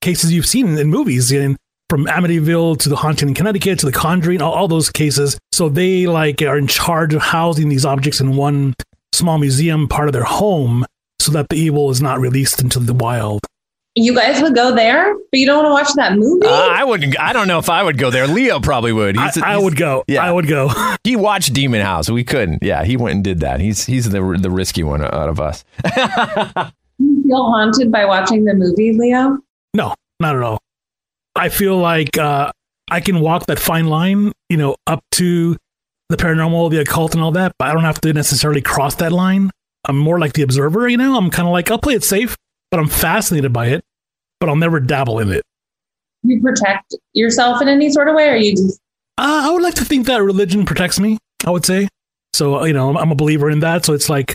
cases 0.00 0.32
you've 0.32 0.46
seen 0.46 0.68
in, 0.68 0.78
in 0.78 0.88
movies. 0.88 1.30
And 1.32 1.56
from 1.90 2.06
Amityville 2.06 2.78
to 2.78 2.88
the 2.88 2.96
haunting 2.96 3.28
in 3.28 3.34
Connecticut 3.34 3.78
to 3.80 3.86
the 3.86 3.92
Conjuring, 3.92 4.40
all, 4.40 4.54
all 4.54 4.68
those 4.68 4.90
cases. 4.90 5.38
So 5.52 5.68
they 5.68 6.06
like 6.06 6.40
are 6.40 6.56
in 6.56 6.66
charge 6.66 7.12
of 7.12 7.20
housing 7.20 7.68
these 7.68 7.84
objects 7.84 8.20
in 8.20 8.36
one 8.36 8.74
small 9.12 9.38
museum, 9.38 9.86
part 9.86 10.08
of 10.08 10.12
their 10.14 10.24
home 10.24 10.86
so 11.26 11.32
that 11.32 11.48
the 11.48 11.56
evil 11.56 11.90
is 11.90 12.00
not 12.00 12.20
released 12.20 12.62
into 12.62 12.78
the 12.78 12.94
wild. 12.94 13.40
You 13.98 14.14
guys 14.14 14.42
would 14.42 14.54
go 14.54 14.74
there, 14.74 15.14
but 15.14 15.40
you 15.40 15.46
don't 15.46 15.64
want 15.64 15.66
to 15.68 15.72
watch 15.72 15.94
that 15.96 16.18
movie. 16.18 16.46
Uh, 16.46 16.50
I 16.50 16.84
wouldn't. 16.84 17.18
I 17.18 17.32
don't 17.32 17.48
know 17.48 17.58
if 17.58 17.70
I 17.70 17.82
would 17.82 17.96
go 17.96 18.10
there. 18.10 18.26
Leo 18.26 18.60
probably 18.60 18.92
would. 18.92 19.16
He's, 19.16 19.38
I, 19.38 19.54
I 19.54 19.58
would 19.58 19.74
go. 19.74 20.04
Yeah, 20.06 20.22
I 20.22 20.30
would 20.30 20.46
go. 20.46 20.70
he 21.04 21.16
watched 21.16 21.54
Demon 21.54 21.80
House. 21.80 22.10
We 22.10 22.22
couldn't. 22.22 22.62
Yeah, 22.62 22.84
he 22.84 22.96
went 22.96 23.14
and 23.14 23.24
did 23.24 23.40
that. 23.40 23.58
He's 23.60 23.86
he's 23.86 24.10
the 24.10 24.20
the 24.38 24.50
risky 24.50 24.82
one 24.82 25.02
out 25.02 25.28
of 25.30 25.40
us. 25.40 25.64
you 26.98 27.22
feel 27.22 27.50
haunted 27.50 27.90
by 27.90 28.04
watching 28.04 28.44
the 28.44 28.54
movie, 28.54 28.92
Leo? 28.92 29.38
No, 29.72 29.94
not 30.20 30.36
at 30.36 30.42
all. 30.42 30.58
I 31.34 31.48
feel 31.48 31.78
like 31.78 32.18
uh, 32.18 32.52
I 32.90 33.00
can 33.00 33.20
walk 33.20 33.46
that 33.46 33.58
fine 33.58 33.86
line, 33.86 34.32
you 34.50 34.58
know, 34.58 34.76
up 34.86 35.02
to 35.12 35.56
the 36.10 36.16
paranormal, 36.16 36.70
the 36.70 36.80
occult, 36.80 37.14
and 37.14 37.22
all 37.22 37.32
that, 37.32 37.52
but 37.58 37.68
I 37.68 37.72
don't 37.72 37.82
have 37.82 38.00
to 38.02 38.12
necessarily 38.12 38.60
cross 38.60 38.94
that 38.96 39.12
line. 39.12 39.50
I'm 39.86 39.98
more 39.98 40.18
like 40.18 40.34
the 40.34 40.42
observer, 40.42 40.88
you 40.88 40.96
know? 40.96 41.16
I'm 41.16 41.30
kind 41.30 41.48
of 41.48 41.52
like, 41.52 41.70
I'll 41.70 41.78
play 41.78 41.94
it 41.94 42.04
safe, 42.04 42.36
but 42.70 42.80
I'm 42.80 42.88
fascinated 42.88 43.52
by 43.52 43.68
it, 43.68 43.84
but 44.40 44.48
I'll 44.48 44.56
never 44.56 44.80
dabble 44.80 45.18
in 45.20 45.32
it. 45.32 45.42
You 46.22 46.40
protect 46.42 46.94
yourself 47.12 47.62
in 47.62 47.68
any 47.68 47.90
sort 47.90 48.08
of 48.08 48.16
way, 48.16 48.28
or 48.28 48.36
you 48.36 48.52
just. 48.52 48.80
Uh, 49.18 49.42
I 49.44 49.50
would 49.50 49.62
like 49.62 49.74
to 49.74 49.84
think 49.84 50.06
that 50.06 50.22
religion 50.22 50.66
protects 50.66 50.98
me, 50.98 51.18
I 51.46 51.50
would 51.50 51.64
say. 51.64 51.88
So 52.34 52.64
you 52.64 52.72
know, 52.72 52.90
I'm, 52.90 52.96
I'm 52.96 53.12
a 53.12 53.14
believer 53.14 53.48
in 53.48 53.60
that. 53.60 53.84
So 53.84 53.92
it's 53.94 54.08
like, 54.08 54.34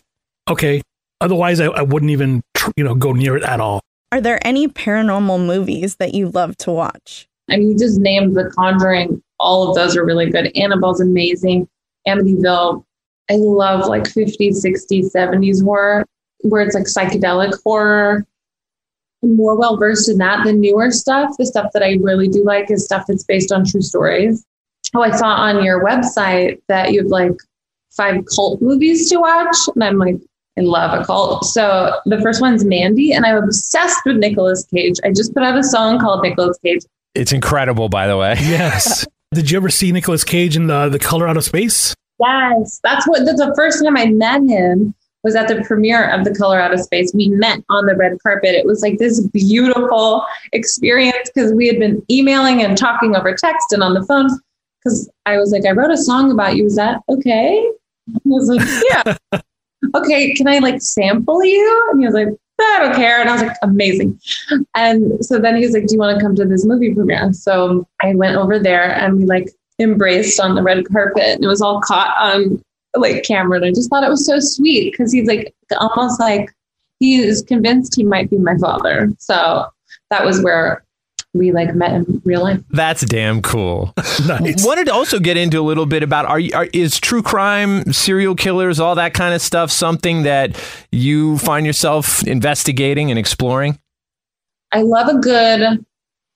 okay. 0.49 0.81
Otherwise, 1.19 1.59
I, 1.59 1.65
I 1.65 1.81
wouldn't 1.81 2.11
even 2.11 2.41
tr- 2.55 2.71
you 2.77 2.83
know 2.83 2.95
go 2.95 3.11
near 3.11 3.35
it 3.35 3.43
at 3.43 3.59
all. 3.59 3.81
Are 4.11 4.21
there 4.21 4.39
any 4.45 4.67
paranormal 4.67 5.45
movies 5.45 5.97
that 5.97 6.13
you 6.13 6.29
love 6.29 6.57
to 6.57 6.71
watch? 6.71 7.27
I 7.49 7.57
mean, 7.57 7.71
you 7.71 7.77
just 7.77 7.99
named 7.99 8.35
The 8.35 8.49
Conjuring. 8.57 9.21
All 9.39 9.69
of 9.69 9.75
those 9.75 9.95
are 9.97 10.05
really 10.05 10.29
good. 10.29 10.55
Annabelle's 10.55 11.01
amazing. 11.01 11.67
Amityville. 12.07 12.83
I 13.31 13.35
love 13.37 13.87
like 13.87 14.03
50s, 14.03 14.63
60s, 14.65 15.13
70s 15.15 15.63
horror, 15.63 16.05
where 16.41 16.61
it's 16.61 16.75
like 16.75 16.83
psychedelic 16.83 17.53
horror. 17.63 18.25
I'm 19.23 19.37
more 19.37 19.57
well 19.57 19.77
versed 19.77 20.09
in 20.09 20.17
that 20.17 20.43
than 20.43 20.59
newer 20.59 20.91
stuff. 20.91 21.37
The 21.37 21.45
stuff 21.45 21.71
that 21.73 21.81
I 21.81 21.97
really 22.01 22.27
do 22.27 22.43
like 22.43 22.69
is 22.69 22.83
stuff 22.83 23.05
that's 23.07 23.23
based 23.23 23.53
on 23.53 23.63
true 23.65 23.81
stories. 23.81 24.45
Oh, 24.93 25.01
I 25.01 25.15
saw 25.15 25.27
on 25.27 25.63
your 25.63 25.85
website 25.85 26.59
that 26.67 26.91
you 26.91 27.03
have 27.03 27.07
like 27.07 27.37
five 27.91 28.21
cult 28.35 28.61
movies 28.61 29.09
to 29.09 29.19
watch. 29.19 29.55
And 29.75 29.83
I'm 29.83 29.97
like, 29.97 30.17
I 30.59 30.61
love 30.61 30.99
a 30.99 31.05
cult. 31.05 31.45
So 31.45 31.97
the 32.05 32.19
first 32.19 32.41
one's 32.41 32.65
Mandy, 32.65 33.13
and 33.13 33.25
I'm 33.25 33.41
obsessed 33.41 34.01
with 34.05 34.17
Nicolas 34.17 34.65
Cage. 34.65 34.97
I 35.05 35.11
just 35.11 35.33
put 35.33 35.43
out 35.43 35.57
a 35.57 35.63
song 35.63 35.99
called 35.99 36.23
Nicolas 36.23 36.57
Cage. 36.65 36.81
It's 37.15 37.31
incredible, 37.31 37.87
by 37.87 38.07
the 38.07 38.17
way. 38.17 38.35
Yes. 38.39 39.07
Did 39.33 39.49
you 39.49 39.57
ever 39.57 39.69
see 39.69 39.93
Nicolas 39.93 40.25
Cage 40.25 40.57
in 40.57 40.67
the 40.67 40.89
the 40.89 40.99
Color 40.99 41.29
Out 41.29 41.37
of 41.37 41.45
Space? 41.45 41.95
Yes, 42.21 42.79
that's 42.83 43.07
what 43.07 43.25
that's 43.25 43.39
the 43.39 43.53
first 43.55 43.83
time 43.83 43.97
I 43.97 44.07
met 44.07 44.43
him 44.43 44.93
was 45.23 45.35
at 45.35 45.47
the 45.47 45.63
premiere 45.63 46.09
of 46.09 46.23
The 46.25 46.33
Color 46.33 46.59
Out 46.59 46.73
of 46.73 46.79
Space. 46.79 47.13
We 47.13 47.29
met 47.29 47.59
on 47.69 47.85
the 47.85 47.95
red 47.95 48.17
carpet. 48.23 48.55
It 48.55 48.65
was 48.65 48.81
like 48.81 48.97
this 48.97 49.21
beautiful 49.27 50.25
experience 50.51 51.29
because 51.33 51.53
we 51.53 51.67
had 51.67 51.79
been 51.79 52.03
emailing 52.09 52.63
and 52.63 52.77
talking 52.77 53.15
over 53.15 53.35
text 53.35 53.71
and 53.71 53.83
on 53.83 53.93
the 53.93 54.03
phone. 54.05 54.29
Because 54.83 55.09
I 55.27 55.37
was 55.37 55.51
like, 55.51 55.65
I 55.65 55.71
wrote 55.71 55.91
a 55.91 55.97
song 55.97 56.31
about 56.31 56.55
you. 56.55 56.65
Is 56.65 56.75
that 56.75 57.01
okay? 57.07 57.71
I 58.09 58.19
was 58.25 58.49
like, 58.49 58.67
yeah. 59.31 59.41
okay, 59.95 60.33
can 60.33 60.47
I 60.47 60.57
like 60.57 60.81
sample 60.81 61.43
you? 61.43 61.89
And 61.91 61.99
he 61.99 62.07
was 62.07 62.15
like, 62.15 62.29
I 62.59 62.79
don't 62.79 62.95
care. 62.95 63.19
And 63.19 63.29
I 63.29 63.33
was 63.33 63.41
like, 63.43 63.57
amazing. 63.61 64.19
And 64.75 65.23
so 65.23 65.39
then 65.39 65.55
he 65.55 65.65
was 65.65 65.73
like, 65.73 65.87
Do 65.87 65.93
you 65.93 65.99
want 65.99 66.17
to 66.17 66.23
come 66.23 66.35
to 66.35 66.45
this 66.45 66.65
movie 66.65 66.93
premiere? 66.93 67.33
So 67.33 67.87
I 68.01 68.13
went 68.15 68.37
over 68.37 68.59
there 68.59 68.95
and 68.95 69.17
we 69.17 69.25
like 69.25 69.49
embraced 69.81 70.39
on 70.39 70.55
the 70.55 70.63
red 70.63 70.85
carpet 70.87 71.23
and 71.23 71.43
it 71.43 71.47
was 71.47 71.61
all 71.61 71.81
caught 71.81 72.15
on 72.19 72.61
like 72.95 73.23
camera. 73.23 73.57
And 73.57 73.65
I 73.65 73.69
just 73.69 73.89
thought 73.89 74.03
it 74.03 74.09
was 74.09 74.25
so 74.25 74.39
sweet 74.39 74.91
because 74.91 75.11
he's 75.11 75.27
like 75.27 75.53
almost 75.79 76.19
like 76.19 76.51
he 76.99 77.17
is 77.17 77.41
convinced 77.41 77.95
he 77.95 78.03
might 78.03 78.29
be 78.29 78.37
my 78.37 78.57
father. 78.57 79.09
So 79.17 79.67
that 80.09 80.25
was 80.25 80.41
where 80.41 80.83
we 81.33 81.51
like 81.51 81.73
met 81.73 81.93
in 81.93 82.21
real 82.25 82.43
life. 82.43 82.59
That's 82.69 83.01
damn 83.05 83.41
cool. 83.41 83.93
Nice. 84.27 84.63
Wanted 84.63 84.85
to 84.85 84.93
also 84.93 85.19
get 85.19 85.35
into 85.35 85.59
a 85.59 85.63
little 85.63 85.87
bit 85.87 86.03
about 86.03 86.27
are, 86.27 86.39
you, 86.39 86.51
are 86.53 86.67
is 86.73 86.99
true 86.99 87.23
crime, 87.23 87.91
serial 87.91 88.35
killers, 88.35 88.79
all 88.79 88.93
that 88.95 89.15
kind 89.15 89.33
of 89.33 89.41
stuff 89.41 89.71
something 89.71 90.23
that 90.23 90.61
you 90.91 91.39
find 91.39 91.65
yourself 91.65 92.21
investigating 92.27 93.09
and 93.09 93.17
exploring? 93.17 93.79
I 94.71 94.83
love 94.83 95.07
a 95.07 95.17
good, 95.17 95.83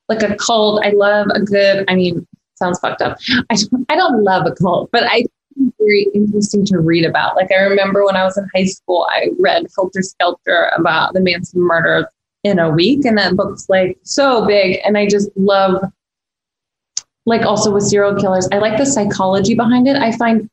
like 0.10 0.24
a 0.24 0.36
cult. 0.36 0.84
I 0.84 0.92
love 0.92 1.28
a 1.36 1.42
good, 1.42 1.86
I 1.88 1.94
mean, 1.94 2.26
sounds 2.56 2.80
fucked 2.80 3.02
up. 3.02 3.18
I 3.50 3.56
don't, 3.56 3.86
I 3.90 3.96
don't 3.96 4.24
love 4.24 4.46
a 4.46 4.52
cult, 4.52 4.90
but 4.92 5.04
I 5.04 5.18
think 5.18 5.32
it's 5.58 5.76
very 5.78 6.08
interesting 6.14 6.66
to 6.66 6.80
read 6.80 7.06
about. 7.06 7.36
Like 7.36 7.52
I 7.52 7.62
remember 7.64 8.06
when 8.06 8.16
I 8.16 8.24
was 8.24 8.38
in 8.38 8.48
high 8.56 8.66
school, 8.66 9.08
I 9.12 9.30
read 9.40 9.68
Helter 9.76 10.02
Skelter 10.02 10.72
about 10.78 11.14
the 11.14 11.22
Manson 11.22 11.62
murder 11.62 12.10
in 12.44 12.60
a 12.60 12.70
week, 12.70 13.06
and 13.06 13.18
that 13.18 13.36
book's 13.36 13.68
like 13.70 13.98
so 14.04 14.46
big, 14.46 14.80
and 14.86 14.98
I 14.98 15.08
just 15.08 15.30
love. 15.36 15.84
Like 17.28 17.42
also 17.42 17.74
with 17.74 17.86
serial 17.86 18.16
killers, 18.16 18.48
I 18.52 18.60
like 18.60 18.78
the 18.78 18.86
psychology 18.86 19.56
behind 19.56 19.88
it. 19.88 19.96
I 19.96 20.12
find 20.12 20.48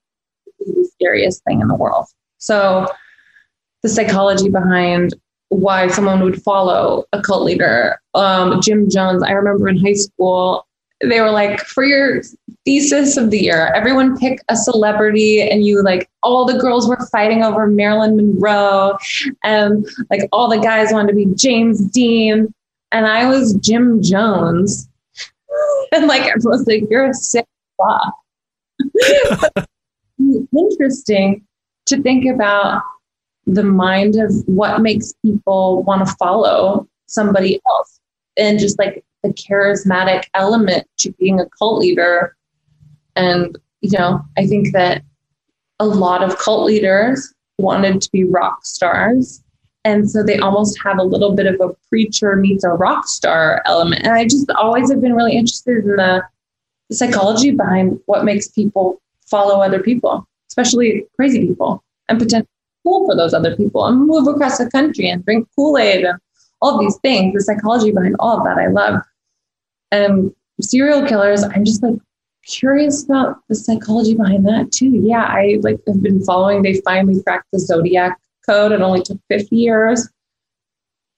the 0.59 0.89
scariest 0.95 1.45
thing 1.45 1.61
in 1.61 1.69
the 1.69 1.75
world. 1.75 2.07
So 2.39 2.87
the 3.83 3.91
psychology 3.91 4.49
behind 4.49 5.15
why 5.53 5.89
someone 5.89 6.23
would 6.23 6.43
follow 6.43 7.05
a 7.13 7.21
cult 7.21 7.43
leader. 7.43 8.01
Um, 8.15 8.61
Jim 8.63 8.89
Jones, 8.89 9.23
I 9.23 9.33
remember 9.33 9.69
in 9.69 9.79
high 9.79 9.93
school, 9.93 10.67
they 11.03 11.21
were 11.21 11.31
like, 11.31 11.61
for 11.61 11.85
your 11.85 12.23
thesis 12.65 13.17
of 13.17 13.31
the 13.31 13.41
year, 13.41 13.73
everyone 13.75 14.17
pick 14.19 14.41
a 14.49 14.57
celebrity, 14.57 15.43
and 15.43 15.67
you 15.67 15.83
like 15.83 16.09
all 16.23 16.45
the 16.45 16.59
girls 16.59 16.89
were 16.89 17.09
fighting 17.11 17.43
over 17.43 17.67
Marilyn 17.67 18.17
Monroe, 18.17 18.97
and 19.43 19.87
like 20.11 20.29
all 20.33 20.49
the 20.49 20.59
guys 20.59 20.93
wanted 20.93 21.09
to 21.09 21.15
be 21.15 21.27
James 21.35 21.81
Dean, 21.91 22.53
and 22.93 23.07
I 23.07 23.27
was 23.27 23.55
Jim 23.55 24.03
Jones, 24.03 24.89
and 25.93 26.07
like 26.07 26.23
everyone's 26.23 26.67
like, 26.67 26.85
you're 26.89 27.11
a 27.11 27.15
sick 27.15 27.47
fuck. 27.77 28.15
Interesting 30.57 31.45
to 31.87 32.01
think 32.01 32.33
about 32.33 32.83
the 33.47 33.65
mind 33.65 34.17
of 34.17 34.33
what 34.47 34.81
makes 34.81 35.13
people 35.25 35.83
want 35.83 36.07
to 36.07 36.15
follow 36.15 36.89
somebody 37.07 37.61
else 37.69 38.01
and 38.37 38.59
just 38.59 38.79
like 38.79 39.05
the 39.23 39.31
charismatic 39.31 40.25
element 40.35 40.87
to 40.99 41.13
being 41.13 41.41
a 41.41 41.49
cult 41.59 41.79
leader. 41.79 42.37
And 43.17 43.59
you 43.83 43.91
know 43.99 44.23
i 44.39 44.47
think 44.47 44.73
that 44.73 45.03
a 45.79 45.87
lot 45.87 46.23
of 46.23 46.39
cult 46.39 46.65
leaders 46.65 47.35
wanted 47.59 48.01
to 48.01 48.11
be 48.11 48.25
rock 48.25 48.65
stars. 48.65 49.43
And 49.85 50.09
so 50.09 50.23
they 50.23 50.39
almost 50.39 50.79
have 50.85 50.99
a 50.99 51.03
little 51.03 51.35
bit 51.35 51.47
of 51.47 51.61
a 51.61 51.75
preacher 51.89 52.37
meets 52.37 52.63
a 52.63 52.69
rock 52.69 53.07
star 53.09 53.61
element. 53.67 54.05
And 54.05 54.15
i 54.15 54.25
just 54.25 54.51
always 54.53 54.91
have 54.91 55.01
been 55.01 55.15
really 55.15 55.37
interested 55.37 55.85
in 55.85 55.97
the, 55.97 56.23
the 56.89 56.97
psychology 56.97 57.51
behind 57.51 58.01
what 58.07 58.25
makes 58.25 58.49
people 58.49 59.03
follow 59.27 59.61
other 59.61 59.83
people 59.83 60.27
especially 60.49 61.07
crazy 61.17 61.47
people 61.47 61.83
and 62.09 62.19
potentially 62.19 62.49
cool 62.85 63.07
for 63.07 63.17
those 63.17 63.33
other 63.33 63.57
people 63.57 63.87
and 63.87 64.07
move 64.07 64.29
across 64.29 64.59
the 64.59 64.71
country 64.71 65.09
and 65.09 65.25
drink 65.25 65.49
Kool-Aid 65.57 66.05
and 66.05 66.19
all 66.61 66.79
these 66.79 66.97
things, 66.97 67.35
the 67.35 67.41
psychology 67.41 67.91
behind 67.91 68.17
all 68.19 68.39
of 68.39 68.45
that 68.45 68.59
I 68.59 68.69
love. 68.69 69.01
And 69.93 70.35
serial 70.61 71.07
killers, 71.07 71.45
I'm 71.45 71.65
just 71.65 71.83
like 71.83 71.95
curious 72.45 73.05
about 73.05 73.37
the 73.49 73.55
psychology 73.55 74.15
behind 74.15 74.45
that 74.47 74.73
too. 74.73 74.91
Yeah, 74.91 75.23
I 75.23 75.59
like 75.61 75.79
have 75.87 76.03
been 76.03 76.25
following, 76.25 76.63
they 76.63 76.81
finally 76.81 77.23
cracked 77.23 77.47
the 77.53 77.61
Zodiac 77.61 78.19
code. 78.45 78.73
It 78.73 78.81
only 78.81 79.03
took 79.03 79.19
50 79.29 79.55
years. 79.55 80.09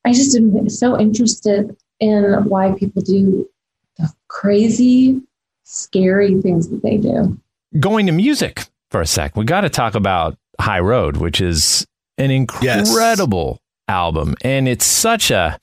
I 0.04 0.12
just 0.12 0.36
am 0.36 0.68
so 0.68 1.00
interested 1.00 1.74
in 2.00 2.44
why 2.48 2.72
people 2.72 3.00
do 3.00 3.48
the 3.96 4.12
crazy, 4.28 5.22
scary 5.62 6.40
things 6.42 6.68
that 6.68 6.82
they 6.82 6.98
do. 6.98 7.38
Going 7.80 8.06
to 8.06 8.12
music 8.12 8.66
for 8.90 9.00
a 9.00 9.06
sec, 9.06 9.36
we 9.36 9.44
got 9.44 9.62
to 9.62 9.70
talk 9.70 9.94
about 9.94 10.36
High 10.60 10.80
Road, 10.80 11.16
which 11.16 11.40
is 11.40 11.86
an 12.18 12.30
incredible 12.30 13.60
album. 13.88 14.34
And 14.42 14.68
it's 14.68 14.84
such 14.84 15.30
a 15.30 15.58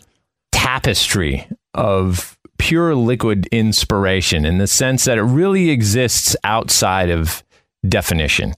tapestry 0.52 1.48
of 1.74 2.38
pure 2.62 2.94
liquid 2.94 3.48
inspiration 3.48 4.46
in 4.46 4.60
the 4.60 4.68
sense 4.68 5.06
that 5.06 5.18
it 5.18 5.24
really 5.24 5.72
exists 5.72 6.36
outside 6.44 7.10
of 7.10 7.44
definition. 7.90 8.54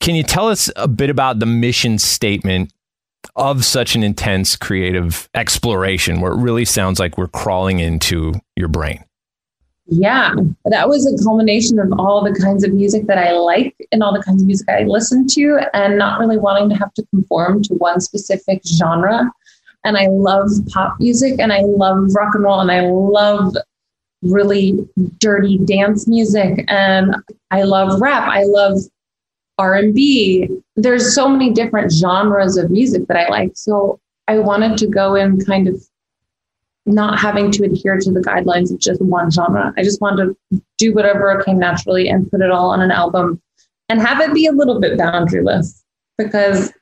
Can 0.00 0.16
you 0.16 0.24
tell 0.24 0.48
us 0.48 0.68
a 0.74 0.88
bit 0.88 1.08
about 1.08 1.38
the 1.38 1.46
mission 1.46 1.98
statement 2.00 2.72
of 3.36 3.64
such 3.64 3.94
an 3.94 4.02
intense 4.02 4.56
creative 4.56 5.28
exploration 5.34 6.20
where 6.20 6.32
it 6.32 6.38
really 6.38 6.64
sounds 6.64 6.98
like 6.98 7.16
we're 7.16 7.28
crawling 7.28 7.78
into 7.78 8.34
your 8.56 8.66
brain? 8.66 9.04
Yeah, 9.86 10.34
that 10.64 10.88
was 10.88 11.06
a 11.06 11.22
culmination 11.22 11.78
of 11.78 11.92
all 11.96 12.24
the 12.24 12.34
kinds 12.34 12.64
of 12.64 12.72
music 12.72 13.06
that 13.06 13.18
I 13.18 13.32
like 13.32 13.76
and 13.92 14.02
all 14.02 14.12
the 14.12 14.22
kinds 14.22 14.42
of 14.42 14.48
music 14.48 14.68
I 14.68 14.82
listen 14.82 15.28
to, 15.28 15.60
and 15.74 15.96
not 15.96 16.18
really 16.18 16.38
wanting 16.38 16.70
to 16.70 16.74
have 16.74 16.92
to 16.94 17.06
conform 17.06 17.62
to 17.62 17.74
one 17.74 18.00
specific 18.00 18.62
genre. 18.66 19.30
And 19.84 19.96
I 19.96 20.06
love 20.06 20.50
pop 20.72 20.96
music 20.98 21.38
and 21.38 21.52
I 21.52 21.60
love 21.60 22.14
rock 22.14 22.34
and 22.34 22.44
roll 22.44 22.60
and 22.60 22.70
I 22.70 22.80
love 22.82 23.54
really 24.22 24.88
dirty 25.18 25.58
dance 25.58 26.08
music 26.08 26.64
and 26.68 27.14
I 27.50 27.62
love 27.62 28.00
rap. 28.00 28.28
I 28.28 28.44
love 28.44 28.78
R&B. 29.58 30.48
There's 30.76 31.14
so 31.14 31.28
many 31.28 31.52
different 31.52 31.92
genres 31.92 32.56
of 32.56 32.70
music 32.70 33.06
that 33.08 33.16
I 33.16 33.28
like. 33.28 33.52
So 33.54 34.00
I 34.26 34.38
wanted 34.38 34.78
to 34.78 34.86
go 34.86 35.14
in 35.14 35.44
kind 35.44 35.68
of 35.68 35.82
not 36.86 37.18
having 37.18 37.50
to 37.50 37.64
adhere 37.64 37.98
to 37.98 38.10
the 38.10 38.20
guidelines 38.20 38.72
of 38.72 38.78
just 38.78 39.00
one 39.00 39.30
genre. 39.30 39.72
I 39.76 39.82
just 39.82 40.00
wanted 40.00 40.34
to 40.52 40.62
do 40.78 40.92
whatever 40.94 41.42
came 41.42 41.58
naturally 41.58 42.08
and 42.08 42.30
put 42.30 42.40
it 42.40 42.50
all 42.50 42.70
on 42.70 42.82
an 42.82 42.90
album 42.90 43.40
and 43.88 44.00
have 44.00 44.20
it 44.20 44.34
be 44.34 44.46
a 44.46 44.52
little 44.52 44.80
bit 44.80 44.98
boundaryless 44.98 45.82
because 46.18 46.72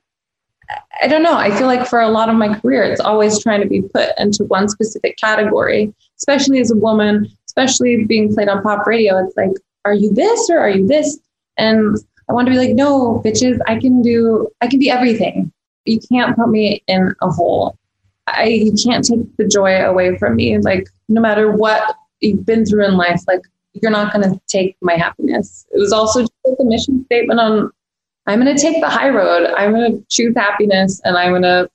I 1.02 1.08
don't 1.08 1.24
know. 1.24 1.36
I 1.36 1.50
feel 1.50 1.66
like 1.66 1.86
for 1.86 2.00
a 2.00 2.08
lot 2.08 2.28
of 2.28 2.36
my 2.36 2.58
career, 2.60 2.84
it's 2.84 3.00
always 3.00 3.42
trying 3.42 3.60
to 3.60 3.66
be 3.66 3.82
put 3.82 4.10
into 4.18 4.44
one 4.44 4.68
specific 4.68 5.16
category, 5.18 5.92
especially 6.16 6.60
as 6.60 6.70
a 6.70 6.76
woman, 6.76 7.28
especially 7.46 8.04
being 8.04 8.32
played 8.32 8.48
on 8.48 8.62
pop 8.62 8.86
radio. 8.86 9.18
It's 9.18 9.36
like, 9.36 9.50
are 9.84 9.94
you 9.94 10.12
this 10.14 10.48
or 10.48 10.60
are 10.60 10.70
you 10.70 10.86
this? 10.86 11.18
And 11.58 11.96
I 12.30 12.32
want 12.32 12.46
to 12.46 12.52
be 12.52 12.58
like, 12.58 12.74
no, 12.76 13.20
bitches, 13.24 13.58
I 13.66 13.80
can 13.80 14.00
do, 14.00 14.48
I 14.60 14.68
can 14.68 14.78
be 14.78 14.90
everything. 14.90 15.52
You 15.86 15.98
can't 16.08 16.36
put 16.36 16.48
me 16.48 16.84
in 16.86 17.12
a 17.20 17.30
hole. 17.30 17.76
I 18.28 18.44
you 18.44 18.72
can't 18.72 19.04
take 19.04 19.36
the 19.36 19.48
joy 19.48 19.84
away 19.84 20.16
from 20.18 20.36
me. 20.36 20.56
Like 20.58 20.88
no 21.08 21.20
matter 21.20 21.50
what 21.50 21.96
you've 22.20 22.46
been 22.46 22.64
through 22.64 22.86
in 22.86 22.96
life, 22.96 23.20
like 23.26 23.40
you're 23.72 23.90
not 23.90 24.12
going 24.12 24.30
to 24.30 24.40
take 24.46 24.76
my 24.80 24.94
happiness. 24.94 25.66
It 25.72 25.78
was 25.78 25.92
also 25.92 26.20
just 26.20 26.32
like 26.44 26.58
a 26.60 26.64
mission 26.64 27.04
statement 27.06 27.40
on 27.40 27.72
I'm 28.26 28.40
going 28.40 28.54
to 28.54 28.60
take 28.60 28.80
the 28.80 28.88
high 28.88 29.08
road. 29.08 29.46
I'm 29.56 29.72
going 29.72 29.92
to 29.98 30.04
choose 30.08 30.34
happiness 30.36 31.00
and 31.04 31.16
I'm 31.16 31.30
going 31.32 31.42
to 31.42 31.68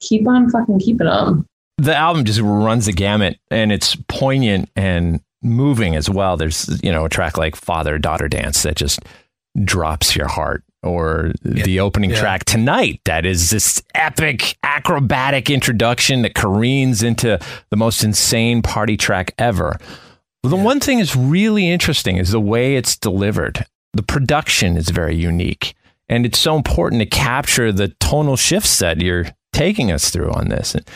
keep 0.00 0.26
on 0.28 0.48
fucking 0.50 0.78
keeping 0.80 1.06
them. 1.06 1.46
The 1.78 1.96
album 1.96 2.24
just 2.24 2.40
runs 2.40 2.86
the 2.86 2.92
gamut 2.92 3.38
and 3.50 3.72
it's 3.72 3.96
poignant 4.08 4.70
and 4.76 5.20
moving 5.42 5.96
as 5.96 6.08
well. 6.08 6.36
There's, 6.36 6.80
you 6.82 6.92
know, 6.92 7.04
a 7.04 7.08
track 7.08 7.36
like 7.36 7.56
Father 7.56 7.98
Daughter 7.98 8.28
Dance 8.28 8.62
that 8.62 8.76
just 8.76 9.00
drops 9.64 10.14
your 10.14 10.28
heart 10.28 10.62
or 10.82 11.32
the 11.42 11.80
opening 11.80 12.10
Yeah. 12.10 12.20
track 12.20 12.44
tonight 12.44 13.00
that 13.06 13.24
is 13.26 13.50
this 13.50 13.82
epic 13.94 14.56
acrobatic 14.62 15.48
introduction 15.50 16.22
that 16.22 16.34
careens 16.34 17.02
into 17.02 17.38
the 17.70 17.76
most 17.76 18.04
insane 18.04 18.62
party 18.62 18.96
track 18.96 19.32
ever. 19.38 19.78
The 20.42 20.56
one 20.56 20.78
thing 20.80 20.98
that's 20.98 21.16
really 21.16 21.68
interesting 21.70 22.18
is 22.18 22.30
the 22.32 22.40
way 22.40 22.76
it's 22.76 22.96
delivered. 22.96 23.64
The 23.94 24.02
production 24.02 24.76
is 24.76 24.88
very 24.90 25.16
unique. 25.16 25.74
And 26.08 26.26
it's 26.26 26.38
so 26.38 26.56
important 26.56 27.00
to 27.00 27.06
capture 27.06 27.72
the 27.72 27.88
tonal 28.00 28.36
shifts 28.36 28.78
that 28.80 29.00
you're 29.00 29.26
taking 29.52 29.90
us 29.90 30.10
through 30.10 30.32
on 30.32 30.48
this. 30.48 30.74
And 30.74 30.86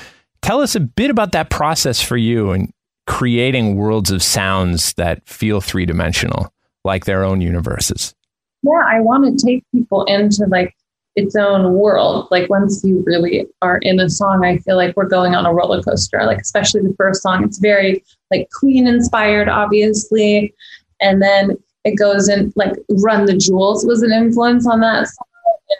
tell 0.42 0.60
us 0.60 0.74
a 0.74 0.80
bit 0.80 1.10
about 1.10 1.32
that 1.32 1.48
process 1.48 2.02
for 2.02 2.16
you 2.16 2.50
and 2.50 2.70
creating 3.06 3.76
worlds 3.76 4.10
of 4.10 4.22
sounds 4.22 4.92
that 4.94 5.26
feel 5.26 5.60
three 5.60 5.86
dimensional, 5.86 6.52
like 6.84 7.06
their 7.06 7.24
own 7.24 7.40
universes. 7.40 8.14
Yeah, 8.62 8.82
I 8.86 9.00
want 9.00 9.38
to 9.38 9.46
take 9.46 9.64
people 9.72 10.04
into 10.04 10.44
like 10.46 10.74
its 11.16 11.34
own 11.34 11.72
world. 11.72 12.28
Like 12.30 12.50
once 12.50 12.84
you 12.84 13.02
really 13.06 13.46
are 13.62 13.78
in 13.78 13.98
a 13.98 14.10
song, 14.10 14.44
I 14.44 14.58
feel 14.58 14.76
like 14.76 14.96
we're 14.96 15.08
going 15.08 15.34
on 15.34 15.46
a 15.46 15.52
roller 15.52 15.82
coaster. 15.82 16.24
Like 16.24 16.38
especially 16.38 16.82
the 16.82 16.94
first 16.98 17.22
song, 17.22 17.44
it's 17.44 17.58
very 17.58 18.04
like 18.30 18.48
Queen 18.58 18.86
inspired, 18.86 19.48
obviously, 19.48 20.52
and 21.00 21.22
then 21.22 21.56
it 21.84 21.96
goes 21.96 22.28
in 22.28 22.52
like 22.56 22.74
Run 22.88 23.26
the 23.26 23.36
Jewels 23.36 23.86
was 23.86 24.02
an 24.02 24.12
influence 24.12 24.66
on 24.66 24.80
that 24.80 25.08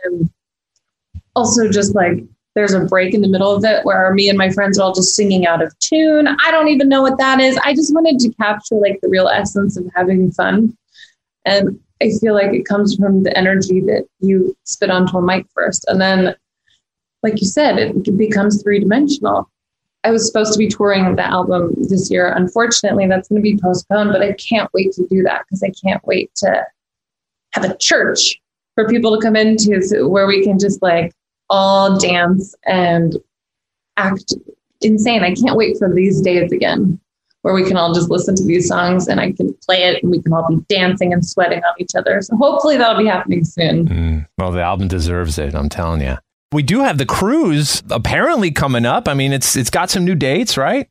and 0.04 0.30
also 1.34 1.70
just 1.70 1.94
like 1.94 2.24
there's 2.54 2.74
a 2.74 2.80
break 2.80 3.14
in 3.14 3.20
the 3.20 3.28
middle 3.28 3.54
of 3.54 3.64
it 3.64 3.84
where 3.84 4.12
me 4.12 4.28
and 4.28 4.36
my 4.36 4.50
friends 4.50 4.78
are 4.78 4.82
all 4.82 4.92
just 4.92 5.14
singing 5.14 5.46
out 5.46 5.62
of 5.62 5.78
tune. 5.78 6.26
I 6.26 6.50
don't 6.50 6.68
even 6.68 6.88
know 6.88 7.02
what 7.02 7.18
that 7.18 7.38
is. 7.38 7.56
I 7.58 7.72
just 7.72 7.94
wanted 7.94 8.18
to 8.18 8.34
capture 8.34 8.74
like 8.74 8.98
the 9.00 9.08
real 9.08 9.28
essence 9.28 9.76
of 9.76 9.86
having 9.94 10.32
fun. 10.32 10.76
And 11.44 11.78
I 12.02 12.10
feel 12.20 12.34
like 12.34 12.52
it 12.52 12.66
comes 12.66 12.96
from 12.96 13.22
the 13.22 13.36
energy 13.36 13.80
that 13.82 14.08
you 14.18 14.56
spit 14.64 14.90
onto 14.90 15.18
a 15.18 15.22
mic 15.22 15.46
first. 15.54 15.84
And 15.86 16.00
then, 16.00 16.34
like 17.22 17.40
you 17.40 17.46
said, 17.46 17.78
it 17.78 18.16
becomes 18.16 18.60
three 18.60 18.80
dimensional. 18.80 19.48
I 20.04 20.10
was 20.10 20.26
supposed 20.26 20.52
to 20.52 20.58
be 20.58 20.68
touring 20.68 21.16
the 21.16 21.26
album 21.26 21.74
this 21.88 22.10
year. 22.10 22.32
Unfortunately, 22.32 23.06
that's 23.06 23.28
going 23.28 23.42
to 23.42 23.42
be 23.42 23.58
postponed, 23.58 24.12
but 24.12 24.22
I 24.22 24.32
can't 24.32 24.70
wait 24.72 24.92
to 24.92 25.06
do 25.08 25.22
that 25.24 25.42
because 25.44 25.62
I 25.62 25.70
can't 25.70 26.04
wait 26.06 26.34
to 26.36 26.64
have 27.52 27.64
a 27.64 27.76
church 27.78 28.40
for 28.74 28.86
people 28.86 29.16
to 29.16 29.22
come 29.22 29.34
into 29.34 30.08
where 30.08 30.26
we 30.26 30.44
can 30.44 30.58
just 30.58 30.80
like 30.82 31.12
all 31.50 31.98
dance 31.98 32.54
and 32.64 33.16
act 33.96 34.34
insane. 34.80 35.24
I 35.24 35.34
can't 35.34 35.56
wait 35.56 35.78
for 35.78 35.92
these 35.92 36.20
days 36.20 36.52
again 36.52 37.00
where 37.42 37.54
we 37.54 37.64
can 37.64 37.76
all 37.76 37.94
just 37.94 38.10
listen 38.10 38.34
to 38.36 38.44
these 38.44 38.68
songs 38.68 39.08
and 39.08 39.20
I 39.20 39.32
can 39.32 39.54
play 39.64 39.84
it 39.84 40.02
and 40.02 40.10
we 40.10 40.20
can 40.20 40.32
all 40.32 40.46
be 40.48 40.64
dancing 40.68 41.12
and 41.12 41.24
sweating 41.24 41.60
on 41.60 41.74
each 41.78 41.94
other. 41.96 42.20
So 42.20 42.36
hopefully 42.36 42.76
that'll 42.76 43.02
be 43.02 43.08
happening 43.08 43.44
soon. 43.44 43.88
Mm. 43.88 44.28
Well, 44.38 44.52
the 44.52 44.62
album 44.62 44.88
deserves 44.88 45.38
it, 45.38 45.54
I'm 45.54 45.68
telling 45.68 46.00
you. 46.00 46.18
We 46.52 46.62
do 46.62 46.80
have 46.80 46.98
the 46.98 47.06
cruise 47.06 47.82
apparently 47.90 48.50
coming 48.50 48.86
up. 48.86 49.06
I 49.06 49.14
mean, 49.14 49.32
it's 49.32 49.56
it's 49.56 49.70
got 49.70 49.90
some 49.90 50.04
new 50.04 50.14
dates, 50.14 50.56
right? 50.56 50.88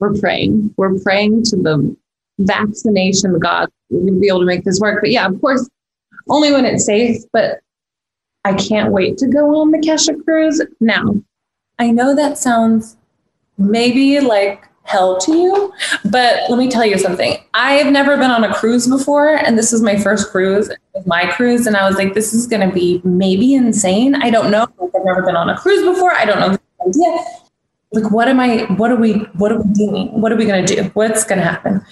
We're 0.00 0.14
praying. 0.14 0.74
We're 0.76 0.98
praying 0.98 1.44
to 1.44 1.56
the 1.56 1.96
vaccination 2.38 3.38
God. 3.38 3.68
We're 3.88 4.00
going 4.00 4.14
to 4.14 4.20
be 4.20 4.28
able 4.28 4.40
to 4.40 4.46
make 4.46 4.64
this 4.64 4.80
work. 4.80 5.00
But 5.00 5.10
yeah, 5.10 5.26
of 5.26 5.40
course, 5.40 5.68
only 6.28 6.52
when 6.52 6.64
it's 6.64 6.84
safe. 6.84 7.22
But 7.32 7.60
I 8.44 8.54
can't 8.54 8.92
wait 8.92 9.18
to 9.18 9.26
go 9.26 9.60
on 9.60 9.70
the 9.70 9.78
Kesha 9.78 10.22
cruise. 10.24 10.60
Now, 10.80 11.14
I 11.78 11.90
know 11.90 12.14
that 12.14 12.38
sounds 12.38 12.96
maybe 13.58 14.20
like 14.20 14.68
hell 14.84 15.18
to 15.18 15.36
you, 15.36 15.72
but 16.04 16.48
let 16.48 16.58
me 16.58 16.68
tell 16.68 16.86
you 16.86 16.98
something. 16.98 17.36
I 17.54 17.72
have 17.72 17.92
never 17.92 18.16
been 18.16 18.30
on 18.30 18.44
a 18.44 18.54
cruise 18.54 18.86
before, 18.86 19.34
and 19.34 19.58
this 19.58 19.72
is 19.72 19.82
my 19.82 19.98
first 19.98 20.30
cruise. 20.30 20.70
It 20.96 21.00
was 21.00 21.06
my 21.06 21.30
cruise, 21.30 21.66
and 21.66 21.76
I 21.76 21.86
was 21.86 21.96
like, 21.96 22.14
this 22.14 22.32
is 22.32 22.46
going 22.46 22.66
to 22.66 22.74
be 22.74 23.02
maybe 23.04 23.52
insane. 23.52 24.14
I 24.14 24.30
don't 24.30 24.50
know. 24.50 24.66
Like, 24.78 24.90
I've 24.96 25.04
never 25.04 25.22
been 25.22 25.36
on 25.36 25.50
a 25.50 25.56
cruise 25.58 25.84
before. 25.84 26.14
I 26.14 26.24
don't 26.24 26.40
know 26.40 26.48
the 26.48 26.60
idea. 26.88 27.24
Like, 27.92 28.10
what 28.10 28.28
am 28.28 28.40
I? 28.40 28.64
What 28.76 28.90
are 28.90 28.96
we? 28.96 29.12
What 29.34 29.52
are 29.52 29.60
we 29.60 29.72
doing? 29.74 30.20
What 30.20 30.32
are 30.32 30.36
we 30.36 30.46
going 30.46 30.64
to 30.64 30.74
do? 30.74 30.84
What's 30.94 31.22
going 31.24 31.38
to 31.38 31.44
happen? 31.44 31.84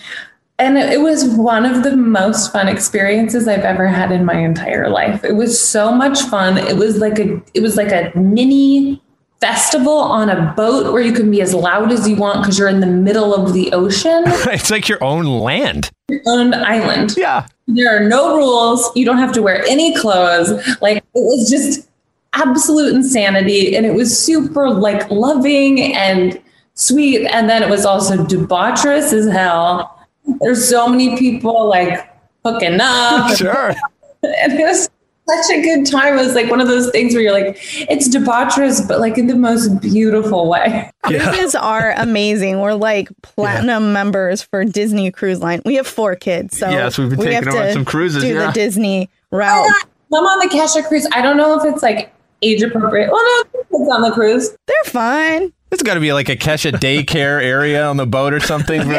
And 0.59 0.79
it 0.79 1.03
was 1.03 1.25
one 1.25 1.67
of 1.67 1.83
the 1.83 1.95
most 1.97 2.51
fun 2.51 2.67
experiences 2.67 3.47
I've 3.47 3.61
ever 3.61 3.89
had 3.89 4.11
in 4.11 4.25
my 4.25 4.37
entire 4.37 4.89
life. 4.89 5.23
It 5.23 5.33
was 5.33 5.61
so 5.61 5.93
much 5.93 6.23
fun. 6.23 6.57
It 6.57 6.77
was 6.77 6.97
like 6.97 7.19
a 7.19 7.43
it 7.53 7.61
was 7.61 7.77
like 7.77 7.93
a 7.93 8.17
mini 8.19 9.03
festival 9.45 9.99
on 9.99 10.31
a 10.31 10.55
boat 10.57 10.91
where 10.91 11.03
you 11.03 11.13
can 11.13 11.31
be 11.31 11.43
as 11.43 11.53
loud 11.53 11.93
as 11.93 12.09
you 12.09 12.17
want 12.17 12.41
because 12.41 12.59
you're 12.59 12.69
in 12.69 12.81
the 12.81 12.87
middle 12.87 13.35
of 13.35 13.53
the 13.53 13.71
ocean, 13.73 14.23
it's 14.27 14.71
like 14.71 14.89
your 14.89 15.05
own 15.05 15.27
land. 15.27 15.91
your 16.09 16.23
own 16.27 16.55
island. 16.55 17.15
Yeah. 17.15 17.47
There 17.67 17.97
are 17.97 18.07
no 18.09 18.37
rules. 18.37 18.91
You 18.95 19.05
don't 19.05 19.19
have 19.19 19.33
to 19.33 19.43
wear 19.43 19.65
any 19.67 19.95
clothes. 19.97 20.51
Like 20.81 20.99
it 20.99 21.05
was 21.15 21.51
just 21.51 21.89
absolute 22.35 22.95
insanity. 22.95 23.77
And 23.77 23.87
it 23.87 23.95
was 23.95 24.19
super 24.19 24.71
like 24.71 25.11
loving 25.11 25.95
and 25.95 26.41
sweet. 26.75 27.27
And 27.27 27.49
then 27.49 27.63
it 27.63 27.71
was 27.71 27.87
also 27.87 28.19
debaucherous 28.25 29.13
as 29.13 29.27
hell. 29.29 29.99
There's 30.41 30.69
so 30.69 30.89
many 30.89 31.17
people 31.17 31.69
like 31.69 32.11
hooking 32.45 32.79
up. 32.81 33.37
Sure. 33.37 33.75
And 34.23 34.55
it 34.55 34.65
was 34.65 34.89
such 35.29 35.57
a 35.57 35.63
good 35.63 35.87
time. 35.87 36.19
It 36.19 36.23
was 36.23 36.35
like 36.35 36.51
one 36.51 36.61
of 36.61 36.69
those 36.69 36.91
things 36.91 37.15
where 37.15 37.23
you're 37.23 37.33
like, 37.33 37.57
it's 37.89 38.09
debaucherous, 38.09 38.87
but 38.87 39.01
like 39.01 39.17
in 39.19 39.27
the 39.27 39.37
most 39.37 39.81
beautiful 39.81 40.49
way. 40.49 40.91
Cruises 41.03 41.55
are 41.55 41.95
amazing. 41.97 42.61
We're 42.61 42.75
like 42.75 43.09
platinum 43.23 43.93
members 43.93 44.43
for 44.43 44.65
Disney 44.65 45.11
Cruise 45.11 45.41
Line. 45.41 45.63
We 45.65 45.77
have 45.77 45.87
four 45.87 46.15
kids, 46.17 46.59
so 46.59 46.69
Yes, 46.69 46.99
we've 46.99 47.11
been 47.11 47.19
we 47.19 47.27
taking 47.27 47.49
on 47.49 47.73
some 47.73 47.85
cruises, 47.85 48.23
Do 48.23 48.35
yeah. 48.35 48.47
the 48.47 48.53
Disney 48.53 49.09
route. 49.31 49.71
I'm 50.13 50.25
on 50.25 50.39
the 50.39 50.55
Kesha 50.55 50.87
cruise. 50.87 51.09
I 51.13 51.23
don't 51.23 51.37
know 51.37 51.59
if 51.59 51.65
it's 51.65 51.83
like 51.83 52.13
age 52.43 52.63
appropriate. 52.63 53.11
Well, 53.11 53.23
no, 53.23 53.61
it's 53.81 53.91
on 53.93 54.03
the 54.03 54.13
cruise. 54.13 54.57
They're 54.67 54.93
fine. 54.93 55.53
It's 55.71 55.83
got 55.83 55.95
to 55.95 56.01
be 56.01 56.13
like 56.13 56.29
a 56.29 56.37
Kesha 56.37 56.73
daycare 56.73 57.43
area 57.43 57.85
on 57.85 57.97
the 57.97 58.07
boat 58.07 58.33
or 58.33 58.41
something. 58.41 58.81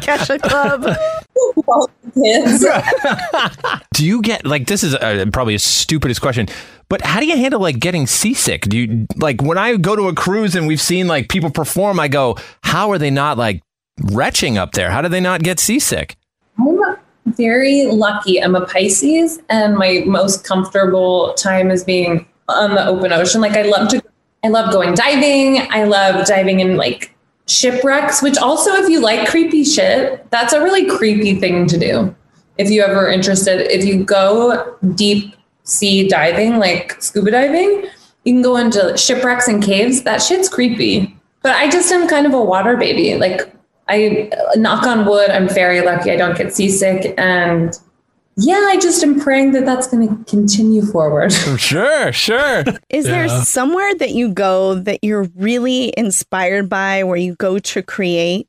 Kesha 0.00 0.40
Club. 0.40 0.96
Do 3.94 4.06
you 4.06 4.22
get 4.22 4.46
like 4.46 4.66
this 4.66 4.82
is 4.82 4.94
uh 4.94 5.26
probably 5.32 5.54
a 5.54 5.58
stupidest 5.58 6.20
question, 6.20 6.48
but 6.88 7.02
how 7.02 7.20
do 7.20 7.26
you 7.26 7.36
handle 7.36 7.60
like 7.60 7.78
getting 7.78 8.06
seasick? 8.06 8.62
Do 8.62 8.78
you 8.78 9.06
like 9.16 9.42
when 9.42 9.58
I 9.58 9.76
go 9.76 9.94
to 9.94 10.08
a 10.08 10.14
cruise 10.14 10.54
and 10.54 10.66
we've 10.66 10.80
seen 10.80 11.06
like 11.06 11.28
people 11.28 11.50
perform? 11.50 12.00
I 12.00 12.08
go, 12.08 12.36
how 12.62 12.90
are 12.90 12.98
they 12.98 13.10
not 13.10 13.36
like 13.38 13.62
retching 14.02 14.58
up 14.58 14.72
there? 14.72 14.90
How 14.90 15.02
do 15.02 15.08
they 15.08 15.20
not 15.20 15.42
get 15.42 15.60
seasick? 15.60 16.16
I'm 16.58 16.78
very 17.26 17.86
lucky. 17.86 18.42
I'm 18.42 18.54
a 18.54 18.66
Pisces, 18.66 19.40
and 19.48 19.76
my 19.76 20.02
most 20.06 20.44
comfortable 20.44 21.34
time 21.34 21.70
is 21.70 21.84
being 21.84 22.26
on 22.48 22.74
the 22.74 22.86
open 22.86 23.12
ocean. 23.12 23.40
Like 23.40 23.52
I 23.52 23.62
love 23.62 23.88
to, 23.90 24.02
I 24.42 24.48
love 24.48 24.72
going 24.72 24.94
diving. 24.94 25.66
I 25.70 25.84
love 25.84 26.26
diving 26.26 26.60
in 26.60 26.76
like 26.76 27.14
shipwrecks. 27.46 28.22
Which 28.22 28.38
also, 28.38 28.72
if 28.74 28.88
you 28.88 29.00
like 29.00 29.28
creepy 29.28 29.64
shit, 29.64 30.28
that's 30.30 30.52
a 30.52 30.62
really 30.62 30.86
creepy 30.86 31.38
thing 31.38 31.66
to 31.66 31.78
do. 31.78 32.14
If 32.58 32.70
you 32.70 32.82
ever 32.82 33.08
interested, 33.08 33.72
if 33.74 33.84
you 33.84 34.04
go 34.04 34.76
deep 34.94 35.34
sea 35.64 36.08
diving, 36.08 36.58
like 36.58 37.00
scuba 37.00 37.30
diving, 37.30 37.86
you 38.24 38.34
can 38.34 38.42
go 38.42 38.56
into 38.56 38.96
shipwrecks 38.96 39.48
and 39.48 39.62
caves. 39.62 40.02
That 40.02 40.22
shit's 40.22 40.48
creepy. 40.48 41.16
But 41.42 41.52
I 41.52 41.70
just 41.70 41.90
am 41.90 42.08
kind 42.08 42.26
of 42.26 42.34
a 42.34 42.42
water 42.42 42.76
baby. 42.76 43.16
Like 43.16 43.52
I 43.88 44.30
knock 44.56 44.86
on 44.86 45.06
wood, 45.06 45.30
I'm 45.30 45.48
very 45.48 45.80
lucky 45.80 46.10
I 46.10 46.16
don't 46.16 46.36
get 46.36 46.54
seasick. 46.54 47.14
And 47.18 47.78
yeah, 48.40 48.68
I 48.68 48.78
just 48.78 49.02
am 49.02 49.20
praying 49.20 49.52
that 49.52 49.66
that's 49.66 49.86
going 49.86 50.08
to 50.08 50.24
continue 50.30 50.82
forward. 50.82 51.32
Sure, 51.58 52.12
sure. 52.12 52.64
Is 52.88 53.04
there 53.04 53.28
somewhere 53.28 53.94
that 53.96 54.10
you 54.10 54.32
go 54.32 54.74
that 54.74 55.00
you're 55.02 55.28
really 55.36 55.92
inspired 55.96 56.68
by 56.68 57.04
where 57.04 57.16
you 57.16 57.34
go 57.36 57.58
to 57.58 57.82
create? 57.82 58.48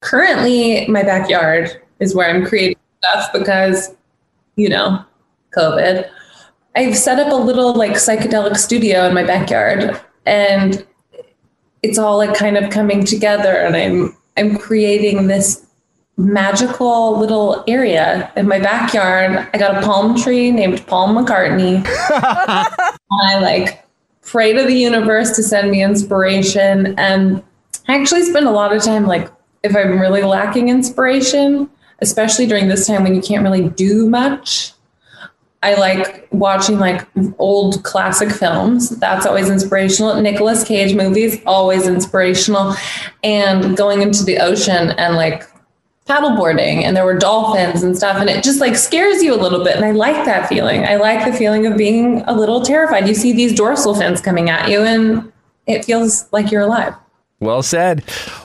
Currently, 0.00 0.86
my 0.88 1.02
backyard 1.02 1.80
is 2.00 2.14
where 2.14 2.28
I'm 2.28 2.44
creating 2.44 2.78
stuff 2.98 3.32
because, 3.32 3.94
you 4.56 4.68
know, 4.68 5.04
COVID. 5.56 6.08
I've 6.74 6.96
set 6.96 7.20
up 7.20 7.32
a 7.32 7.36
little 7.36 7.74
like 7.74 7.92
psychedelic 7.92 8.56
studio 8.56 9.06
in 9.06 9.14
my 9.14 9.22
backyard 9.22 10.00
and 10.26 10.84
it's 11.82 11.98
all 11.98 12.16
like 12.16 12.36
kind 12.36 12.56
of 12.56 12.70
coming 12.70 13.04
together 13.04 13.52
and 13.52 13.76
I'm 13.76 14.16
I'm 14.36 14.58
creating 14.58 15.28
this 15.28 15.64
magical 16.16 17.18
little 17.18 17.64
area 17.66 18.32
in 18.36 18.46
my 18.46 18.60
backyard. 18.60 19.48
I 19.52 19.58
got 19.58 19.82
a 19.82 19.86
palm 19.86 20.20
tree 20.20 20.50
named 20.50 20.86
Paul 20.86 21.08
McCartney. 21.08 21.84
I 21.88 23.40
like 23.40 23.84
pray 24.22 24.52
to 24.52 24.62
the 24.62 24.74
universe 24.74 25.34
to 25.36 25.42
send 25.42 25.70
me 25.70 25.82
inspiration. 25.82 26.94
And 26.98 27.42
I 27.88 27.98
actually 27.98 28.22
spend 28.22 28.46
a 28.46 28.50
lot 28.50 28.74
of 28.74 28.82
time, 28.82 29.06
like, 29.06 29.30
if 29.62 29.74
I'm 29.74 29.98
really 29.98 30.22
lacking 30.22 30.68
inspiration, 30.68 31.68
especially 32.00 32.46
during 32.46 32.68
this 32.68 32.86
time 32.86 33.02
when 33.02 33.14
you 33.14 33.22
can't 33.22 33.42
really 33.42 33.68
do 33.70 34.08
much, 34.08 34.72
I 35.62 35.74
like 35.76 36.28
watching 36.30 36.78
like 36.78 37.08
old 37.38 37.82
classic 37.84 38.30
films. 38.30 38.90
That's 38.90 39.24
always 39.24 39.48
inspirational. 39.48 40.20
Nicolas 40.20 40.62
Cage 40.62 40.94
movies, 40.94 41.40
always 41.46 41.86
inspirational. 41.86 42.74
And 43.22 43.74
going 43.74 44.02
into 44.02 44.24
the 44.24 44.38
ocean 44.38 44.90
and 44.90 45.16
like 45.16 45.44
paddleboarding 46.06 46.82
and 46.82 46.96
there 46.96 47.04
were 47.04 47.18
dolphins 47.18 47.82
and 47.82 47.96
stuff 47.96 48.16
and 48.18 48.28
it 48.28 48.44
just 48.44 48.60
like 48.60 48.76
scares 48.76 49.22
you 49.22 49.34
a 49.34 49.40
little 49.40 49.64
bit 49.64 49.76
and 49.76 49.84
I 49.84 49.92
like 49.92 50.24
that 50.26 50.48
feeling. 50.48 50.84
I 50.84 50.96
like 50.96 51.24
the 51.24 51.36
feeling 51.36 51.66
of 51.66 51.76
being 51.78 52.22
a 52.26 52.34
little 52.34 52.60
terrified. 52.62 53.08
You 53.08 53.14
see 53.14 53.32
these 53.32 53.54
dorsal 53.54 53.94
fins 53.94 54.20
coming 54.20 54.50
at 54.50 54.68
you 54.70 54.80
and 54.82 55.32
it 55.66 55.84
feels 55.84 56.30
like 56.32 56.50
you're 56.50 56.62
alive. 56.62 56.94
Well 57.40 57.62
said. 57.62 58.04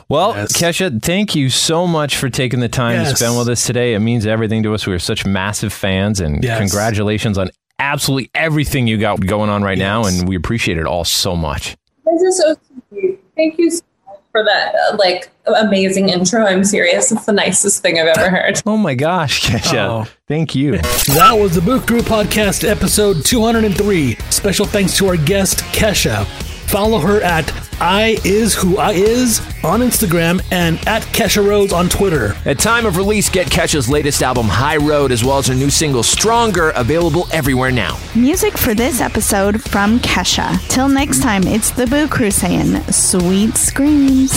Well, 0.10 0.34
Kesha, 0.34 1.02
thank 1.02 1.36
you 1.36 1.50
so 1.50 1.86
much 1.86 2.18
for 2.18 2.30
taking 2.30 2.60
the 2.60 2.70
time 2.70 3.04
to 3.06 3.16
spend 3.16 3.38
with 3.38 3.48
us 3.48 3.66
today. 3.66 3.94
It 3.94 4.00
means 4.00 4.26
everything 4.26 4.64
to 4.64 4.74
us. 4.74 4.88
We 4.88 4.94
are 4.94 5.00
such 5.00 5.26
massive 5.26 5.72
fans, 5.72 6.20
and 6.20 6.44
Yes. 6.44 6.58
congratulations 6.58 7.38
on 7.38 7.50
absolutely 7.78 8.30
everything 8.34 8.88
you 8.88 8.98
got 8.98 9.26
going 9.26 9.50
on 9.50 9.64
right 9.64 9.78
now. 9.78 10.04
And 10.06 10.28
we 10.28 10.36
appreciate 10.36 10.78
it 10.78 10.86
all 10.86 11.06
so 11.06 11.36
much. 11.36 11.78
This 12.06 12.22
is 12.24 12.38
so 12.40 12.56
sweet. 12.90 13.20
Thank 13.38 13.58
you 13.60 13.70
so 13.70 13.78
much 13.78 13.84
for 14.32 14.44
that 14.44 14.76
uh, 14.76 14.96
like 14.98 15.30
amazing 15.46 16.10
intro. 16.10 16.46
I'm 16.46 16.64
serious. 16.64 17.12
It's 17.12 17.26
the 17.26 17.34
nicest 17.34 17.82
thing 17.82 18.00
I've 18.00 18.08
ever 18.08 18.30
heard. 18.30 18.62
Oh 18.70 18.78
my 18.78 18.94
gosh, 18.94 19.42
Kesha. 19.48 20.06
Oh. 20.06 20.12
Thank 20.28 20.54
you. 20.54 20.78
That 21.14 21.34
was 21.34 21.56
the 21.56 21.62
Boo 21.62 21.82
Crew 21.82 22.02
Podcast, 22.02 22.68
episode 22.68 23.26
203. 23.26 24.16
Special 24.30 24.66
thanks 24.66 24.96
to 24.98 25.08
our 25.08 25.18
guest, 25.18 25.60
Kesha. 25.74 26.26
Follow 26.70 27.00
her 27.00 27.22
at 27.22 27.48
I 27.82 28.18
is 28.26 28.54
who 28.54 28.78
I 28.78 28.92
is 28.92 29.40
on 29.64 29.80
Instagram 29.82 30.42
and 30.52 30.78
at 30.88 31.04
Kesha 31.04 31.46
Rose 31.46 31.72
on 31.72 31.88
Twitter. 31.88 32.36
At 32.46 32.60
time 32.60 32.86
of 32.86 32.98
release, 32.98 33.30
get 33.30 33.48
Kesha's 33.48 33.90
latest 33.90 34.22
album, 34.22 34.48
High 34.48 34.78
Road, 34.78 35.12
as 35.12 35.24
well 35.24 35.38
as 35.38 35.48
her 35.48 35.56
new 35.56 35.70
single, 35.70 36.04
Stronger, 36.04 36.72
available 36.72 37.28
everywhere 37.32 37.72
now. 37.72 37.98
Music 38.16 38.58
for 38.58 38.74
this 38.74 39.00
episode 39.02 39.62
from 39.62 40.00
Kesha. 40.00 40.60
Till 40.68 40.90
next 40.90 41.22
time, 41.22 41.44
it's 41.44 41.72
the 41.72 41.88
Boo 41.88 42.08
Crew 42.08 42.32
saying 42.32 42.82
sweet 42.92 43.56
screams. 43.56 44.32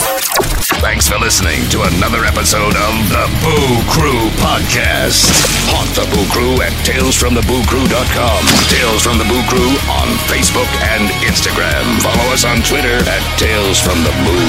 Thanks 0.79 1.07
for 1.07 1.17
listening 1.19 1.67
to 1.69 1.83
another 1.83 2.23
episode 2.25 2.75
of 2.75 2.93
the 3.11 3.27
Boo 3.43 3.83
Crew 3.91 4.29
Podcast. 4.39 5.27
Haunt 5.71 5.91
the 5.95 6.07
Boo 6.15 6.27
Crew 6.31 6.61
at 6.63 6.71
talesfromthebooCrew.com. 6.87 8.39
Tales 8.71 9.03
from 9.03 9.17
the 9.17 9.27
Boo 9.27 9.43
Crew 9.47 9.71
on 9.91 10.07
Facebook 10.31 10.67
and 10.95 11.07
Instagram. 11.27 11.83
Follow 12.03 12.31
us 12.31 12.43
on 12.43 12.61
Twitter 12.63 12.99
at 13.07 13.23
Tales 13.37 13.79
from 13.79 14.03
the 14.03 14.11
Boo. 14.23 14.47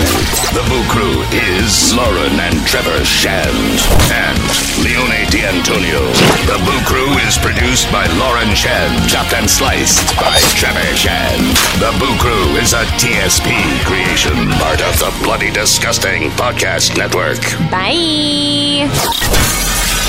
The 0.52 0.64
Boo 0.68 0.84
Crew 0.88 1.22
is 1.32 1.94
Lauren 1.94 2.38
and 2.38 2.66
Trevor 2.66 3.04
Shand 3.04 3.80
and 4.12 4.38
Leone 4.84 5.26
D'Antonio. 5.30 6.00
The 6.46 6.60
Boo 6.64 6.80
Crew 6.84 7.10
is 7.26 7.38
produced 7.38 7.90
by 7.90 8.06
Lauren 8.18 8.54
Shand, 8.54 9.08
chopped 9.08 9.32
and 9.32 9.48
sliced 9.48 10.14
by 10.16 10.38
Trevor 10.54 10.94
Shand. 10.96 11.56
The 11.80 11.96
Boo 11.98 12.16
Crew 12.18 12.56
is 12.56 12.72
a 12.72 12.84
TSP 13.00 13.50
creation, 13.84 14.50
part 14.60 14.80
of 14.82 14.98
the 14.98 15.12
Bloody 15.24 15.50
Disgusting 15.50 16.30
Podcast 16.32 16.96
Network. 16.96 17.40
Bye. 17.70 18.84